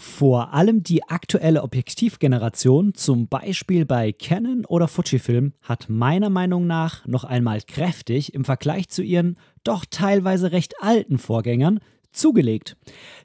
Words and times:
Vor 0.00 0.54
allem 0.54 0.84
die 0.84 1.02
aktuelle 1.08 1.64
Objektivgeneration, 1.64 2.94
zum 2.94 3.26
Beispiel 3.26 3.84
bei 3.84 4.12
Canon 4.12 4.64
oder 4.64 4.86
Fujifilm, 4.86 5.54
hat 5.60 5.86
meiner 5.88 6.30
Meinung 6.30 6.68
nach 6.68 7.04
noch 7.08 7.24
einmal 7.24 7.62
kräftig 7.62 8.32
im 8.32 8.44
Vergleich 8.44 8.88
zu 8.88 9.02
ihren 9.02 9.36
doch 9.64 9.84
teilweise 9.90 10.52
recht 10.52 10.74
alten 10.80 11.18
Vorgängern 11.18 11.80
zugelegt. 12.12 12.76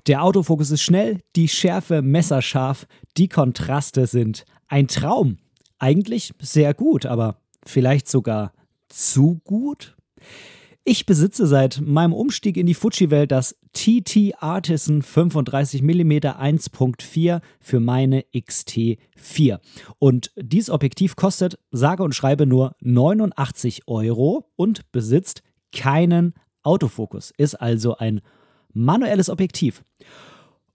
Der 0.08 0.24
Autofokus 0.24 0.72
ist 0.72 0.82
schnell, 0.82 1.20
die 1.36 1.48
Schärfe 1.48 2.02
messerscharf, 2.02 2.88
die 3.18 3.30
Kontraste 3.30 4.08
sind 4.08 4.44
ein 4.68 4.88
Traum. 4.88 5.38
Eigentlich 5.78 6.34
sehr 6.40 6.74
gut, 6.74 7.06
aber 7.06 7.38
vielleicht 7.64 8.10
sogar 8.10 8.52
zu 8.90 9.42
gut? 9.44 9.96
Ich 10.86 11.06
besitze 11.06 11.48
seit 11.48 11.80
meinem 11.80 12.12
Umstieg 12.12 12.58
in 12.58 12.66
die 12.66 12.74
Fuji-Welt 12.74 13.32
das 13.32 13.56
TT 13.72 14.34
Artisan 14.40 15.02
35mm 15.02 16.38
1.4 16.38 17.40
für 17.62 17.80
meine 17.80 18.26
XT4. 18.36 19.60
Und 19.98 20.32
dieses 20.36 20.70
Objektiv 20.70 21.16
kostet 21.16 21.58
sage 21.72 22.04
und 22.04 22.14
schreibe 22.14 22.46
nur 22.46 22.76
89 22.82 23.88
Euro 23.88 24.52
und 24.58 24.92
besitzt 24.92 25.42
keinen 25.72 26.34
Autofokus. 26.64 27.32
Ist 27.38 27.56
also 27.56 27.96
ein 27.96 28.20
manuelles 28.74 29.30
Objektiv. 29.30 29.86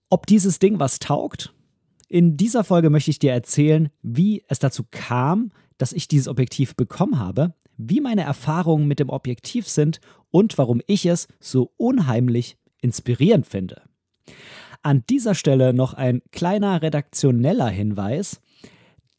Ob 0.08 0.26
dieses 0.26 0.58
Ding 0.58 0.80
was 0.80 1.00
taugt? 1.00 1.52
In 2.08 2.38
dieser 2.38 2.64
Folge 2.64 2.88
möchte 2.88 3.10
ich 3.10 3.18
dir 3.18 3.32
erzählen, 3.32 3.90
wie 4.00 4.42
es 4.48 4.58
dazu 4.58 4.86
kam, 4.90 5.52
dass 5.76 5.92
ich 5.92 6.08
dieses 6.08 6.28
Objektiv 6.28 6.76
bekommen 6.76 7.18
habe, 7.18 7.52
wie 7.78 8.00
meine 8.00 8.22
Erfahrungen 8.22 8.86
mit 8.86 8.98
dem 8.98 9.08
Objektiv 9.08 9.68
sind 9.68 10.00
und 10.30 10.58
warum 10.58 10.82
ich 10.86 11.06
es 11.06 11.28
so 11.40 11.72
unheimlich 11.76 12.58
inspirierend 12.82 13.46
finde. 13.46 13.82
An 14.82 15.04
dieser 15.08 15.34
Stelle 15.34 15.72
noch 15.72 15.94
ein 15.94 16.22
kleiner 16.30 16.82
redaktioneller 16.82 17.68
Hinweis. 17.68 18.40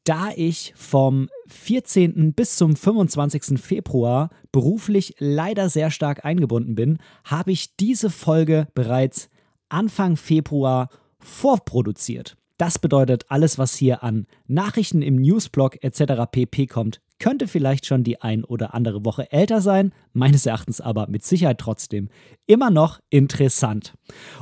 Da 0.03 0.29
ich 0.35 0.73
vom 0.75 1.29
14. 1.47 2.33
bis 2.33 2.55
zum 2.55 2.75
25. 2.75 3.59
Februar 3.59 4.29
beruflich 4.51 5.15
leider 5.19 5.69
sehr 5.69 5.91
stark 5.91 6.25
eingebunden 6.25 6.75
bin, 6.75 6.99
habe 7.25 7.51
ich 7.51 7.75
diese 7.75 8.09
Folge 8.09 8.67
bereits 8.73 9.29
Anfang 9.67 10.15
Februar 10.15 10.89
vorproduziert. 11.19 12.38
Das 12.59 12.77
bedeutet, 12.77 13.23
alles, 13.29 13.57
was 13.57 13.73
hier 13.73 14.03
an 14.03 14.27
Nachrichten 14.45 15.01
im 15.01 15.15
Newsblog 15.15 15.81
etc. 15.81 16.29
pp 16.29 16.67
kommt, 16.67 16.99
könnte 17.17 17.47
vielleicht 17.47 17.85
schon 17.85 18.03
die 18.03 18.21
ein 18.21 18.43
oder 18.43 18.73
andere 18.73 19.05
Woche 19.05 19.31
älter 19.31 19.61
sein, 19.61 19.93
meines 20.11 20.45
Erachtens 20.45 20.81
aber 20.81 21.07
mit 21.07 21.23
Sicherheit 21.23 21.57
trotzdem 21.57 22.09
immer 22.47 22.69
noch 22.69 22.99
interessant. 23.09 23.93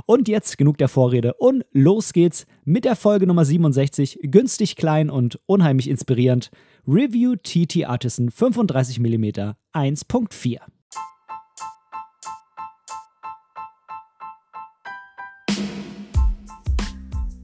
Und 0.07 0.27
jetzt 0.27 0.57
genug 0.57 0.79
der 0.79 0.87
Vorrede 0.87 1.35
und 1.35 1.63
los 1.73 2.11
geht's 2.11 2.47
mit 2.65 2.85
der 2.85 2.95
Folge 2.95 3.27
Nummer 3.27 3.45
67, 3.45 4.17
günstig 4.23 4.77
klein 4.77 5.11
und 5.11 5.39
unheimlich 5.45 5.87
inspirierend, 5.87 6.49
Review 6.87 7.35
TT 7.35 7.85
Artisan 7.85 8.31
35mm 8.31 9.53
1.4. 9.73 10.57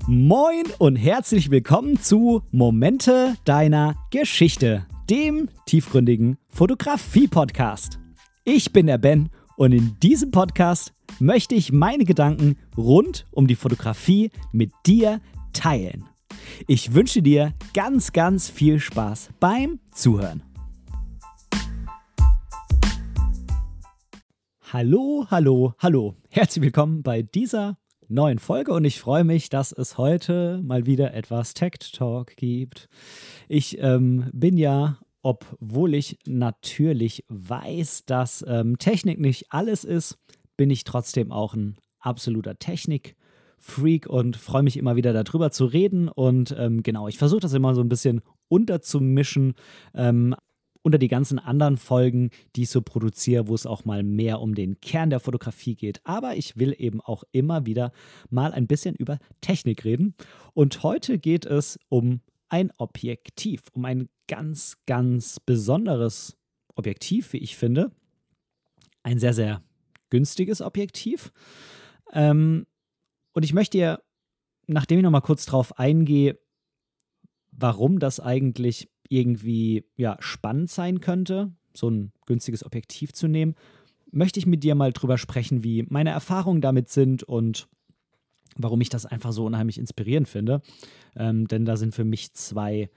Moin 0.06 0.66
und 0.80 0.98
herzlich 0.98 1.50
willkommen 1.50 1.98
zu 1.98 2.42
Momente 2.52 3.38
deiner 3.46 3.96
Geschichte, 4.12 4.86
dem 5.10 5.48
tiefgründigen 5.66 6.38
Fotografie-Podcast. 6.50 8.00
Ich 8.44 8.74
bin 8.74 8.88
der 8.88 8.98
Ben 8.98 9.30
und 9.56 9.72
in 9.72 9.98
diesem 10.04 10.32
Podcast 10.32 10.92
möchte 11.20 11.56
ich 11.56 11.72
meine 11.72 12.04
Gedanken 12.04 12.58
rund 12.76 13.28
um 13.32 13.48
die 13.48 13.56
Fotografie 13.56 14.30
mit 14.52 14.74
dir 14.86 15.22
teilen. 15.54 16.04
Ich 16.68 16.94
wünsche 16.94 17.22
dir 17.22 17.54
ganz, 17.74 18.12
ganz 18.12 18.50
viel 18.50 18.82
Spaß 18.82 19.30
beim 19.40 19.80
Zuhören. 19.94 20.44
Hallo, 24.74 25.28
hallo, 25.30 25.76
hallo. 25.80 26.16
Herzlich 26.30 26.62
willkommen 26.62 27.04
bei 27.04 27.22
dieser 27.22 27.78
neuen 28.08 28.40
Folge 28.40 28.74
und 28.74 28.86
ich 28.86 29.00
freue 29.00 29.24
mich, 29.24 29.50
dass 29.50 29.72
es 29.72 29.98
heute 29.98 30.62
mal 30.64 30.86
wieder 30.86 31.14
etwas 31.14 31.54
Tech 31.54 31.74
Talk 31.94 32.36
gibt. 32.36 32.88
Ich 33.48 33.78
ähm, 33.80 34.30
bin 34.34 34.58
ja, 34.58 35.00
obwohl 35.22 35.94
ich 35.94 36.18
natürlich 36.26 37.26
weiß, 37.30 38.06
dass 38.06 38.44
ähm, 38.48 38.78
Technik 38.78 39.20
nicht 39.20 39.46
alles 39.50 39.84
ist, 39.84 40.18
bin 40.58 40.70
ich 40.70 40.84
trotzdem 40.84 41.32
auch 41.32 41.54
ein 41.54 41.78
absoluter 42.00 42.60
Technik. 42.60 43.16
Freak 43.60 44.08
und 44.08 44.36
freue 44.36 44.64
mich 44.64 44.76
immer 44.76 44.98
wieder 44.98 45.14
darüber 45.14 45.50
zu 45.50 45.66
reden. 45.66 46.10
Und 46.10 46.54
ähm, 46.58 46.84
genau, 46.84 47.08
ich 47.08 47.18
versuche 47.18 47.40
das 47.40 47.54
immer 47.54 47.74
so 47.74 47.82
ein 47.82 47.88
bisschen 47.88 48.22
unterzumischen. 48.50 49.54
Ähm, 49.96 50.36
unter 50.84 50.98
die 50.98 51.08
ganzen 51.08 51.40
anderen 51.40 51.78
Folgen, 51.78 52.30
die 52.56 52.64
ich 52.64 52.70
so 52.70 52.82
produziere, 52.82 53.48
wo 53.48 53.56
es 53.56 53.66
auch 53.66 53.86
mal 53.86 54.04
mehr 54.04 54.42
um 54.42 54.54
den 54.54 54.80
Kern 54.82 55.10
der 55.10 55.20
Fotografie 55.20 55.76
geht. 55.76 56.02
Aber 56.04 56.36
ich 56.36 56.58
will 56.58 56.76
eben 56.78 57.02
auch 57.02 57.24
immer 57.32 57.66
wieder 57.66 57.92
mal 58.30 58.52
ein 58.52 58.68
bisschen 58.68 58.96
über 58.96 59.18
Technik 59.42 59.86
reden. 59.86 60.14
Und 60.54 60.84
heute 60.84 61.18
geht 61.18 61.46
es 61.46 61.80
um 61.90 62.22
ein 62.50 62.72
Objektiv, 62.78 63.64
um 63.72 63.86
ein 63.86 64.10
ganz, 64.28 64.78
ganz 64.86 65.40
besonderes 65.40 66.38
Objektiv, 66.76 67.34
wie 67.34 67.38
ich 67.38 67.56
finde. 67.56 67.92
Ein 69.04 69.20
sehr, 69.20 69.34
sehr 69.34 69.64
günstiges 70.10 70.62
Objektiv. 70.62 71.32
Ähm, 72.12 72.68
und 73.32 73.44
ich 73.44 73.54
möchte 73.54 73.78
dir, 73.78 74.04
nachdem 74.68 75.00
ich 75.00 75.04
nochmal 75.04 75.22
kurz 75.22 75.46
drauf 75.46 75.80
eingehe, 75.80 76.38
warum 77.52 78.00
das 78.00 78.20
eigentlich 78.20 78.90
irgendwie 79.10 79.86
ja, 79.96 80.18
spannend 80.20 80.70
sein 80.70 81.00
könnte, 81.00 81.52
so 81.74 81.90
ein 81.90 82.12
günstiges 82.26 82.66
Objektiv 82.66 83.14
zu 83.14 83.28
nehmen, 83.28 83.56
möchte 84.12 84.40
ich 84.40 84.46
mit 84.46 84.64
dir 84.64 84.76
mal 84.76 84.94
drüber 84.94 85.18
sprechen, 85.18 85.64
wie 85.64 85.86
meine 85.90 86.12
Erfahrungen 86.12 86.62
damit 86.62 86.90
sind 86.90 87.24
und 87.24 87.68
warum 88.56 88.82
ich 88.82 88.90
das 88.90 89.06
einfach 89.06 89.32
so 89.32 89.46
unheimlich 89.46 89.78
inspirierend 89.78 90.28
finde. 90.28 90.62
Ähm, 91.16 91.48
denn 91.48 91.66
da 91.66 91.78
sind 91.78 91.96
für 91.96 92.06
mich 92.06 92.34
zwei 92.34 92.90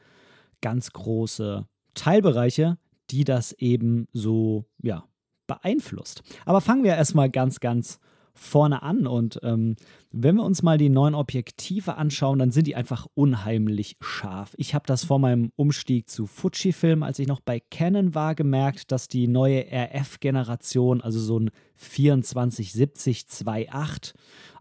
ganz 0.60 0.92
große 0.92 1.66
Teilbereiche, 1.94 2.78
die 3.10 3.24
das 3.24 3.52
eben 3.52 4.08
so 4.12 4.66
ja, 4.82 5.04
beeinflusst. 5.46 6.22
Aber 6.44 6.60
fangen 6.60 6.84
wir 6.84 6.94
erstmal 6.94 7.30
ganz, 7.30 7.60
ganz 7.60 7.98
vorne 8.36 8.82
an. 8.82 9.06
Und 9.06 9.40
ähm, 9.42 9.76
wenn 10.12 10.36
wir 10.36 10.44
uns 10.44 10.62
mal 10.62 10.78
die 10.78 10.88
neuen 10.88 11.14
Objektive 11.14 11.96
anschauen, 11.96 12.38
dann 12.38 12.52
sind 12.52 12.66
die 12.66 12.76
einfach 12.76 13.06
unheimlich 13.14 13.96
scharf. 14.00 14.54
Ich 14.56 14.74
habe 14.74 14.86
das 14.86 15.04
vor 15.04 15.18
meinem 15.18 15.50
Umstieg 15.56 16.08
zu 16.08 16.26
Fujifilm, 16.26 17.02
als 17.02 17.18
ich 17.18 17.26
noch 17.26 17.40
bei 17.40 17.60
Canon 17.60 18.14
war, 18.14 18.34
gemerkt, 18.34 18.92
dass 18.92 19.08
die 19.08 19.26
neue 19.26 19.66
RF-Generation, 19.70 21.00
also 21.00 21.18
so 21.18 21.40
ein 21.40 21.50
2470 21.76 23.22
2.8, 23.22 24.14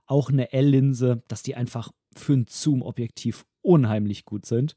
auch 0.07 0.29
eine 0.29 0.51
L-Linse, 0.53 1.23
dass 1.27 1.43
die 1.43 1.55
einfach 1.55 1.91
für 2.15 2.33
ein 2.33 2.45
Zoom-Objektiv 2.47 3.45
unheimlich 3.61 4.25
gut 4.25 4.45
sind. 4.45 4.75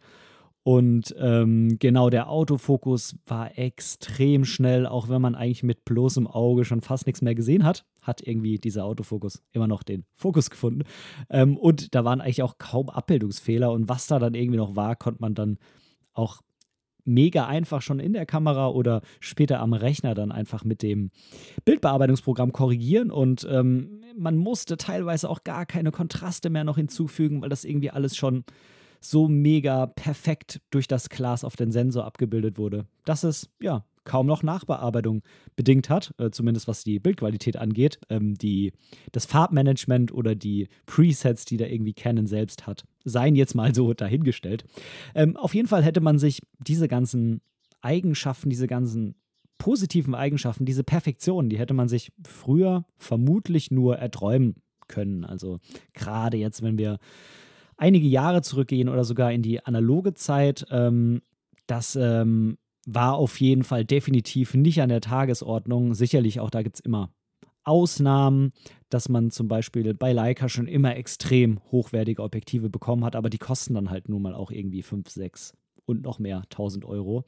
Und 0.69 1.15
ähm, 1.19 1.79
genau, 1.79 2.11
der 2.11 2.29
Autofokus 2.29 3.17
war 3.27 3.56
extrem 3.56 4.45
schnell, 4.45 4.87
auch 4.87 5.09
wenn 5.09 5.23
man 5.23 5.34
eigentlich 5.34 5.62
mit 5.62 5.87
bloßem 5.87 6.27
Auge 6.27 6.67
schon 6.67 6.83
fast 6.83 7.06
nichts 7.06 7.23
mehr 7.23 7.34
gesehen 7.34 7.65
hat, 7.65 7.87
hat 8.03 8.21
irgendwie 8.21 8.59
dieser 8.59 8.84
Autofokus 8.84 9.43
immer 9.53 9.67
noch 9.67 9.83
den 9.83 10.05
Fokus 10.15 10.51
gefunden. 10.51 10.83
Ähm, 11.31 11.57
und 11.57 11.95
da 11.95 12.05
waren 12.05 12.21
eigentlich 12.21 12.43
auch 12.43 12.59
kaum 12.59 12.91
Abbildungsfehler. 12.91 13.73
Und 13.73 13.89
was 13.89 14.09
da 14.09 14.19
dann 14.19 14.34
irgendwie 14.34 14.59
noch 14.59 14.77
war, 14.77 14.95
konnte 14.95 15.23
man 15.23 15.34
dann 15.34 15.57
auch 16.12 16.43
mega 17.03 17.47
einfach 17.47 17.81
schon 17.81 17.99
in 17.99 18.12
der 18.12 18.27
Kamera 18.27 18.69
oder 18.69 19.01
später 19.21 19.61
am 19.61 19.73
Rechner 19.73 20.15
dann 20.15 20.31
einfach 20.31 20.65
mit 20.65 20.83
dem 20.83 21.12
Bildbearbeitungsprogramm 21.65 22.53
korrigieren 22.53 23.11
und 23.11 23.49
ähm, 23.51 24.03
man 24.19 24.37
musste 24.37 24.77
teilweise 24.77 25.31
auch 25.31 25.45
gar 25.45 25.65
keine 25.65 25.93
Kontraste 25.93 26.51
mehr 26.51 26.65
noch 26.65 26.77
hinzufügen, 26.77 27.41
weil 27.41 27.49
das 27.49 27.65
irgendwie 27.65 27.91
alles 27.91 28.19
schon 28.19 28.45
so 29.00 29.28
mega 29.28 29.86
perfekt 29.86 30.60
durch 30.71 30.89
das 30.89 31.09
Glas 31.09 31.45
auf 31.45 31.56
den 31.56 31.71
Sensor 31.71 32.04
abgebildet 32.04 32.59
wurde, 32.59 32.86
dass 33.04 33.24
es 33.24 33.50
ja 33.60 33.84
kaum 34.09 34.27
noch 34.27 34.42
Nachbearbeitung 34.42 35.22
bedingt 35.54 35.91
hat, 35.91 36.15
äh, 36.18 36.30
zumindest 36.30 36.66
was 36.66 36.83
die 36.83 36.98
Bildqualität 36.98 37.56
angeht. 37.56 38.00
Ähm, 38.09 38.34
die, 38.34 38.72
das 39.12 39.27
Farbmanagement 39.27 40.12
oder 40.12 40.34
die 40.34 40.68
Presets, 40.86 41.45
die 41.45 41.59
da 41.59 41.66
irgendwie 41.66 41.92
Canon 41.92 42.27
selbst 42.27 42.66
hat, 42.66 42.84
seien 43.04 43.36
jetzt 43.36 43.54
mal 43.54 43.74
so 43.74 43.92
dahingestellt. 43.92 44.65
Ähm, 45.15 45.36
auf 45.36 45.54
jeden 45.54 45.68
Fall 45.68 45.84
hätte 45.84 46.01
man 46.01 46.18
sich 46.18 46.41
diese 46.59 46.89
ganzen 46.89 47.42
Eigenschaften, 47.83 48.51
diese 48.51 48.66
ganzen 48.66 49.15
positiven 49.59 50.15
Eigenschaften, 50.15 50.65
diese 50.65 50.84
Perfektion, 50.84 51.48
die 51.48 51.59
hätte 51.59 51.74
man 51.74 51.89
sich 51.89 52.10
früher 52.27 52.86
vermutlich 52.97 53.71
nur 53.71 53.98
erträumen 53.98 54.56
können. 54.86 55.24
Also 55.24 55.59
gerade 55.92 56.36
jetzt, 56.36 56.62
wenn 56.62 56.78
wir 56.78 56.98
einige 57.78 58.07
Jahre 58.07 58.42
zurückgehen 58.42 58.89
oder 58.89 59.04
sogar 59.04 59.33
in 59.33 59.42
die 59.42 59.65
analoge 59.65 60.13
Zeit. 60.13 60.66
Ähm, 60.71 61.22
das 61.66 61.97
ähm, 61.97 62.59
war 62.86 63.15
auf 63.15 63.41
jeden 63.41 63.65
Fall 63.65 63.84
definitiv 63.84 64.54
nicht 64.54 64.83
an 64.83 64.89
der 64.91 65.01
Tagesordnung. 65.01 65.95
Sicherlich 65.95 66.41
auch 66.41 66.51
da 66.51 66.63
gibt 66.63 66.77
es 66.77 66.80
immer 66.80 67.10
Ausnahmen, 67.65 68.53
dass 68.89 69.09
man 69.09 69.30
zum 69.30 69.47
Beispiel 69.47 69.92
bei 69.92 70.13
Leica 70.13 70.48
schon 70.48 70.66
immer 70.66 70.97
extrem 70.97 71.60
hochwertige 71.71 72.22
Objektive 72.22 72.71
bekommen 72.71 73.04
hat, 73.04 73.15
aber 73.15 73.28
die 73.28 73.39
kosten 73.39 73.75
dann 73.75 73.91
halt 73.91 74.09
nun 74.09 74.22
mal 74.22 74.34
auch 74.34 74.51
irgendwie 74.51 74.83
5, 74.83 75.09
6 75.09 75.53
und 75.84 76.03
noch 76.03 76.19
mehr 76.19 76.39
1000 76.45 76.86
Euro. 76.86 77.25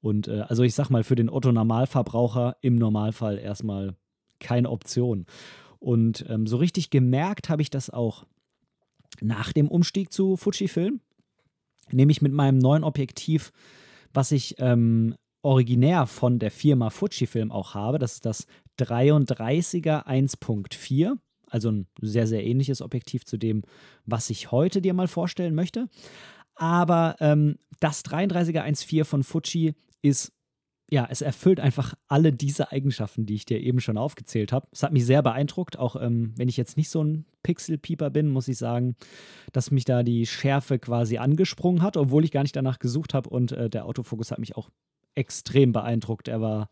Und 0.00 0.28
äh, 0.28 0.40
also 0.48 0.62
ich 0.62 0.74
sag 0.74 0.88
mal, 0.88 1.04
für 1.04 1.16
den 1.16 1.28
Otto-Normalverbraucher 1.28 2.56
im 2.62 2.76
Normalfall 2.76 3.38
erstmal 3.38 3.94
keine 4.40 4.70
Option. 4.70 5.26
Und 5.78 6.24
ähm, 6.30 6.46
so 6.46 6.56
richtig 6.56 6.88
gemerkt 6.88 7.50
habe 7.50 7.60
ich 7.60 7.68
das 7.68 7.90
auch 7.90 8.24
nach 9.20 9.52
dem 9.52 9.68
Umstieg 9.68 10.12
zu 10.12 10.36
Fujifilm, 10.36 11.00
nämlich 11.90 12.22
mit 12.22 12.32
meinem 12.32 12.58
neuen 12.58 12.84
Objektiv, 12.84 13.52
was 14.12 14.32
ich 14.32 14.56
ähm, 14.58 15.14
originär 15.42 16.06
von 16.06 16.38
der 16.38 16.50
Firma 16.50 16.90
Fujifilm 16.90 17.52
auch 17.52 17.74
habe. 17.74 17.98
Das 17.98 18.14
ist 18.14 18.26
das 18.26 18.46
33er 18.78 20.06
1.4, 20.06 21.16
also 21.48 21.70
ein 21.70 21.86
sehr, 22.00 22.26
sehr 22.26 22.44
ähnliches 22.44 22.80
Objektiv 22.80 23.24
zu 23.24 23.36
dem, 23.36 23.62
was 24.06 24.30
ich 24.30 24.50
heute 24.50 24.80
dir 24.80 24.94
mal 24.94 25.08
vorstellen 25.08 25.54
möchte. 25.54 25.88
Aber 26.54 27.16
ähm, 27.20 27.58
das 27.80 28.04
33er 28.04 28.64
1.4 28.64 29.04
von 29.04 29.22
Fuji 29.22 29.74
ist 30.02 30.32
ja, 30.90 31.06
es 31.10 31.22
erfüllt 31.22 31.60
einfach 31.60 31.94
alle 32.08 32.32
diese 32.32 32.70
Eigenschaften, 32.70 33.26
die 33.26 33.34
ich 33.34 33.46
dir 33.46 33.60
eben 33.60 33.80
schon 33.80 33.96
aufgezählt 33.96 34.52
habe. 34.52 34.68
Es 34.70 34.82
hat 34.82 34.92
mich 34.92 35.06
sehr 35.06 35.22
beeindruckt, 35.22 35.78
auch 35.78 35.96
ähm, 36.00 36.34
wenn 36.36 36.48
ich 36.48 36.56
jetzt 36.56 36.76
nicht 36.76 36.90
so 36.90 37.02
ein 37.02 37.24
Pixel-Pieper 37.42 38.10
bin, 38.10 38.28
muss 38.28 38.48
ich 38.48 38.58
sagen, 38.58 38.96
dass 39.52 39.70
mich 39.70 39.84
da 39.84 40.02
die 40.02 40.26
Schärfe 40.26 40.78
quasi 40.78 41.18
angesprungen 41.18 41.82
hat, 41.82 41.96
obwohl 41.96 42.24
ich 42.24 42.32
gar 42.32 42.42
nicht 42.42 42.56
danach 42.56 42.78
gesucht 42.78 43.14
habe 43.14 43.30
und 43.30 43.52
äh, 43.52 43.70
der 43.70 43.86
Autofokus 43.86 44.30
hat 44.30 44.38
mich 44.38 44.56
auch 44.56 44.70
extrem 45.14 45.72
beeindruckt. 45.72 46.28
Er 46.28 46.40
war 46.40 46.68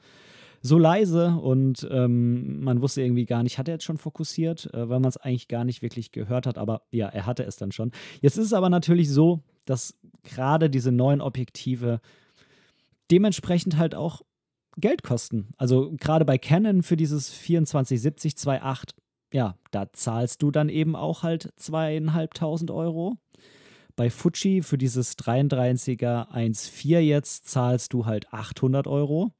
so 0.60 0.78
leise 0.78 1.36
und 1.36 1.86
ähm, 1.90 2.62
man 2.62 2.80
wusste 2.80 3.02
irgendwie 3.02 3.24
gar 3.26 3.42
nicht, 3.42 3.58
hat 3.58 3.68
er 3.68 3.74
jetzt 3.74 3.84
schon 3.84 3.98
fokussiert, 3.98 4.72
äh, 4.72 4.88
weil 4.88 5.00
man 5.00 5.08
es 5.08 5.16
eigentlich 5.16 5.48
gar 5.48 5.64
nicht 5.64 5.82
wirklich 5.82 6.12
gehört 6.12 6.46
hat, 6.46 6.58
aber 6.58 6.82
ja, 6.90 7.08
er 7.08 7.26
hatte 7.26 7.44
es 7.44 7.56
dann 7.56 7.72
schon. 7.72 7.90
Jetzt 8.20 8.36
ist 8.36 8.46
es 8.46 8.52
aber 8.52 8.70
natürlich 8.70 9.10
so, 9.10 9.40
dass 9.64 9.98
gerade 10.22 10.70
diese 10.70 10.92
neuen 10.92 11.20
Objektive 11.20 12.00
dementsprechend 13.10 13.76
halt 13.76 13.94
auch 13.94 14.22
Geld 14.78 15.02
kosten. 15.02 15.50
Also 15.58 15.93
gerade 15.99 16.25
bei 16.25 16.38
Canon 16.38 16.82
für 16.82 16.96
dieses 16.96 17.26
2470 17.26 18.34
2.8, 18.34 18.90
ja, 19.32 19.56
da 19.70 19.93
zahlst 19.93 20.43
du 20.43 20.50
dann 20.50 20.69
eben 20.69 20.96
auch 20.96 21.22
halt 21.22 21.52
zweieinhalbtausend 21.56 22.70
Euro. 22.70 23.16
Bei 23.96 24.08
Fuji 24.08 24.62
für 24.62 24.78
dieses 24.78 25.19
33er 25.19 26.31
1.4 26.31 27.00
jetzt 27.00 27.49
zahlst 27.49 27.93
du 27.93 28.06
halt 28.06 28.32
800 28.32 28.87
Euro. 28.87 29.32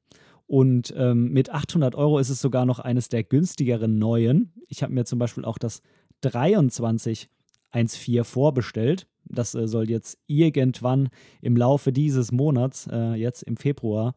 Und 0.45 0.93
ähm, 0.95 1.31
mit 1.31 1.49
800 1.49 1.95
Euro 1.95 2.19
ist 2.19 2.29
es 2.29 2.41
sogar 2.41 2.65
noch 2.65 2.79
eines 2.79 3.09
der 3.09 3.23
günstigeren 3.23 3.97
neuen. 3.97 4.53
Ich 4.67 4.83
habe 4.83 4.93
mir 4.93 5.05
zum 5.05 5.17
Beispiel 5.17 5.45
auch 5.45 5.57
das 5.57 5.81
23 6.21 7.29
1.4 7.71 8.23
vorbestellt. 8.23 9.07
Das 9.25 9.55
äh, 9.55 9.67
soll 9.67 9.89
jetzt 9.89 10.17
irgendwann 10.27 11.09
im 11.41 11.57
Laufe 11.57 11.91
dieses 11.91 12.31
Monats, 12.31 12.87
äh, 12.91 13.13
jetzt 13.13 13.43
im 13.43 13.57
Februar, 13.57 14.15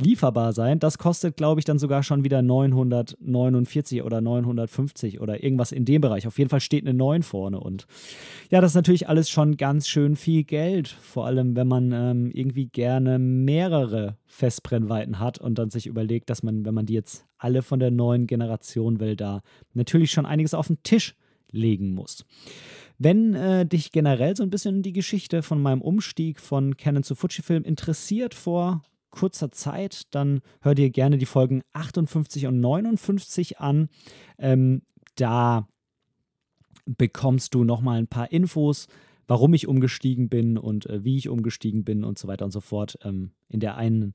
lieferbar 0.00 0.52
sein. 0.52 0.78
Das 0.78 0.98
kostet, 0.98 1.36
glaube 1.36 1.60
ich, 1.60 1.64
dann 1.64 1.78
sogar 1.78 2.02
schon 2.02 2.24
wieder 2.24 2.42
949 2.42 4.02
oder 4.02 4.20
950 4.20 5.20
oder 5.20 5.42
irgendwas 5.42 5.72
in 5.72 5.84
dem 5.84 6.00
Bereich. 6.00 6.26
Auf 6.26 6.38
jeden 6.38 6.50
Fall 6.50 6.60
steht 6.60 6.84
eine 6.84 6.94
9 6.94 7.22
vorne. 7.22 7.60
Und 7.60 7.86
ja, 8.50 8.60
das 8.60 8.72
ist 8.72 8.76
natürlich 8.76 9.08
alles 9.08 9.28
schon 9.28 9.56
ganz 9.56 9.88
schön 9.88 10.16
viel 10.16 10.44
Geld. 10.44 10.88
Vor 10.88 11.26
allem, 11.26 11.56
wenn 11.56 11.68
man 11.68 11.92
ähm, 11.92 12.30
irgendwie 12.32 12.66
gerne 12.66 13.18
mehrere 13.18 14.16
Festbrennweiten 14.26 15.18
hat 15.18 15.38
und 15.38 15.58
dann 15.58 15.70
sich 15.70 15.86
überlegt, 15.86 16.30
dass 16.30 16.42
man, 16.42 16.64
wenn 16.64 16.74
man 16.74 16.86
die 16.86 16.94
jetzt 16.94 17.26
alle 17.38 17.62
von 17.62 17.80
der 17.80 17.90
neuen 17.90 18.26
Generation 18.26 19.00
will, 19.00 19.16
da 19.16 19.42
natürlich 19.74 20.10
schon 20.10 20.26
einiges 20.26 20.54
auf 20.54 20.68
den 20.68 20.82
Tisch 20.82 21.14
legen 21.50 21.94
muss. 21.94 22.24
Wenn 22.98 23.34
äh, 23.34 23.64
dich 23.64 23.92
generell 23.92 24.36
so 24.36 24.42
ein 24.42 24.50
bisschen 24.50 24.82
die 24.82 24.92
Geschichte 24.92 25.42
von 25.42 25.62
meinem 25.62 25.80
Umstieg 25.80 26.40
von 26.40 26.76
Canon 26.76 27.04
zu 27.04 27.14
Fujifilm 27.14 27.62
interessiert 27.62 28.34
vor 28.34 28.82
kurzer 29.10 29.50
Zeit, 29.52 30.02
dann 30.10 30.40
hör 30.60 30.74
dir 30.74 30.90
gerne 30.90 31.16
die 31.16 31.26
Folgen 31.26 31.62
58 31.72 32.46
und 32.46 32.60
59 32.60 33.60
an. 33.60 33.88
Ähm, 34.38 34.82
da 35.14 35.68
bekommst 36.84 37.54
du 37.54 37.64
nochmal 37.64 37.98
ein 37.98 38.08
paar 38.08 38.32
Infos, 38.32 38.88
warum 39.26 39.54
ich 39.54 39.68
umgestiegen 39.68 40.28
bin 40.28 40.58
und 40.58 40.86
äh, 40.86 41.04
wie 41.04 41.16
ich 41.16 41.28
umgestiegen 41.28 41.84
bin 41.84 42.04
und 42.04 42.18
so 42.18 42.26
weiter 42.26 42.44
und 42.44 42.50
so 42.50 42.60
fort. 42.60 42.98
Ähm, 43.04 43.30
in 43.48 43.60
der 43.60 43.76
einen 43.76 44.14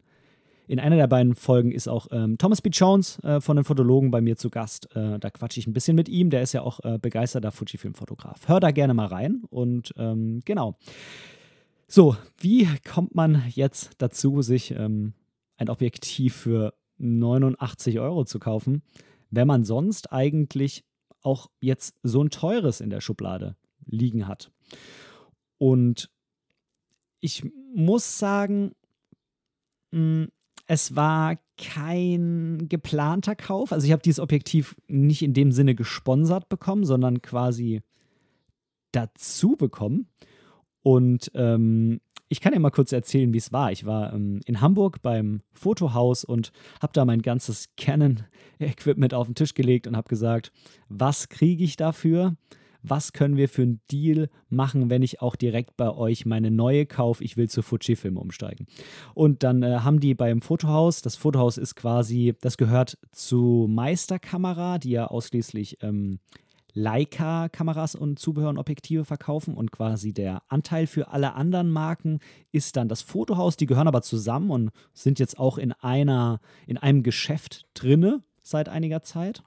in 0.68 0.80
einer 0.80 0.96
der 0.96 1.08
beiden 1.08 1.36
Folgen 1.36 1.72
ist 1.72 1.88
auch 1.88 2.08
ähm, 2.12 2.38
Thomas 2.38 2.62
B. 2.62 2.70
Jones 2.70 3.20
äh, 3.20 3.42
von 3.42 3.58
den 3.58 3.66
Fotologen 3.66 4.12
bei 4.12 4.22
mir 4.22 4.38
zu 4.38 4.50
Gast. 4.50 4.96
Äh, 4.96 5.20
da 5.20 5.30
quatsche 5.30 5.60
ich 5.60 5.68
ein 5.68 5.74
bisschen 5.74 5.96
mit 5.96 6.08
ihm. 6.08 6.30
Der 6.30 6.42
ist 6.42 6.54
ja 6.54 6.62
auch 6.62 6.80
äh, 6.84 6.98
begeisterter 6.98 7.52
Fujifilm-Fotograf. 7.52 8.48
Hör 8.48 8.60
da 8.60 8.72
gerne 8.72 8.94
mal 8.94 9.08
rein. 9.08 9.44
Und 9.50 9.94
ähm, 9.98 10.42
genau. 10.46 10.78
So, 11.88 12.16
wie 12.40 12.68
kommt 12.90 13.14
man 13.14 13.44
jetzt 13.50 13.92
dazu, 13.98 14.42
sich 14.42 14.72
ähm, 14.72 15.14
ein 15.58 15.70
Objektiv 15.70 16.36
für 16.36 16.74
89 16.98 18.00
Euro 18.00 18.24
zu 18.24 18.40
kaufen, 18.40 18.84
wenn 19.30 19.48
man 19.48 19.66
sonst 19.66 20.14
eigentlich 20.14 20.86
auch 21.22 21.50
jetzt 21.60 21.96
so 22.04 22.24
ein 22.24 22.30
teures 22.30 22.80
in 22.80 22.90
der 22.90 23.02
Schublade 23.02 23.58
liegen 23.86 24.28
hat? 24.28 24.52
Und 25.58 26.10
ich 27.20 27.44
muss 27.74 28.18
sagen, 28.18 28.72
mh, 29.92 30.28
es 30.68 30.96
war 30.96 31.38
kein 31.58 32.68
geplanter 32.70 33.36
Kauf. 33.36 33.72
Also 33.72 33.86
ich 33.86 33.92
habe 33.92 34.02
dieses 34.02 34.20
Objektiv 34.20 34.76
nicht 34.88 35.22
in 35.22 35.34
dem 35.34 35.52
Sinne 35.52 35.76
gesponsert 35.76 36.50
bekommen, 36.50 36.86
sondern 36.86 37.22
quasi 37.22 37.82
dazu 38.92 39.56
bekommen. 39.56 40.08
Und 40.82 41.32
ähm, 41.36 42.02
ich 42.30 42.42
kann 42.42 42.54
ja 42.54 42.60
mal 42.60 42.72
kurz 42.72 42.92
erzählen, 42.92 43.34
wie 43.34 43.38
es 43.38 43.52
war. 43.52 43.72
Ich 43.72 43.86
war 43.86 44.14
ähm, 44.14 44.42
in 44.46 44.62
Hamburg 44.62 45.02
beim 45.02 45.42
Fotohaus 45.54 46.24
und 46.24 46.52
habe 46.82 46.94
da 46.94 47.06
mein 47.06 47.22
ganzes 47.22 47.70
Canon-Equipment 47.78 49.14
auf 49.14 49.28
den 49.28 49.36
Tisch 49.36 49.54
gelegt 49.54 49.88
und 49.88 49.96
habe 49.96 50.10
gesagt, 50.10 50.52
was 50.90 51.30
kriege 51.30 51.64
ich 51.64 51.78
dafür? 51.78 52.36
Was 52.84 53.14
können 53.14 53.38
wir 53.38 53.50
für 53.50 53.64
einen 53.64 53.82
Deal 53.90 54.30
machen, 54.50 54.90
wenn 54.90 55.02
ich 55.02 55.22
auch 55.22 55.36
direkt 55.36 55.78
bei 55.78 55.90
euch 55.90 56.26
meine 56.26 56.52
neue 56.52 56.86
kaufe, 56.86 57.24
ich 57.24 57.38
will 57.38 57.50
zu 57.50 57.62
Fujifilm 57.62 58.18
umsteigen. 58.18 58.68
Und 59.14 59.44
dann 59.44 59.64
äh, 59.64 59.80
haben 59.80 60.00
die 60.00 60.14
beim 60.14 60.42
Fotohaus, 60.42 61.02
das 61.02 61.16
Fotohaus 61.16 61.58
ist 61.58 61.76
quasi, 61.76 62.36
das 62.42 62.58
gehört 62.58 62.98
zu 63.12 63.68
Meisterkamera, 63.70 64.78
die 64.78 64.92
ja 64.92 65.08
ausschließlich 65.08 65.78
ähm, 65.82 66.20
Leica-Kameras 66.74 67.96
und 67.96 68.20
Zubehör 68.20 68.50
und 68.50 68.58
Objektive 68.58 69.06
verkaufen 69.06 69.54
und 69.54 69.72
quasi 69.72 70.12
der 70.12 70.42
Anteil 70.48 70.88
für 70.88 71.10
alle 71.10 71.34
anderen 71.34 71.70
Marken 71.70 72.20
ist 72.52 72.76
dann 72.76 72.90
das 72.90 73.02
Fotohaus. 73.02 73.58
Die 73.58 73.68
gehören 73.68 73.88
aber 73.88 74.02
zusammen 74.02 74.50
und 74.50 74.72
sind 74.94 75.20
jetzt 75.20 75.38
auch 75.38 75.58
in 75.58 75.72
einer, 75.72 76.40
in 76.66 76.78
einem 76.78 77.04
Geschäft 77.04 77.68
drinne 77.76 78.24
seit 78.42 78.70
einiger 78.70 79.04
Zeit. 79.04 79.44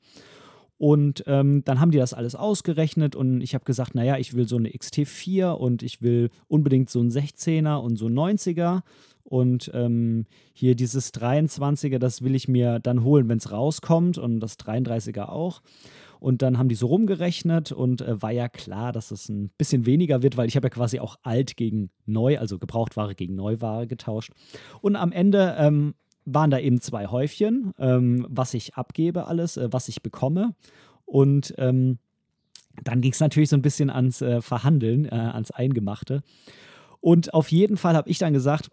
Und 0.78 1.24
ähm, 1.26 1.64
dann 1.64 1.80
haben 1.80 1.90
die 1.90 1.98
das 1.98 2.12
alles 2.12 2.34
ausgerechnet 2.34 3.16
und 3.16 3.40
ich 3.40 3.54
habe 3.54 3.64
gesagt, 3.64 3.94
naja, 3.94 4.18
ich 4.18 4.34
will 4.34 4.46
so 4.46 4.56
eine 4.56 4.68
XT4 4.68 5.52
und 5.52 5.82
ich 5.82 6.02
will 6.02 6.30
unbedingt 6.48 6.90
so 6.90 7.00
einen 7.00 7.10
16er 7.10 7.76
und 7.76 7.96
so 7.96 8.06
einen 8.06 8.18
90er. 8.18 8.82
Und 9.24 9.70
ähm, 9.74 10.26
hier 10.52 10.76
dieses 10.76 11.12
23er, 11.12 11.98
das 11.98 12.22
will 12.22 12.34
ich 12.34 12.46
mir 12.46 12.78
dann 12.78 13.02
holen, 13.02 13.28
wenn 13.28 13.38
es 13.38 13.50
rauskommt 13.50 14.18
und 14.18 14.38
das 14.38 14.58
33er 14.58 15.28
auch. 15.30 15.62
Und 16.20 16.42
dann 16.42 16.58
haben 16.58 16.68
die 16.68 16.74
so 16.74 16.86
rumgerechnet 16.86 17.72
und 17.72 18.02
äh, 18.02 18.20
war 18.22 18.30
ja 18.30 18.48
klar, 18.48 18.92
dass 18.92 19.10
es 19.10 19.28
ein 19.28 19.50
bisschen 19.58 19.84
weniger 19.84 20.22
wird, 20.22 20.36
weil 20.36 20.48
ich 20.48 20.56
habe 20.56 20.66
ja 20.66 20.70
quasi 20.70 21.00
auch 21.00 21.16
alt 21.22 21.56
gegen 21.56 21.90
neu, 22.04 22.38
also 22.38 22.58
Gebrauchtware 22.58 23.14
gegen 23.14 23.34
Neuware 23.34 23.86
getauscht. 23.86 24.32
Und 24.80 24.96
am 24.96 25.12
Ende 25.12 25.56
ähm, 25.58 25.94
waren 26.26 26.50
da 26.50 26.58
eben 26.58 26.80
zwei 26.80 27.06
Häufchen, 27.06 27.72
ähm, 27.78 28.26
was 28.28 28.52
ich 28.52 28.74
abgebe 28.74 29.26
alles, 29.26 29.56
äh, 29.56 29.68
was 29.72 29.88
ich 29.88 30.02
bekomme. 30.02 30.54
Und 31.06 31.54
ähm, 31.56 31.98
dann 32.82 33.00
ging 33.00 33.12
es 33.12 33.20
natürlich 33.20 33.48
so 33.48 33.56
ein 33.56 33.62
bisschen 33.62 33.88
ans 33.88 34.20
äh, 34.20 34.42
Verhandeln, 34.42 35.06
äh, 35.06 35.14
ans 35.14 35.50
Eingemachte. 35.50 36.22
Und 37.00 37.32
auf 37.32 37.50
jeden 37.50 37.76
Fall 37.76 37.94
habe 37.94 38.10
ich 38.10 38.18
dann 38.18 38.32
gesagt, 38.32 38.70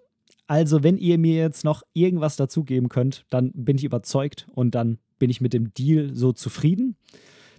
also 0.47 0.83
wenn 0.83 0.97
ihr 0.97 1.17
mir 1.17 1.35
jetzt 1.35 1.63
noch 1.63 1.83
irgendwas 1.93 2.35
dazugeben 2.35 2.89
könnt, 2.89 3.25
dann 3.29 3.51
bin 3.53 3.77
ich 3.77 3.83
überzeugt 3.83 4.47
und 4.53 4.75
dann 4.75 4.97
bin 5.19 5.29
ich 5.29 5.39
mit 5.39 5.53
dem 5.53 5.73
Deal 5.73 6.13
so 6.13 6.33
zufrieden. 6.33 6.97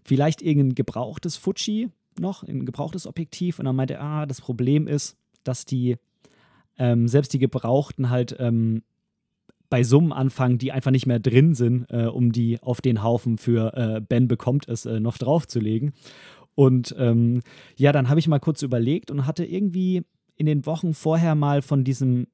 Vielleicht 0.05 0.43
irgendein 0.43 0.75
gebrauchtes 0.75 1.37
Fuji 1.37 1.89
noch, 2.19 2.43
ein 2.43 2.67
gebrauchtes 2.67 3.07
Objektiv. 3.07 3.59
Und 3.59 3.65
dann 3.65 3.77
meinte 3.77 3.95
er, 3.95 4.03
ah, 4.03 4.27
das 4.27 4.41
Problem 4.41 4.87
ist, 4.87 5.17
dass 5.45 5.65
die, 5.65 5.97
ähm, 6.79 7.09
selbst 7.09 7.33
die 7.33 7.39
gebrauchten 7.39 8.11
halt 8.11 8.37
ähm, 8.39 8.83
bei 9.75 9.83
Summen 9.83 10.13
anfangen, 10.13 10.59
die 10.59 10.71
einfach 10.71 10.93
nicht 10.93 11.07
mehr 11.07 11.19
drin 11.19 11.53
sind, 11.57 11.87
äh, 11.91 12.05
um 12.05 12.31
die 12.31 12.63
auf 12.63 12.81
den 12.81 13.03
Haufen 13.03 13.39
für 13.39 13.77
äh, 13.77 14.01
Ben 14.01 14.29
bekommt 14.29 14.69
es 14.69 14.87
äh, 14.87 15.01
noch 15.01 15.19
draufzulegen. 15.19 15.95
Und 16.55 16.95
ähm, 16.97 17.41
ja, 17.75 17.91
dann 17.91 18.09
habe 18.09 18.21
ich 18.21 18.29
mal 18.29 18.39
kurz 18.39 18.63
überlegt 18.63 19.11
und 19.11 19.27
hatte 19.27 19.45
irgendwie 19.45 20.03
in 20.37 20.47
den 20.47 20.65
Wochen 20.65 20.95
vorher 20.95 21.35
mal 21.35 21.61
von 21.61 21.83
diesem 21.83 22.29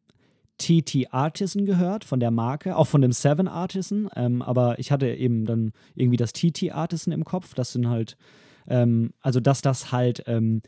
TT 0.58 1.14
Artisan 1.14 1.64
gehört, 1.64 2.04
von 2.04 2.20
der 2.20 2.30
Marke, 2.30 2.76
auch 2.76 2.86
von 2.86 3.00
dem 3.00 3.12
Seven 3.12 3.48
Artisan, 3.48 4.10
ähm, 4.16 4.42
aber 4.42 4.78
ich 4.78 4.92
hatte 4.92 5.08
eben 5.08 5.46
dann 5.46 5.72
irgendwie 5.94 6.18
das 6.18 6.34
TT 6.34 6.72
Artisan 6.72 7.14
im 7.14 7.24
Kopf. 7.24 7.54
Das 7.54 7.72
sind 7.72 7.88
halt, 7.88 8.18
ähm, 8.68 9.14
also 9.22 9.40
dass 9.40 9.62
das 9.62 9.92
halt 9.92 10.24
ähm, 10.26 10.60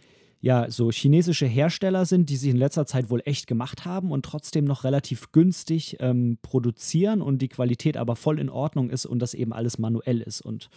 ja 0.42 0.70
so 0.70 0.90
chinesische 0.90 1.46
Hersteller 1.46 2.04
sind, 2.04 2.28
die 2.28 2.36
sich 2.36 2.50
in 2.50 2.56
letzter 2.56 2.84
Zeit 2.84 3.08
wohl 3.08 3.22
echt 3.24 3.46
gemacht 3.46 3.86
haben 3.86 4.10
und 4.10 4.24
trotzdem 4.24 4.64
noch 4.64 4.84
relativ 4.84 5.30
günstig 5.30 5.96
ähm, 6.00 6.36
produzieren 6.42 7.22
und 7.22 7.40
die 7.40 7.48
Qualität 7.48 7.96
aber 7.96 8.16
voll 8.16 8.40
in 8.40 8.50
Ordnung 8.50 8.90
ist 8.90 9.06
und 9.06 9.20
das 9.20 9.34
eben 9.34 9.52
alles 9.52 9.78
manuell 9.78 10.20
ist. 10.20 10.40
Und 10.40 10.68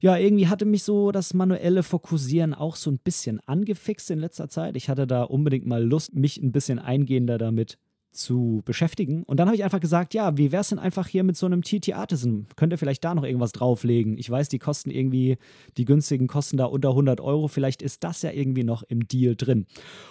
ja, 0.00 0.16
irgendwie 0.16 0.48
hatte 0.48 0.64
mich 0.64 0.82
so 0.82 1.12
das 1.12 1.32
manuelle 1.32 1.84
Fokussieren 1.84 2.54
auch 2.54 2.74
so 2.74 2.90
ein 2.90 2.98
bisschen 2.98 3.38
angefixt 3.46 4.10
in 4.10 4.18
letzter 4.18 4.48
Zeit. 4.48 4.76
Ich 4.76 4.88
hatte 4.88 5.06
da 5.06 5.22
unbedingt 5.22 5.64
mal 5.64 5.82
Lust, 5.82 6.14
mich 6.14 6.38
ein 6.38 6.50
bisschen 6.50 6.80
eingehender 6.80 7.38
damit 7.38 7.78
zu 8.12 8.62
beschäftigen. 8.64 9.22
Und 9.24 9.38
dann 9.38 9.48
habe 9.48 9.56
ich 9.56 9.64
einfach 9.64 9.80
gesagt, 9.80 10.14
ja, 10.14 10.36
wie 10.36 10.52
wäre 10.52 10.60
es 10.60 10.68
denn 10.68 10.78
einfach 10.78 11.08
hier 11.08 11.24
mit 11.24 11.36
so 11.36 11.46
einem 11.46 11.62
TT 11.62 11.94
Artisan? 11.94 12.46
Könnt 12.56 12.72
ihr 12.72 12.78
vielleicht 12.78 13.04
da 13.04 13.14
noch 13.14 13.24
irgendwas 13.24 13.52
drauflegen? 13.52 14.18
Ich 14.18 14.30
weiß, 14.30 14.48
die 14.48 14.58
kosten 14.58 14.90
irgendwie, 14.90 15.38
die 15.76 15.84
günstigen 15.84 16.26
kosten 16.26 16.56
da 16.56 16.66
unter 16.66 16.90
100 16.90 17.20
Euro. 17.20 17.48
Vielleicht 17.48 17.82
ist 17.82 18.04
das 18.04 18.22
ja 18.22 18.30
irgendwie 18.30 18.64
noch 18.64 18.82
im 18.82 19.08
Deal 19.08 19.34
drin. 19.34 19.66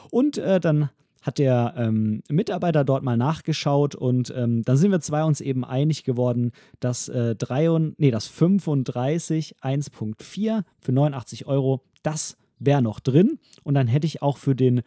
Und 0.09 0.37
äh, 0.37 0.59
dann 0.59 0.89
hat 1.21 1.37
der 1.37 1.75
ähm, 1.77 2.23
Mitarbeiter 2.29 2.83
dort 2.83 3.03
mal 3.03 3.17
nachgeschaut 3.17 3.93
und 3.93 4.33
ähm, 4.35 4.63
dann 4.63 4.77
sind 4.77 4.91
wir 4.91 5.01
zwei 5.01 5.23
uns 5.23 5.39
eben 5.39 5.63
einig 5.63 6.03
geworden, 6.03 6.51
dass, 6.79 7.09
äh, 7.09 7.35
3 7.35 7.71
und, 7.71 7.99
nee, 7.99 8.09
das 8.09 8.27
35 8.27 9.57
1.4 9.61 10.63
für 10.79 10.91
89 10.91 11.45
Euro, 11.45 11.83
das 12.01 12.37
wäre 12.57 12.81
noch 12.81 12.99
drin. 12.99 13.37
Und 13.63 13.75
dann 13.75 13.87
hätte 13.87 14.07
ich 14.07 14.21
auch 14.21 14.37
für 14.37 14.55
den 14.55 14.81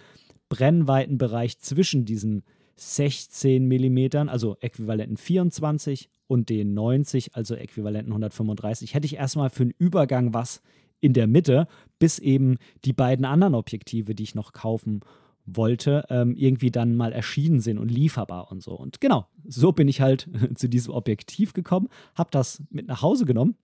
Brennweitenbereich 0.49 1.59
zwischen 1.59 2.05
diesen 2.05 2.43
16 2.77 3.67
mm, 3.67 4.29
also 4.29 4.57
äquivalenten 4.61 5.17
24 5.17 6.11
und 6.27 6.49
den 6.49 6.75
90, 6.75 7.35
also 7.35 7.55
äquivalenten 7.55 8.13
135, 8.13 8.95
hätte 8.95 9.07
ich 9.07 9.17
erstmal 9.17 9.51
für 9.51 9.63
einen 9.63 9.75
Übergang 9.79 10.35
was 10.35 10.63
in 11.01 11.13
der 11.13 11.27
Mitte, 11.27 11.69
bis 11.99 12.19
eben 12.19 12.57
die 12.85 12.93
beiden 12.93 13.25
anderen 13.25 13.55
Objektive, 13.55 14.15
die 14.15 14.23
ich 14.23 14.35
noch 14.35 14.53
kaufen 14.53 15.01
wollte, 15.47 16.05
ähm, 16.09 16.35
irgendwie 16.37 16.71
dann 16.71 16.97
mal 16.97 17.13
erschienen 17.13 17.61
sind 17.61 17.79
und 17.79 17.91
lieferbar 17.91 18.51
und 18.51 18.63
so. 18.63 18.73
Und 18.73 19.01
genau, 19.01 19.27
so 19.47 19.73
bin 19.73 19.89
ich 19.89 20.01
halt 20.01 20.29
zu 20.55 20.69
diesem 20.69 20.95
Objektiv 20.95 21.53
gekommen, 21.53 21.89
habe 22.15 22.31
das 22.31 22.63
mit 22.71 22.87
nach 22.87 23.03
Hause 23.03 23.27
genommen. 23.27 23.57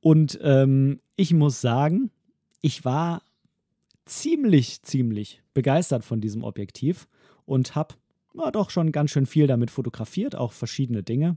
Und 0.00 0.38
ähm, 0.42 1.00
ich 1.16 1.34
muss 1.34 1.60
sagen, 1.60 2.10
ich 2.62 2.84
war 2.84 3.22
ziemlich, 4.06 4.82
ziemlich 4.82 5.42
begeistert 5.52 6.04
von 6.04 6.20
diesem 6.20 6.42
Objektiv 6.42 7.06
und 7.50 7.74
habe 7.74 7.96
ja, 8.34 8.52
doch 8.52 8.70
schon 8.70 8.92
ganz 8.92 9.10
schön 9.10 9.26
viel 9.26 9.48
damit 9.48 9.72
fotografiert, 9.72 10.36
auch 10.36 10.52
verschiedene 10.52 11.02
Dinge. 11.02 11.36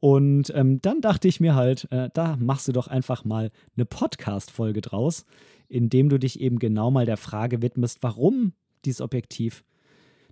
Und 0.00 0.50
ähm, 0.56 0.80
dann 0.82 1.00
dachte 1.00 1.28
ich 1.28 1.38
mir 1.38 1.54
halt, 1.54 1.86
äh, 1.92 2.10
da 2.12 2.36
machst 2.36 2.66
du 2.66 2.72
doch 2.72 2.88
einfach 2.88 3.24
mal 3.24 3.52
eine 3.76 3.84
Podcast-Folge 3.84 4.80
draus, 4.80 5.24
indem 5.68 6.08
du 6.08 6.18
dich 6.18 6.40
eben 6.40 6.58
genau 6.58 6.90
mal 6.90 7.06
der 7.06 7.16
Frage 7.16 7.62
widmest, 7.62 7.98
warum 8.02 8.54
dieses 8.84 9.00
Objektiv 9.00 9.62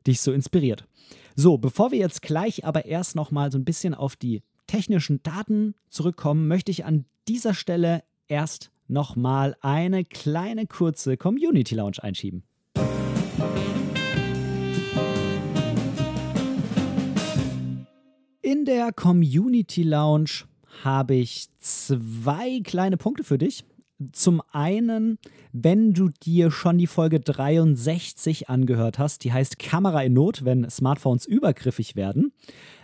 dich 0.05 0.21
so 0.21 0.33
inspiriert. 0.33 0.89
So, 1.37 1.59
bevor 1.59 1.93
wir 1.93 1.99
jetzt 1.99 2.23
gleich 2.23 2.65
aber 2.65 2.87
erst 2.87 3.15
noch 3.15 3.31
mal 3.31 3.53
so 3.53 3.59
ein 3.59 3.65
bisschen 3.65 3.95
auf 3.95 4.17
die 4.17 4.43
technischen 4.67 5.23
Daten 5.23 5.75
zurückkommen, 5.91 6.49
möchte 6.49 6.73
ich 6.73 6.85
an 6.85 7.05
dieser 7.29 7.55
Stelle 7.55 8.03
erst 8.27 8.73
noch 8.89 9.15
mal 9.15 9.55
eine 9.61 10.05
kleine 10.05 10.67
kurze 10.67 11.17
Community 11.17 11.77
Lounge 11.77 12.03
einschieben. 12.03 12.43
In 18.51 18.65
der 18.65 18.93
Community 18.95 19.83
Lounge 19.83 20.45
habe 20.83 21.17
ich 21.17 21.49
zwei 21.59 22.63
kleine 22.65 22.97
Punkte 22.97 23.23
für 23.23 23.37
dich. 23.37 23.63
Zum 24.13 24.41
einen, 24.53 25.19
wenn 25.53 25.93
du 25.93 26.09
dir 26.09 26.51
schon 26.51 26.79
die 26.79 26.87
Folge 26.87 27.21
63 27.21 28.49
angehört 28.49 28.99
hast, 28.99 29.25
die 29.25 29.35
heißt 29.35 29.59
Kamera 29.59 30.01
in 30.01 30.15
Not, 30.15 30.47
wenn 30.47 30.71
Smartphones 30.71 31.27
übergriffig 31.27 31.95
werden. 31.95 32.33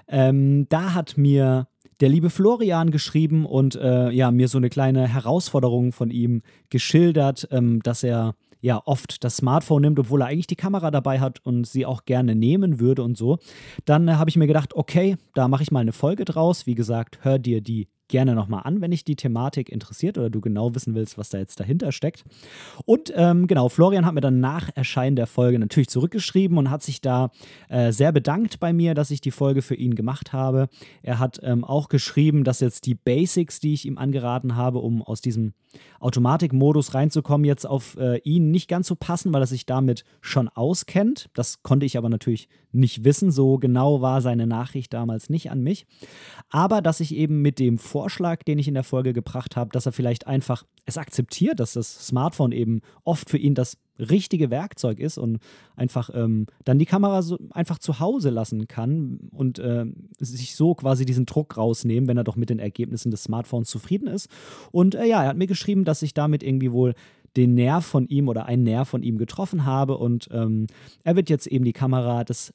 Ähm, 0.07 0.67
da 0.69 0.93
hat 0.93 1.17
mir 1.17 1.67
der 2.01 2.11
liebe 2.11 2.29
Florian 2.29 2.91
geschrieben 2.91 3.47
und 3.47 3.75
äh, 3.75 4.11
ja, 4.11 4.31
mir 4.33 4.49
so 4.49 4.59
eine 4.59 4.69
kleine 4.69 5.09
Herausforderung 5.09 5.93
von 5.93 6.11
ihm 6.11 6.43
geschildert, 6.69 7.49
ähm, 7.51 7.81
dass 7.83 8.03
er 8.03 8.35
ja 8.65 8.81
oft 8.87 9.23
das 9.23 9.37
Smartphone 9.37 9.83
nimmt, 9.83 9.99
obwohl 9.99 10.23
er 10.23 10.29
eigentlich 10.29 10.47
die 10.47 10.57
Kamera 10.57 10.91
dabei 10.91 11.21
hat 11.21 11.45
und 11.45 11.67
sie 11.67 11.85
auch 11.85 12.07
gerne 12.07 12.35
nehmen 12.35 12.81
würde 12.81 13.03
und 13.03 13.17
so, 13.17 13.39
dann 13.85 14.09
äh, 14.09 14.13
habe 14.15 14.31
ich 14.31 14.37
mir 14.37 14.47
gedacht, 14.47 14.75
okay, 14.75 15.17
da 15.35 15.49
mache 15.49 15.63
ich 15.63 15.71
mal 15.71 15.81
eine 15.81 15.93
Folge 15.93 16.25
draus. 16.25 16.67
Wie 16.67 16.75
gesagt, 16.75 17.19
hör 17.21 17.39
dir 17.39 17.61
die 17.61 17.89
gerne 18.09 18.35
nochmal 18.35 18.63
an, 18.65 18.81
wenn 18.81 18.91
dich 18.91 19.05
die 19.05 19.17
Thematik 19.17 19.71
interessiert 19.71 20.17
oder 20.19 20.31
du 20.31 20.41
genau 20.41 20.75
wissen 20.75 20.95
willst, 20.95 21.19
was 21.19 21.29
da 21.31 21.39
jetzt 21.39 21.61
dahinter 21.61 21.93
steckt. 21.93 22.25
Und 22.87 23.13
ähm, 23.15 23.47
genau, 23.47 23.69
Florian 23.69 24.07
hat 24.07 24.15
mir 24.15 24.21
dann 24.21 24.41
nach 24.41 24.71
Erscheinen 24.75 25.17
der 25.17 25.27
Folge 25.27 25.59
natürlich 25.59 25.89
zurückgeschrieben 25.89 26.57
und 26.57 26.71
hat 26.71 26.83
sich 26.83 27.01
da 27.01 27.31
äh, 27.69 27.93
sehr 27.93 28.13
bedankt 28.13 28.61
bei 28.61 28.73
mir, 28.73 28.95
dass 28.95 29.11
ich 29.11 29.21
die 29.21 29.31
Folge 29.31 29.63
für 29.63 29.75
ihn 29.75 29.95
gemacht 29.95 30.33
habe. 30.33 30.69
Er 31.03 31.19
hat 31.19 31.41
ähm, 31.43 31.65
auch 31.65 31.89
geschrieben, 31.89 32.45
dass 32.45 32.61
jetzt 32.61 32.87
die 32.87 32.95
Basics, 32.95 33.61
die 33.61 33.75
ich 33.75 33.87
ihm 33.87 33.99
angeraten 33.99 34.57
habe, 34.57 34.79
um 34.79 35.03
aus 35.03 35.21
diesem 35.21 35.53
Automatikmodus 36.01 36.95
reinzukommen, 36.95 37.45
jetzt 37.45 37.67
auf 37.67 37.97
äh, 37.97 38.19
ihn 38.19 38.51
nicht 38.51 38.69
ganz 38.69 38.87
so 38.89 38.97
passen, 38.97 39.33
weil 39.33 39.43
er 39.43 39.47
sich 39.47 39.67
damit 39.67 40.05
schon 40.21 40.49
auskennt. 40.49 41.31
Das 41.35 41.63
konnte 41.63 41.87
ich 41.87 41.97
aber 41.97 42.09
natürlich 42.09 42.49
nicht 42.73 43.05
wissen. 43.05 43.31
So 43.31 43.59
genau 43.59 44.01
war 44.01 44.21
seine 44.21 44.47
Nachricht 44.47 44.93
damals 44.93 45.31
nicht 45.31 45.51
an 45.51 45.63
mich. 45.63 45.87
Aber 46.51 46.83
dass 46.83 47.01
ich 47.01 47.15
eben 47.15 47.41
mit 47.43 47.59
dem 47.59 47.79
Vorschlag, 47.79 48.43
den 48.43 48.59
ich 48.59 48.69
in 48.69 48.75
der 48.75 48.85
Folge 48.85 49.13
gebracht 49.13 49.57
habe, 49.57 49.71
dass 49.71 49.87
er 49.87 49.93
vielleicht 49.93 50.27
einfach 50.27 50.65
es 50.85 50.99
akzeptiert, 50.99 51.61
dass 51.61 51.73
das 51.75 52.07
Smartphone 52.07 52.53
eben 52.53 52.81
oft 53.05 53.31
für 53.31 53.39
ihn 53.39 53.55
das 53.55 53.79
richtige 53.99 54.51
Werkzeug 54.51 54.99
ist 54.99 55.19
und 55.19 55.39
einfach 55.77 56.11
ähm, 56.15 56.47
dann 56.65 56.79
die 56.79 56.87
Kamera 56.87 57.23
so 57.23 57.39
einfach 57.51 57.79
zu 57.79 58.01
Hause 58.01 58.31
lassen 58.31 58.67
kann 58.67 59.21
und 59.31 59.59
äh, 59.59 59.87
sich 60.19 60.57
so 60.57 60.75
quasi 60.75 61.05
diesen 61.05 61.27
Druck 61.27 61.57
rausnehmen, 61.57 62.09
wenn 62.09 62.17
er 62.17 62.25
doch 62.25 62.37
mit 62.37 62.51
den 62.51 62.59
Ergebnissen 62.59 63.11
des 63.11 63.25
Smartphones 63.25 63.69
zufrieden 63.69 64.09
ist. 64.09 64.29
Und 64.73 64.95
äh, 64.95 65.07
ja, 65.07 65.23
er 65.23 65.29
hat 65.29 65.37
mir 65.37 65.47
geschrieben, 65.47 65.85
dass 65.85 66.03
ich 66.03 66.15
damit 66.15 66.43
irgendwie 66.43 66.73
wohl 66.73 66.95
den 67.37 67.55
Nerv 67.55 67.85
von 67.85 68.07
ihm 68.07 68.29
oder 68.29 68.47
einen 68.47 68.63
Nerv 68.63 68.89
von 68.89 69.03
ihm 69.03 69.19
getroffen 69.19 69.65
habe 69.65 69.99
und 69.99 70.29
ähm, 70.33 70.67
er 71.03 71.17
wird 71.17 71.31
jetzt 71.31 71.47
eben 71.47 71.65
die 71.65 71.73
Kamera 71.73 72.23
des 72.23 72.55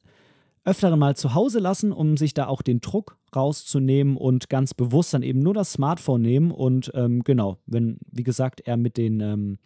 öfteren 0.66 1.00
mal 1.00 1.16
zu 1.16 1.34
Hause 1.34 1.60
lassen, 1.60 1.92
um 1.92 2.18
sich 2.18 2.34
da 2.34 2.48
auch 2.48 2.62
den 2.62 2.82
Druck 2.82 3.18
rauszunehmen 3.36 4.18
und 4.18 4.50
ganz 4.50 4.74
bewusst 4.74 5.14
dann 5.14 5.24
eben 5.24 5.40
nur 5.40 5.54
das 5.54 5.74
Smartphone 5.74 6.22
nehmen. 6.22 6.52
Und 6.52 6.92
ähm, 6.96 7.24
genau, 7.24 7.58
wenn, 7.66 7.98
wie 8.12 8.24
gesagt, 8.24 8.62
er 8.62 8.78
mit 8.78 8.98
den, 8.98 9.20
ähm, 9.20 9.58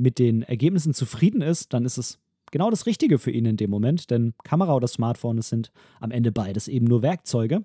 mit 0.00 0.18
den 0.18 0.42
Ergebnissen 0.42 0.94
zufrieden 0.94 1.42
ist, 1.42 1.72
dann 1.72 1.84
ist 1.84 1.98
es 1.98 2.18
genau 2.50 2.70
das 2.70 2.86
Richtige 2.86 3.18
für 3.18 3.30
ihn 3.30 3.44
in 3.46 3.56
dem 3.56 3.70
Moment, 3.70 4.10
denn 4.10 4.34
Kamera 4.44 4.74
oder 4.74 4.88
Smartphone, 4.88 5.40
sind 5.42 5.70
am 6.00 6.10
Ende 6.10 6.32
beides 6.32 6.68
eben 6.68 6.86
nur 6.86 7.02
Werkzeuge. 7.02 7.64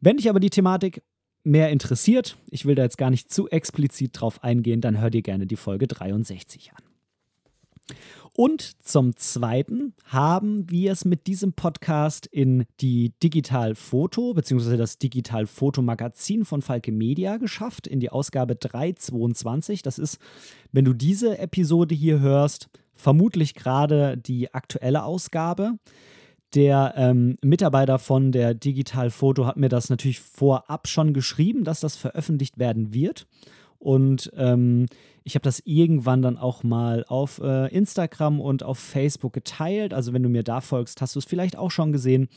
Wenn 0.00 0.16
dich 0.16 0.28
aber 0.28 0.40
die 0.40 0.50
Thematik 0.50 1.02
mehr 1.44 1.70
interessiert, 1.70 2.36
ich 2.50 2.66
will 2.66 2.74
da 2.74 2.82
jetzt 2.82 2.98
gar 2.98 3.10
nicht 3.10 3.32
zu 3.32 3.48
explizit 3.48 4.20
drauf 4.20 4.44
eingehen, 4.44 4.80
dann 4.80 5.00
hör 5.00 5.10
dir 5.10 5.22
gerne 5.22 5.46
die 5.46 5.56
Folge 5.56 5.86
63 5.88 6.72
an. 6.72 7.96
Und 8.34 8.82
zum 8.82 9.14
Zweiten 9.16 9.92
haben 10.06 10.70
wir 10.70 10.92
es 10.92 11.04
mit 11.04 11.26
diesem 11.26 11.52
Podcast 11.52 12.26
in 12.26 12.64
die 12.80 13.12
Digital 13.22 13.74
Foto 13.74 14.32
bzw. 14.32 14.78
das 14.78 14.96
Digital 14.96 15.46
Foto 15.46 15.82
Magazin 15.82 16.46
von 16.46 16.62
Falke 16.62 16.92
Media 16.92 17.36
geschafft, 17.36 17.86
in 17.86 18.00
die 18.00 18.08
Ausgabe 18.08 18.56
322. 18.56 19.82
Das 19.82 19.98
ist, 19.98 20.18
wenn 20.72 20.86
du 20.86 20.94
diese 20.94 21.38
Episode 21.38 21.94
hier 21.94 22.20
hörst, 22.20 22.70
vermutlich 22.94 23.54
gerade 23.54 24.16
die 24.16 24.54
aktuelle 24.54 25.04
Ausgabe. 25.04 25.74
Der 26.54 26.94
ähm, 26.96 27.36
Mitarbeiter 27.42 27.98
von 27.98 28.32
der 28.32 28.54
Digital 28.54 29.10
Foto 29.10 29.46
hat 29.46 29.56
mir 29.58 29.68
das 29.68 29.90
natürlich 29.90 30.20
vorab 30.20 30.88
schon 30.88 31.12
geschrieben, 31.12 31.64
dass 31.64 31.80
das 31.80 31.96
veröffentlicht 31.96 32.58
werden 32.58 32.94
wird. 32.94 33.26
Und 33.82 34.30
ähm, 34.36 34.86
ich 35.24 35.34
habe 35.34 35.42
das 35.42 35.60
irgendwann 35.64 36.22
dann 36.22 36.38
auch 36.38 36.62
mal 36.62 37.04
auf 37.08 37.40
äh, 37.42 37.66
Instagram 37.74 38.40
und 38.40 38.62
auf 38.62 38.78
Facebook 38.78 39.32
geteilt. 39.32 39.92
Also 39.92 40.12
wenn 40.12 40.22
du 40.22 40.28
mir 40.28 40.44
da 40.44 40.60
folgst, 40.60 41.00
hast 41.00 41.16
du 41.16 41.18
es 41.18 41.24
vielleicht 41.24 41.58
auch 41.58 41.72
schon 41.72 41.90
gesehen. 41.90 42.28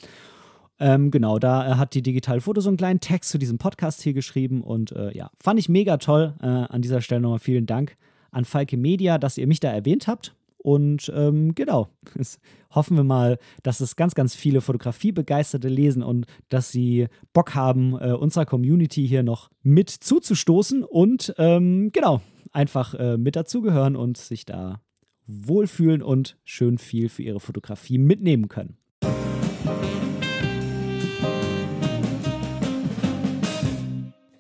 Ähm, 0.79 1.11
genau, 1.11 1.37
da 1.37 1.67
äh, 1.67 1.75
hat 1.75 1.93
die 1.93 2.01
Digital 2.01 2.41
Foto 2.41 2.61
so 2.61 2.69
einen 2.69 2.77
kleinen 2.77 2.99
Text 2.99 3.29
zu 3.29 3.37
diesem 3.37 3.59
Podcast 3.59 4.01
hier 4.01 4.13
geschrieben 4.13 4.61
und 4.61 4.91
äh, 4.93 5.15
ja, 5.15 5.29
fand 5.39 5.59
ich 5.59 5.69
mega 5.69 5.97
toll. 5.97 6.33
Äh, 6.41 6.47
an 6.47 6.81
dieser 6.81 7.01
Stelle 7.01 7.21
nochmal 7.21 7.37
vielen 7.37 7.67
Dank 7.67 7.95
an 8.31 8.43
Falke 8.43 8.75
Media, 8.75 9.19
dass 9.19 9.37
ihr 9.37 9.45
mich 9.45 9.59
da 9.59 9.71
erwähnt 9.71 10.07
habt. 10.07 10.33
Und 10.65 11.11
ähm, 11.15 11.53
genau, 11.53 11.89
es 12.19 12.39
hoffen 12.71 12.97
wir 12.97 13.03
mal, 13.03 13.37
dass 13.61 13.81
es 13.81 13.95
ganz, 13.95 14.15
ganz 14.15 14.33
viele 14.33 14.61
Fotografiebegeisterte 14.61 15.67
lesen 15.67 16.01
und 16.01 16.25
dass 16.49 16.71
sie 16.71 17.05
Bock 17.33 17.53
haben, 17.53 17.93
äh, 17.99 18.13
unserer 18.13 18.47
Community 18.47 19.07
hier 19.07 19.21
noch 19.21 19.51
mit 19.61 19.91
zuzustoßen 19.91 20.83
und 20.83 21.35
ähm, 21.37 21.91
genau, 21.93 22.19
einfach 22.51 22.95
äh, 22.95 23.15
mit 23.15 23.35
dazugehören 23.35 23.95
und 23.95 24.17
sich 24.17 24.43
da 24.43 24.81
wohlfühlen 25.27 26.01
und 26.01 26.35
schön 26.45 26.79
viel 26.79 27.09
für 27.09 27.21
ihre 27.21 27.39
Fotografie 27.39 27.99
mitnehmen 27.99 28.47
können. 28.47 28.75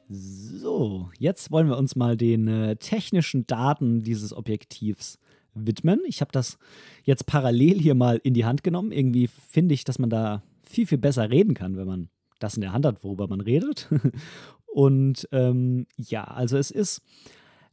So, 0.09 1.11
jetzt 1.19 1.51
wollen 1.51 1.67
wir 1.67 1.77
uns 1.77 1.95
mal 1.95 2.17
den 2.17 2.47
äh, 2.47 2.77
technischen 2.77 3.45
Daten 3.45 4.01
dieses 4.01 4.33
Objektivs 4.33 5.19
widmen. 5.55 6.01
Ich 6.05 6.21
habe 6.21 6.31
das 6.31 6.57
jetzt 7.03 7.25
parallel 7.25 7.79
hier 7.79 7.95
mal 7.95 8.19
in 8.23 8.33
die 8.33 8.45
Hand 8.45 8.63
genommen. 8.63 8.91
Irgendwie 8.91 9.27
finde 9.27 9.73
ich, 9.73 9.83
dass 9.83 9.99
man 9.99 10.09
da 10.09 10.43
viel, 10.63 10.85
viel 10.85 10.97
besser 10.97 11.29
reden 11.29 11.53
kann, 11.53 11.77
wenn 11.77 11.87
man 11.87 12.09
das 12.39 12.55
in 12.55 12.61
der 12.61 12.73
Hand 12.73 12.85
hat, 12.85 13.03
worüber 13.03 13.27
man 13.27 13.41
redet. 13.41 13.89
Und 14.67 15.27
ähm, 15.31 15.87
ja, 15.95 16.25
also 16.25 16.57
es 16.57 16.69
ist, 16.69 17.01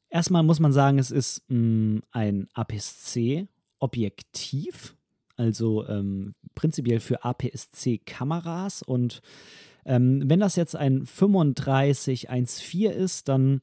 erstmal 0.09 0.45
muss 0.45 0.61
man 0.61 0.73
sagen, 0.73 1.01
es 1.01 1.11
ist 1.11 1.43
mh, 1.49 1.59
mm, 1.59 2.03
ein 2.13 2.47
APS-C-Objektiv, 2.55 4.95
also 5.37 5.85
ähm, 5.89 6.37
prinzipiell 6.55 7.01
für 7.01 7.25
APS-C-Kameras. 7.25 8.83
Und 8.83 9.21
ähm, 9.85 10.23
wenn 10.27 10.39
das 10.39 10.55
jetzt 10.55 10.77
ein 10.77 11.05
3514 11.05 12.93
ist, 12.93 13.29
dann 13.29 13.63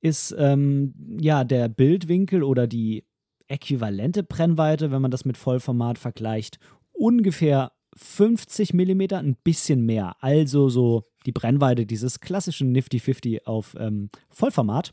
ist 0.00 0.34
ähm, 0.38 0.94
ja 1.20 1.44
der 1.44 1.68
Bildwinkel 1.68 2.42
oder 2.42 2.66
die 2.66 3.04
äquivalente 3.50 4.22
Brennweite, 4.22 4.90
wenn 4.90 5.02
man 5.02 5.10
das 5.10 5.24
mit 5.24 5.36
Vollformat 5.36 5.98
vergleicht, 5.98 6.58
ungefähr 6.92 7.72
50 7.96 8.72
mm, 8.72 9.02
ein 9.14 9.36
bisschen 9.42 9.84
mehr. 9.84 10.16
Also 10.20 10.68
so 10.68 11.04
die 11.26 11.32
Brennweite 11.32 11.86
dieses 11.86 12.20
klassischen 12.20 12.72
Nifty 12.72 12.98
50 12.98 13.46
auf 13.46 13.76
ähm, 13.78 14.10
Vollformat. 14.30 14.92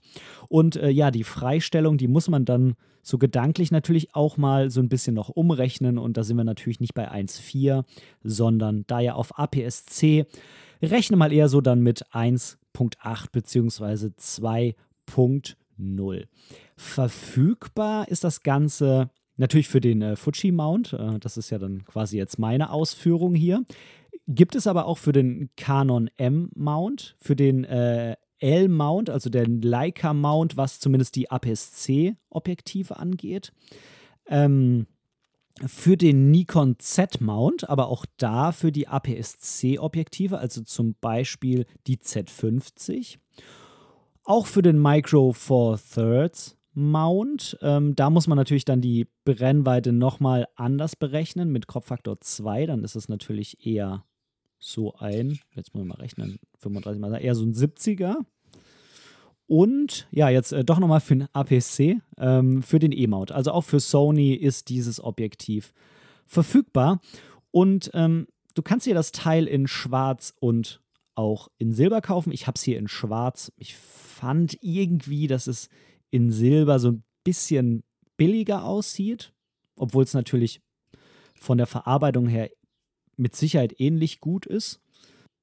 Und 0.49 0.75
äh, 0.75 0.89
ja, 0.89 1.11
die 1.11 1.23
Freistellung, 1.23 1.97
die 1.97 2.07
muss 2.07 2.27
man 2.27 2.45
dann 2.45 2.75
so 3.03 3.17
gedanklich 3.17 3.71
natürlich 3.71 4.13
auch 4.13 4.35
mal 4.35 4.69
so 4.69 4.81
ein 4.81 4.89
bisschen 4.89 5.13
noch 5.13 5.29
umrechnen. 5.29 5.97
Und 5.97 6.17
da 6.17 6.23
sind 6.23 6.37
wir 6.37 6.43
natürlich 6.43 6.79
nicht 6.79 6.93
bei 6.93 7.09
1,4, 7.09 7.85
sondern 8.23 8.83
da 8.87 8.99
ja 8.99 9.13
auf 9.13 9.37
APS-C, 9.39 10.25
rechne 10.81 11.17
mal 11.17 11.31
eher 11.31 11.47
so 11.47 11.61
dann 11.61 11.81
mit 11.81 12.05
1.8 12.07 13.31
bzw. 13.31 14.09
2.0. 15.79 16.27
Verfügbar 16.75 18.07
ist 18.07 18.23
das 18.23 18.43
Ganze 18.43 19.09
Natürlich 19.37 19.67
für 19.67 19.81
den 19.81 20.01
äh, 20.01 20.15
Fuji-Mount, 20.15 20.93
äh, 20.93 21.19
das 21.19 21.37
ist 21.37 21.51
ja 21.51 21.59
dann 21.59 21.85
quasi 21.85 22.17
jetzt 22.17 22.39
meine 22.39 22.71
Ausführung 22.71 23.35
hier. 23.35 23.63
Gibt 24.27 24.55
es 24.55 24.67
aber 24.67 24.87
auch 24.87 24.97
für 24.97 25.11
den 25.11 25.51
Canon 25.55 26.09
M-Mount, 26.17 27.15
für 27.19 27.35
den 27.35 27.63
äh, 27.63 28.15
L-Mount, 28.39 29.09
also 29.09 29.29
den 29.29 29.61
Leica-Mount, 29.61 30.57
was 30.57 30.79
zumindest 30.79 31.15
die 31.15 31.29
APS-C-Objektive 31.29 32.97
angeht. 32.97 33.53
Ähm, 34.27 34.87
für 35.65 35.97
den 35.97 36.29
Nikon 36.29 36.75
Z-Mount, 36.77 37.69
aber 37.69 37.87
auch 37.87 38.05
da 38.17 38.51
für 38.51 38.71
die 38.71 38.87
APS-C-Objektive, 38.87 40.37
also 40.37 40.61
zum 40.61 40.95
Beispiel 40.99 41.65
die 41.87 41.97
Z50. 41.97 43.17
Auch 44.29 44.45
für 44.45 44.61
den 44.61 44.81
Micro 44.81 45.31
Four 45.31 45.79
Thirds 45.79 46.57
Mount. 46.73 47.57
Ähm, 47.61 47.95
da 47.95 48.09
muss 48.09 48.27
man 48.27 48.35
natürlich 48.35 48.65
dann 48.65 48.81
die 48.81 49.07
Brennweite 49.23 49.93
nochmal 49.93 50.49
anders 50.55 50.97
berechnen 50.97 51.49
mit 51.49 51.65
Kropffaktor 51.65 52.19
2. 52.19 52.65
Dann 52.65 52.83
ist 52.83 52.97
es 52.97 53.07
natürlich 53.07 53.65
eher 53.65 54.03
so 54.59 54.93
ein, 54.95 55.39
jetzt 55.55 55.73
muss 55.73 55.83
ich 55.83 55.87
mal 55.87 55.95
rechnen, 55.95 56.39
35 56.59 56.99
mal, 56.99 57.15
eher 57.15 57.35
so 57.35 57.45
ein 57.45 57.53
70er. 57.53 58.17
Und 59.45 60.09
ja, 60.11 60.27
jetzt 60.27 60.51
äh, 60.51 60.65
doch 60.65 60.79
nochmal 60.79 60.99
für 60.99 61.15
den 61.15 61.27
APC, 61.31 62.01
ähm, 62.17 62.61
für 62.61 62.79
den 62.79 62.91
E-Mount. 62.91 63.31
Also 63.31 63.53
auch 63.53 63.63
für 63.63 63.79
Sony 63.79 64.33
ist 64.33 64.67
dieses 64.67 65.01
Objektiv 65.01 65.71
verfügbar. 66.25 66.99
Und 67.51 67.91
ähm, 67.93 68.27
du 68.55 68.61
kannst 68.61 68.83
hier 68.83 68.93
das 68.93 69.13
Teil 69.13 69.47
in 69.47 69.67
Schwarz 69.67 70.33
und 70.41 70.81
auch 71.17 71.49
in 71.57 71.73
Silber 71.73 72.01
kaufen. 72.01 72.31
Ich 72.31 72.47
habe 72.47 72.55
es 72.55 72.63
hier 72.63 72.77
in 72.77 72.87
Schwarz. 72.87 73.51
Ich 73.57 73.75
fand 73.75 74.57
irgendwie, 74.61 75.27
dass 75.27 75.47
es 75.47 75.69
in 76.09 76.31
Silber 76.31 76.79
so 76.79 76.91
ein 76.91 77.03
bisschen 77.23 77.83
billiger 78.17 78.63
aussieht, 78.63 79.33
obwohl 79.75 80.03
es 80.03 80.13
natürlich 80.13 80.61
von 81.35 81.57
der 81.57 81.67
Verarbeitung 81.67 82.27
her 82.27 82.49
mit 83.15 83.35
Sicherheit 83.35 83.79
ähnlich 83.79 84.19
gut 84.19 84.45
ist 84.45 84.79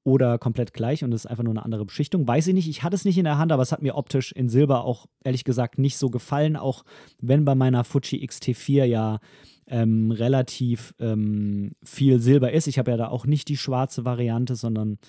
oder 0.03 0.37
komplett 0.37 0.73
gleich 0.73 1.03
und 1.03 1.11
es 1.13 1.25
ist 1.25 1.31
einfach 1.31 1.43
nur 1.43 1.53
eine 1.53 1.65
andere 1.65 1.85
Beschichtung. 1.85 2.27
Weiß 2.27 2.47
ich 2.47 2.53
nicht, 2.53 2.69
ich 2.69 2.83
hatte 2.83 2.95
es 2.95 3.05
nicht 3.05 3.17
in 3.17 3.23
der 3.23 3.37
Hand, 3.37 3.51
aber 3.51 3.63
es 3.63 3.71
hat 3.71 3.81
mir 3.81 3.95
optisch 3.95 4.31
in 4.31 4.49
Silber 4.49 4.83
auch 4.85 5.07
ehrlich 5.23 5.43
gesagt 5.43 5.77
nicht 5.77 5.97
so 5.97 6.09
gefallen, 6.09 6.55
auch 6.55 6.83
wenn 7.21 7.43
bei 7.43 7.55
meiner 7.55 7.83
Fuji 7.83 8.25
XT4 8.25 8.85
ja 8.85 9.19
ähm, 9.67 10.11
relativ 10.11 10.93
ähm, 10.99 11.73
viel 11.83 12.19
Silber 12.19 12.51
ist. 12.51 12.67
Ich 12.67 12.77
habe 12.77 12.91
ja 12.91 12.97
da 12.97 13.07
auch 13.07 13.25
nicht 13.25 13.47
die 13.47 13.57
schwarze 13.57 14.05
Variante, 14.05 14.55
sondern 14.55 14.99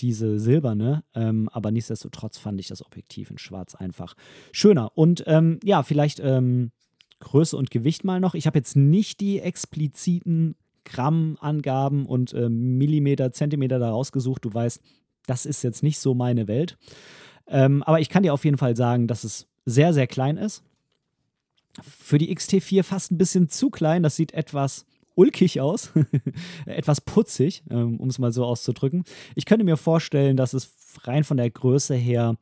diese 0.00 0.38
silberne, 0.38 1.04
ähm, 1.14 1.48
aber 1.52 1.70
nichtsdestotrotz 1.70 2.38
fand 2.38 2.60
ich 2.60 2.68
das 2.68 2.84
Objektiv 2.84 3.30
in 3.30 3.38
Schwarz 3.38 3.74
einfach 3.74 4.14
schöner. 4.52 4.96
Und 4.96 5.24
ähm, 5.26 5.58
ja, 5.62 5.82
vielleicht 5.82 6.20
ähm, 6.20 6.70
Größe 7.20 7.56
und 7.56 7.70
Gewicht 7.70 8.04
mal 8.04 8.20
noch. 8.20 8.34
Ich 8.34 8.46
habe 8.46 8.58
jetzt 8.58 8.76
nicht 8.76 9.20
die 9.20 9.40
expliziten 9.40 10.56
Grammangaben 10.84 12.06
und 12.06 12.32
äh, 12.32 12.48
Millimeter, 12.48 13.32
Zentimeter 13.32 13.78
da 13.78 13.90
rausgesucht. 13.90 14.44
Du 14.44 14.52
weißt, 14.52 14.80
das 15.26 15.46
ist 15.46 15.62
jetzt 15.62 15.82
nicht 15.82 15.98
so 15.98 16.14
meine 16.14 16.48
Welt. 16.48 16.78
Ähm, 17.46 17.82
aber 17.82 18.00
ich 18.00 18.08
kann 18.08 18.22
dir 18.22 18.32
auf 18.32 18.44
jeden 18.44 18.58
Fall 18.58 18.76
sagen, 18.76 19.06
dass 19.06 19.24
es 19.24 19.46
sehr, 19.64 19.92
sehr 19.92 20.06
klein 20.06 20.36
ist. 20.36 20.62
Für 21.82 22.18
die 22.18 22.34
XT4 22.34 22.82
fast 22.82 23.12
ein 23.12 23.18
bisschen 23.18 23.48
zu 23.48 23.70
klein. 23.70 24.02
Das 24.02 24.16
sieht 24.16 24.32
etwas 24.32 24.86
ulkig 25.18 25.60
aus, 25.60 25.90
etwas 26.66 27.00
putzig, 27.00 27.64
ähm, 27.70 27.98
um 27.98 28.08
es 28.08 28.18
mal 28.18 28.32
so 28.32 28.44
auszudrücken. 28.44 29.04
Ich 29.34 29.44
könnte 29.44 29.64
mir 29.64 29.76
vorstellen, 29.76 30.36
dass 30.36 30.54
es 30.54 30.72
rein 31.02 31.24
von 31.24 31.36
der 31.36 31.50
Größe 31.50 31.96
her 31.96 32.36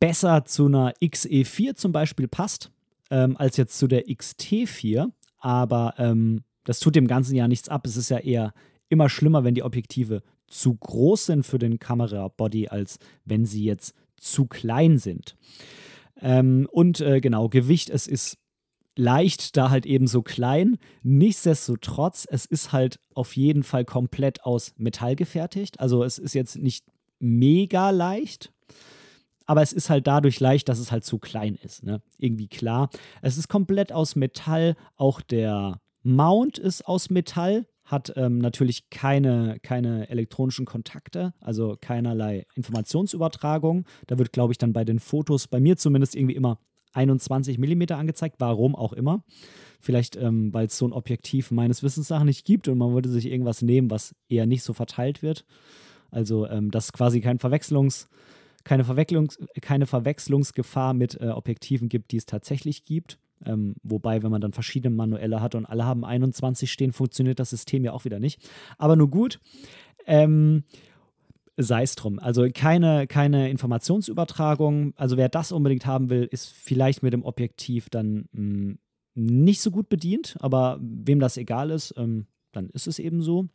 besser 0.00 0.44
zu 0.44 0.66
einer 0.66 0.92
XE4 1.00 1.76
zum 1.76 1.92
Beispiel 1.92 2.26
passt, 2.26 2.72
ähm, 3.10 3.36
als 3.36 3.56
jetzt 3.56 3.78
zu 3.78 3.86
der 3.86 4.06
XT4. 4.06 5.10
Aber 5.38 5.94
ähm, 5.98 6.42
das 6.64 6.80
tut 6.80 6.96
dem 6.96 7.06
Ganzen 7.06 7.36
ja 7.36 7.46
nichts 7.46 7.68
ab. 7.68 7.86
Es 7.86 7.96
ist 7.96 8.10
ja 8.10 8.18
eher 8.18 8.52
immer 8.88 9.08
schlimmer, 9.08 9.44
wenn 9.44 9.54
die 9.54 9.62
Objektive 9.62 10.22
zu 10.48 10.74
groß 10.74 11.26
sind 11.26 11.46
für 11.46 11.58
den 11.58 11.78
Kamerabody, 11.78 12.68
als 12.68 12.98
wenn 13.24 13.46
sie 13.46 13.64
jetzt 13.64 13.94
zu 14.16 14.46
klein 14.46 14.98
sind. 14.98 15.36
Ähm, 16.20 16.68
und 16.70 17.00
äh, 17.00 17.20
genau, 17.20 17.48
Gewicht, 17.48 17.88
es 17.88 18.06
ist 18.06 18.38
leicht, 18.96 19.56
da 19.56 19.70
halt 19.70 19.86
eben 19.86 20.06
so 20.06 20.22
klein. 20.22 20.78
Nichtsdestotrotz, 21.02 22.26
es 22.30 22.46
ist 22.46 22.72
halt 22.72 23.00
auf 23.14 23.36
jeden 23.36 23.62
Fall 23.62 23.84
komplett 23.84 24.44
aus 24.44 24.74
Metall 24.76 25.16
gefertigt. 25.16 25.80
Also 25.80 26.04
es 26.04 26.18
ist 26.18 26.34
jetzt 26.34 26.56
nicht 26.56 26.84
mega 27.18 27.90
leicht, 27.90 28.52
aber 29.46 29.62
es 29.62 29.72
ist 29.72 29.90
halt 29.90 30.06
dadurch 30.06 30.40
leicht, 30.40 30.68
dass 30.68 30.78
es 30.78 30.92
halt 30.92 31.04
zu 31.04 31.18
klein 31.18 31.58
ist. 31.62 31.82
Ne? 31.84 32.02
Irgendwie 32.18 32.48
klar. 32.48 32.90
Es 33.22 33.38
ist 33.38 33.48
komplett 33.48 33.92
aus 33.92 34.16
Metall. 34.16 34.76
Auch 34.96 35.20
der 35.20 35.80
Mount 36.02 36.58
ist 36.58 36.86
aus 36.86 37.10
Metall. 37.10 37.66
Hat 37.84 38.12
ähm, 38.16 38.38
natürlich 38.38 38.88
keine, 38.90 39.58
keine 39.60 40.08
elektronischen 40.08 40.64
Kontakte, 40.64 41.34
also 41.40 41.76
keinerlei 41.80 42.46
Informationsübertragung. 42.54 43.84
Da 44.06 44.18
wird, 44.18 44.32
glaube 44.32 44.52
ich, 44.52 44.58
dann 44.58 44.72
bei 44.72 44.84
den 44.84 45.00
Fotos, 45.00 45.48
bei 45.48 45.60
mir 45.60 45.76
zumindest, 45.76 46.14
irgendwie 46.14 46.36
immer 46.36 46.58
21 46.92 47.58
mm 47.58 47.92
angezeigt, 47.92 48.36
warum 48.38 48.74
auch 48.74 48.92
immer. 48.92 49.24
Vielleicht, 49.80 50.16
ähm, 50.16 50.52
weil 50.54 50.66
es 50.66 50.78
so 50.78 50.86
ein 50.86 50.92
Objektiv 50.92 51.50
meines 51.50 51.82
Wissens 51.82 52.10
nach 52.10 52.24
nicht 52.24 52.44
gibt 52.44 52.68
und 52.68 52.78
man 52.78 52.92
wollte 52.92 53.08
sich 53.08 53.26
irgendwas 53.26 53.62
nehmen, 53.62 53.90
was 53.90 54.14
eher 54.28 54.46
nicht 54.46 54.62
so 54.62 54.72
verteilt 54.72 55.22
wird. 55.22 55.44
Also, 56.10 56.46
ähm, 56.46 56.70
dass 56.70 56.92
quasi 56.92 57.20
kein 57.20 57.38
Verwechslungs, 57.38 58.08
keine, 58.64 58.84
Verwechslungs, 58.84 59.38
keine 59.60 59.86
Verwechslungsgefahr 59.86 60.94
mit 60.94 61.20
äh, 61.20 61.28
Objektiven 61.28 61.88
gibt, 61.88 62.12
die 62.12 62.18
es 62.18 62.26
tatsächlich 62.26 62.84
gibt. 62.84 63.18
Ähm, 63.44 63.74
wobei, 63.82 64.22
wenn 64.22 64.30
man 64.30 64.40
dann 64.40 64.52
verschiedene 64.52 64.94
manuelle 64.94 65.40
hat 65.40 65.54
und 65.54 65.66
alle 65.66 65.84
haben 65.84 66.04
21 66.04 66.70
stehen, 66.70 66.92
funktioniert 66.92 67.40
das 67.40 67.50
System 67.50 67.84
ja 67.84 67.92
auch 67.92 68.04
wieder 68.04 68.20
nicht. 68.20 68.48
Aber 68.78 68.94
nur 68.94 69.10
gut. 69.10 69.40
Ähm, 70.06 70.64
sei 71.56 71.82
es 71.82 71.94
drum. 71.94 72.18
Also 72.18 72.46
keine, 72.52 73.06
keine 73.06 73.50
Informationsübertragung. 73.50 74.94
Also 74.96 75.16
wer 75.16 75.28
das 75.28 75.52
unbedingt 75.52 75.86
haben 75.86 76.10
will, 76.10 76.24
ist 76.30 76.52
vielleicht 76.52 77.02
mit 77.02 77.12
dem 77.12 77.24
Objektiv 77.24 77.90
dann 77.90 78.26
mh, 78.32 78.32
hm, 78.34 78.78
nicht 79.14 79.60
so 79.60 79.70
gut 79.70 79.88
bedient. 79.88 80.36
Aber 80.40 80.78
wem 80.80 81.20
das 81.20 81.36
egal 81.36 81.70
ist, 81.70 81.94
ähm, 81.96 82.26
dann 82.52 82.70
ist 82.70 82.86
es 82.86 82.98
eben 82.98 83.22
so. 83.22 83.48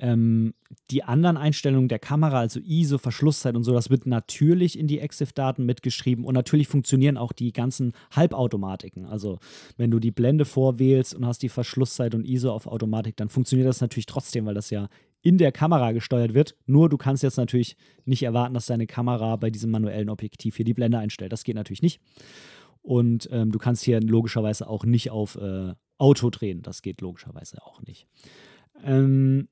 Ähm, 0.00 0.54
die 0.90 1.02
anderen 1.02 1.36
Einstellungen 1.36 1.88
der 1.88 1.98
Kamera, 1.98 2.38
also 2.38 2.60
ISO, 2.60 2.98
Verschlusszeit 2.98 3.56
und 3.56 3.64
so, 3.64 3.72
das 3.72 3.90
wird 3.90 4.06
natürlich 4.06 4.78
in 4.78 4.86
die 4.86 5.00
EXIF-Daten 5.00 5.66
mitgeschrieben 5.66 6.24
und 6.24 6.34
natürlich 6.34 6.68
funktionieren 6.68 7.16
auch 7.16 7.32
die 7.32 7.52
ganzen 7.52 7.92
Halbautomatiken. 8.12 9.06
Also 9.06 9.40
wenn 9.76 9.90
du 9.90 9.98
die 9.98 10.12
Blende 10.12 10.44
vorwählst 10.44 11.14
und 11.14 11.26
hast 11.26 11.42
die 11.42 11.48
Verschlusszeit 11.48 12.14
und 12.14 12.24
ISO 12.24 12.52
auf 12.52 12.68
Automatik, 12.68 13.16
dann 13.16 13.28
funktioniert 13.28 13.68
das 13.68 13.80
natürlich 13.80 14.06
trotzdem, 14.06 14.46
weil 14.46 14.54
das 14.54 14.70
ja 14.70 14.88
in 15.28 15.36
der 15.36 15.52
Kamera 15.52 15.92
gesteuert 15.92 16.32
wird. 16.32 16.56
Nur 16.64 16.88
du 16.88 16.96
kannst 16.96 17.22
jetzt 17.22 17.36
natürlich 17.36 17.76
nicht 18.06 18.22
erwarten, 18.22 18.54
dass 18.54 18.64
deine 18.64 18.86
Kamera 18.86 19.36
bei 19.36 19.50
diesem 19.50 19.70
manuellen 19.70 20.08
Objektiv 20.08 20.56
hier 20.56 20.64
die 20.64 20.72
Blende 20.72 20.98
einstellt. 20.98 21.32
Das 21.32 21.44
geht 21.44 21.54
natürlich 21.54 21.82
nicht. 21.82 22.00
Und 22.80 23.28
ähm, 23.30 23.52
du 23.52 23.58
kannst 23.58 23.84
hier 23.84 24.00
logischerweise 24.00 24.66
auch 24.66 24.86
nicht 24.86 25.10
auf 25.10 25.36
äh, 25.36 25.74
Auto 25.98 26.30
drehen. 26.30 26.62
Das 26.62 26.80
geht 26.80 27.02
logischerweise 27.02 27.62
auch 27.62 27.82
nicht. 27.82 28.06
Ähm, 28.82 29.48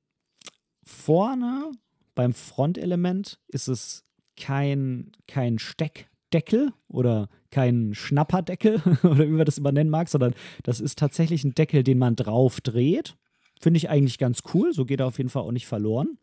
vorne 0.83 1.73
beim 2.15 2.33
Frontelement 2.33 3.39
ist 3.49 3.69
es 3.69 4.07
kein, 4.39 5.13
kein 5.29 5.59
Steckdeckel 5.59 6.73
oder 6.89 7.29
kein 7.51 7.93
Schnapperdeckel 7.93 8.81
oder 9.03 9.27
wie 9.29 9.33
man 9.33 9.45
das 9.45 9.59
immer 9.59 9.73
nennen 9.73 9.91
mag, 9.91 10.09
sondern 10.09 10.33
das 10.63 10.81
ist 10.81 10.99
tatsächlich 10.99 11.45
ein 11.45 11.55
Deckel, 11.55 11.83
den 11.83 11.99
man 11.99 12.17
drauf 12.17 12.63
dreht. 12.63 13.15
Finde 13.61 13.79
ich 13.79 13.89
eigentlich 13.89 14.19
ganz 14.19 14.43
cool. 14.55 14.73
So 14.73 14.85
geht 14.85 15.01
er 15.01 15.07
auf 15.07 15.19
jeden 15.19 15.31
Fall 15.31 15.43
auch 15.43 15.53
nicht 15.53 15.67
verloren. 15.67 16.19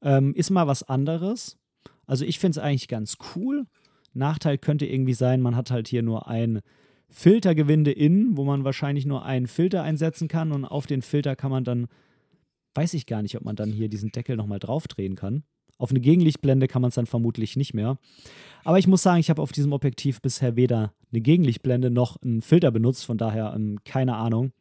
Ähm, 0.00 0.34
ist 0.34 0.50
mal 0.50 0.66
was 0.66 0.82
anderes. 0.82 1.58
Also 2.06 2.24
ich 2.24 2.38
finde 2.38 2.58
es 2.58 2.64
eigentlich 2.64 2.88
ganz 2.88 3.16
cool. 3.34 3.66
Nachteil 4.14 4.58
könnte 4.58 4.86
irgendwie 4.86 5.14
sein, 5.14 5.40
man 5.40 5.56
hat 5.56 5.70
halt 5.70 5.88
hier 5.88 6.02
nur 6.02 6.28
ein 6.28 6.60
Filtergewinde 7.08 7.92
innen, 7.92 8.36
wo 8.36 8.44
man 8.44 8.64
wahrscheinlich 8.64 9.06
nur 9.06 9.24
einen 9.24 9.46
Filter 9.46 9.82
einsetzen 9.82 10.28
kann 10.28 10.52
und 10.52 10.64
auf 10.64 10.86
den 10.86 11.02
Filter 11.02 11.36
kann 11.36 11.50
man 11.50 11.64
dann, 11.64 11.88
weiß 12.74 12.94
ich 12.94 13.06
gar 13.06 13.22
nicht, 13.22 13.36
ob 13.36 13.44
man 13.44 13.56
dann 13.56 13.70
hier 13.70 13.88
diesen 13.88 14.10
Deckel 14.10 14.36
nochmal 14.36 14.58
draufdrehen 14.58 15.14
kann. 15.14 15.44
Auf 15.78 15.90
eine 15.90 16.00
Gegenlichtblende 16.00 16.68
kann 16.68 16.82
man 16.82 16.90
es 16.90 16.94
dann 16.94 17.06
vermutlich 17.06 17.56
nicht 17.56 17.74
mehr. 17.74 17.98
Aber 18.64 18.78
ich 18.78 18.86
muss 18.86 19.02
sagen, 19.02 19.20
ich 19.20 19.30
habe 19.30 19.42
auf 19.42 19.52
diesem 19.52 19.72
Objektiv 19.72 20.20
bisher 20.20 20.56
weder 20.56 20.94
eine 21.10 21.20
Gegenlichtblende 21.20 21.90
noch 21.90 22.16
einen 22.22 22.40
Filter 22.40 22.70
benutzt, 22.70 23.04
von 23.04 23.18
daher 23.18 23.52
ähm, 23.54 23.78
keine 23.84 24.16
Ahnung. 24.16 24.52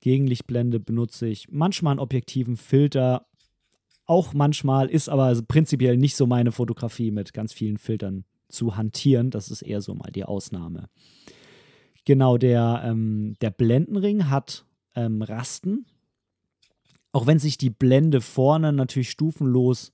Gegenlichtblende 0.00 0.80
benutze 0.80 1.26
ich 1.26 1.48
manchmal 1.50 1.92
einen 1.92 2.00
objektiven 2.00 2.56
Filter, 2.56 3.26
auch 4.06 4.32
manchmal, 4.32 4.88
ist 4.88 5.08
aber 5.08 5.40
prinzipiell 5.42 5.96
nicht 5.96 6.16
so 6.16 6.26
meine 6.26 6.50
Fotografie 6.50 7.10
mit 7.10 7.34
ganz 7.34 7.52
vielen 7.52 7.76
Filtern 7.76 8.24
zu 8.48 8.76
hantieren. 8.76 9.30
Das 9.30 9.50
ist 9.50 9.60
eher 9.62 9.82
so 9.82 9.94
mal 9.94 10.10
die 10.10 10.24
Ausnahme. 10.24 10.88
Genau, 12.06 12.38
der, 12.38 12.82
ähm, 12.86 13.36
der 13.42 13.50
Blendenring 13.50 14.30
hat 14.30 14.64
ähm, 14.94 15.20
Rasten. 15.20 15.84
Auch 17.12 17.26
wenn 17.26 17.38
sich 17.38 17.58
die 17.58 17.70
Blende 17.70 18.22
vorne 18.22 18.72
natürlich 18.72 19.10
stufenlos 19.10 19.92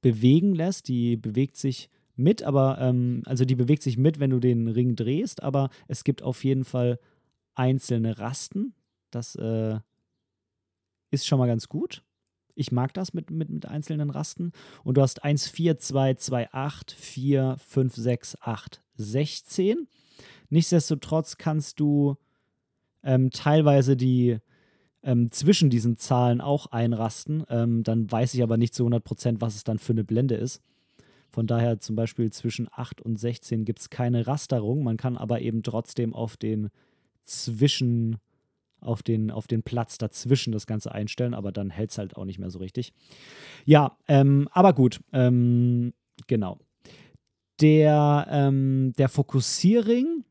bewegen 0.00 0.54
lässt, 0.54 0.88
die 0.88 1.16
bewegt 1.16 1.56
sich 1.56 1.90
mit, 2.16 2.42
aber 2.42 2.78
ähm, 2.80 3.22
also 3.26 3.44
die 3.44 3.54
bewegt 3.54 3.82
sich 3.82 3.98
mit, 3.98 4.18
wenn 4.18 4.30
du 4.30 4.40
den 4.40 4.66
Ring 4.68 4.96
drehst, 4.96 5.42
aber 5.42 5.70
es 5.86 6.02
gibt 6.02 6.22
auf 6.22 6.42
jeden 6.44 6.64
Fall 6.64 6.98
einzelne 7.54 8.18
Rasten. 8.18 8.74
Das 9.10 9.34
äh, 9.36 9.78
ist 11.10 11.26
schon 11.26 11.38
mal 11.38 11.46
ganz 11.46 11.68
gut. 11.68 12.02
Ich 12.54 12.72
mag 12.72 12.94
das 12.94 13.12
mit, 13.12 13.30
mit, 13.30 13.50
mit 13.50 13.66
einzelnen 13.66 14.10
Rasten. 14.10 14.52
Und 14.82 14.96
du 14.96 15.02
hast 15.02 15.22
1, 15.22 15.48
4, 15.48 15.78
2, 15.78 16.14
2, 16.14 16.52
8, 16.52 16.90
4, 16.92 17.56
5, 17.58 17.94
6, 17.94 18.38
8, 18.40 18.82
16. 18.96 19.88
Nichtsdestotrotz 20.48 21.36
kannst 21.36 21.80
du 21.80 22.16
ähm, 23.02 23.30
teilweise 23.30 23.96
die 23.96 24.38
ähm, 25.02 25.30
zwischen 25.30 25.70
diesen 25.70 25.96
Zahlen 25.96 26.40
auch 26.40 26.66
einrasten. 26.66 27.44
Ähm, 27.48 27.82
dann 27.82 28.10
weiß 28.10 28.34
ich 28.34 28.42
aber 28.42 28.56
nicht 28.56 28.74
zu 28.74 28.86
100%, 28.86 29.36
was 29.40 29.54
es 29.54 29.64
dann 29.64 29.78
für 29.78 29.92
eine 29.92 30.04
Blende 30.04 30.34
ist. 30.34 30.62
Von 31.30 31.46
daher 31.46 31.78
zum 31.80 31.96
Beispiel 31.96 32.32
zwischen 32.32 32.68
8 32.72 33.02
und 33.02 33.18
16 33.18 33.64
gibt 33.64 33.80
es 33.80 33.90
keine 33.90 34.26
Rasterung. 34.26 34.82
Man 34.82 34.96
kann 34.96 35.16
aber 35.16 35.40
eben 35.40 35.62
trotzdem 35.62 36.14
auf 36.14 36.36
den 36.36 36.70
Zwischen, 37.22 38.16
auf 38.80 39.02
den, 39.02 39.30
auf 39.30 39.46
den 39.46 39.62
Platz 39.62 39.98
dazwischen 39.98 40.52
das 40.52 40.66
Ganze 40.66 40.92
einstellen, 40.92 41.34
aber 41.34 41.52
dann 41.52 41.70
hält 41.70 41.90
es 41.90 41.98
halt 41.98 42.16
auch 42.16 42.24
nicht 42.24 42.38
mehr 42.38 42.50
so 42.50 42.58
richtig. 42.58 42.92
Ja, 43.64 43.96
ähm, 44.08 44.48
aber 44.52 44.72
gut, 44.72 45.00
ähm, 45.12 45.92
genau. 46.26 46.58
Der, 47.60 48.26
ähm, 48.30 48.92
der 48.98 49.08
Fokussierring 49.08 50.24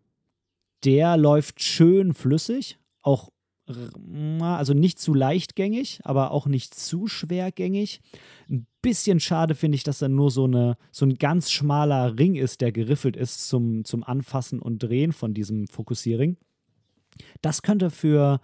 der 0.86 1.18
läuft 1.18 1.62
schön 1.62 2.14
flüssig, 2.14 2.78
auch 3.02 3.30
also 4.42 4.76
nicht 4.76 5.00
zu 5.00 5.16
leichtgängig, 5.16 6.00
aber 6.04 6.30
auch 6.30 6.46
nicht 6.46 6.76
zu 6.76 7.08
schwergängig. 7.08 8.00
Ein 8.48 8.68
bisschen 8.84 9.20
schade 9.20 9.56
finde 9.56 9.76
ich, 9.76 9.84
dass 9.84 9.98
da 9.98 10.08
nur 10.08 10.30
so, 10.30 10.44
eine, 10.44 10.78
so 10.92 11.04
ein 11.04 11.16
ganz 11.16 11.50
schmaler 11.50 12.20
Ring 12.20 12.36
ist, 12.36 12.62
der 12.62 12.72
geriffelt 12.72 13.18
ist 13.18 13.48
zum, 13.48 13.84
zum 13.84 14.04
Anfassen 14.04 14.60
und 14.60 14.84
Drehen 14.84 15.14
von 15.14 15.34
diesem 15.34 15.66
Fokussierring. 15.68 16.38
Das 17.42 17.62
könnte 17.62 17.90
für 17.90 18.40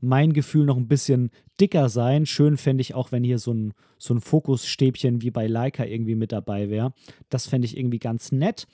mein 0.00 0.32
Gefühl 0.32 0.66
noch 0.66 0.76
ein 0.76 0.88
bisschen 0.88 1.30
dicker 1.60 1.88
sein. 1.88 2.26
Schön 2.26 2.56
fände 2.56 2.80
ich 2.80 2.94
auch, 2.94 3.12
wenn 3.12 3.22
hier 3.22 3.38
so 3.38 3.52
ein, 3.52 3.72
so 3.98 4.14
ein 4.14 4.20
Fokusstäbchen 4.20 5.22
wie 5.22 5.30
bei 5.30 5.46
Leica 5.46 5.84
irgendwie 5.84 6.16
mit 6.16 6.32
dabei 6.32 6.68
wäre. 6.70 6.92
Das 7.28 7.46
fände 7.46 7.66
ich 7.66 7.76
irgendwie 7.76 8.00
ganz 8.00 8.32
nett. 8.32 8.66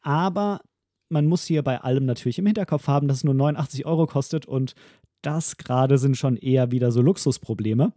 Aber 0.00 0.60
man 1.08 1.26
muss 1.26 1.44
hier 1.44 1.62
bei 1.62 1.80
allem 1.80 2.04
natürlich 2.04 2.38
im 2.38 2.46
Hinterkopf 2.46 2.88
haben, 2.88 3.06
dass 3.06 3.18
es 3.18 3.24
nur 3.24 3.34
89 3.34 3.86
Euro 3.86 4.06
kostet 4.06 4.46
und 4.46 4.74
das 5.22 5.56
gerade 5.56 5.98
sind 5.98 6.16
schon 6.16 6.36
eher 6.36 6.72
wieder 6.72 6.90
so 6.90 7.00
Luxusprobleme. 7.00 7.92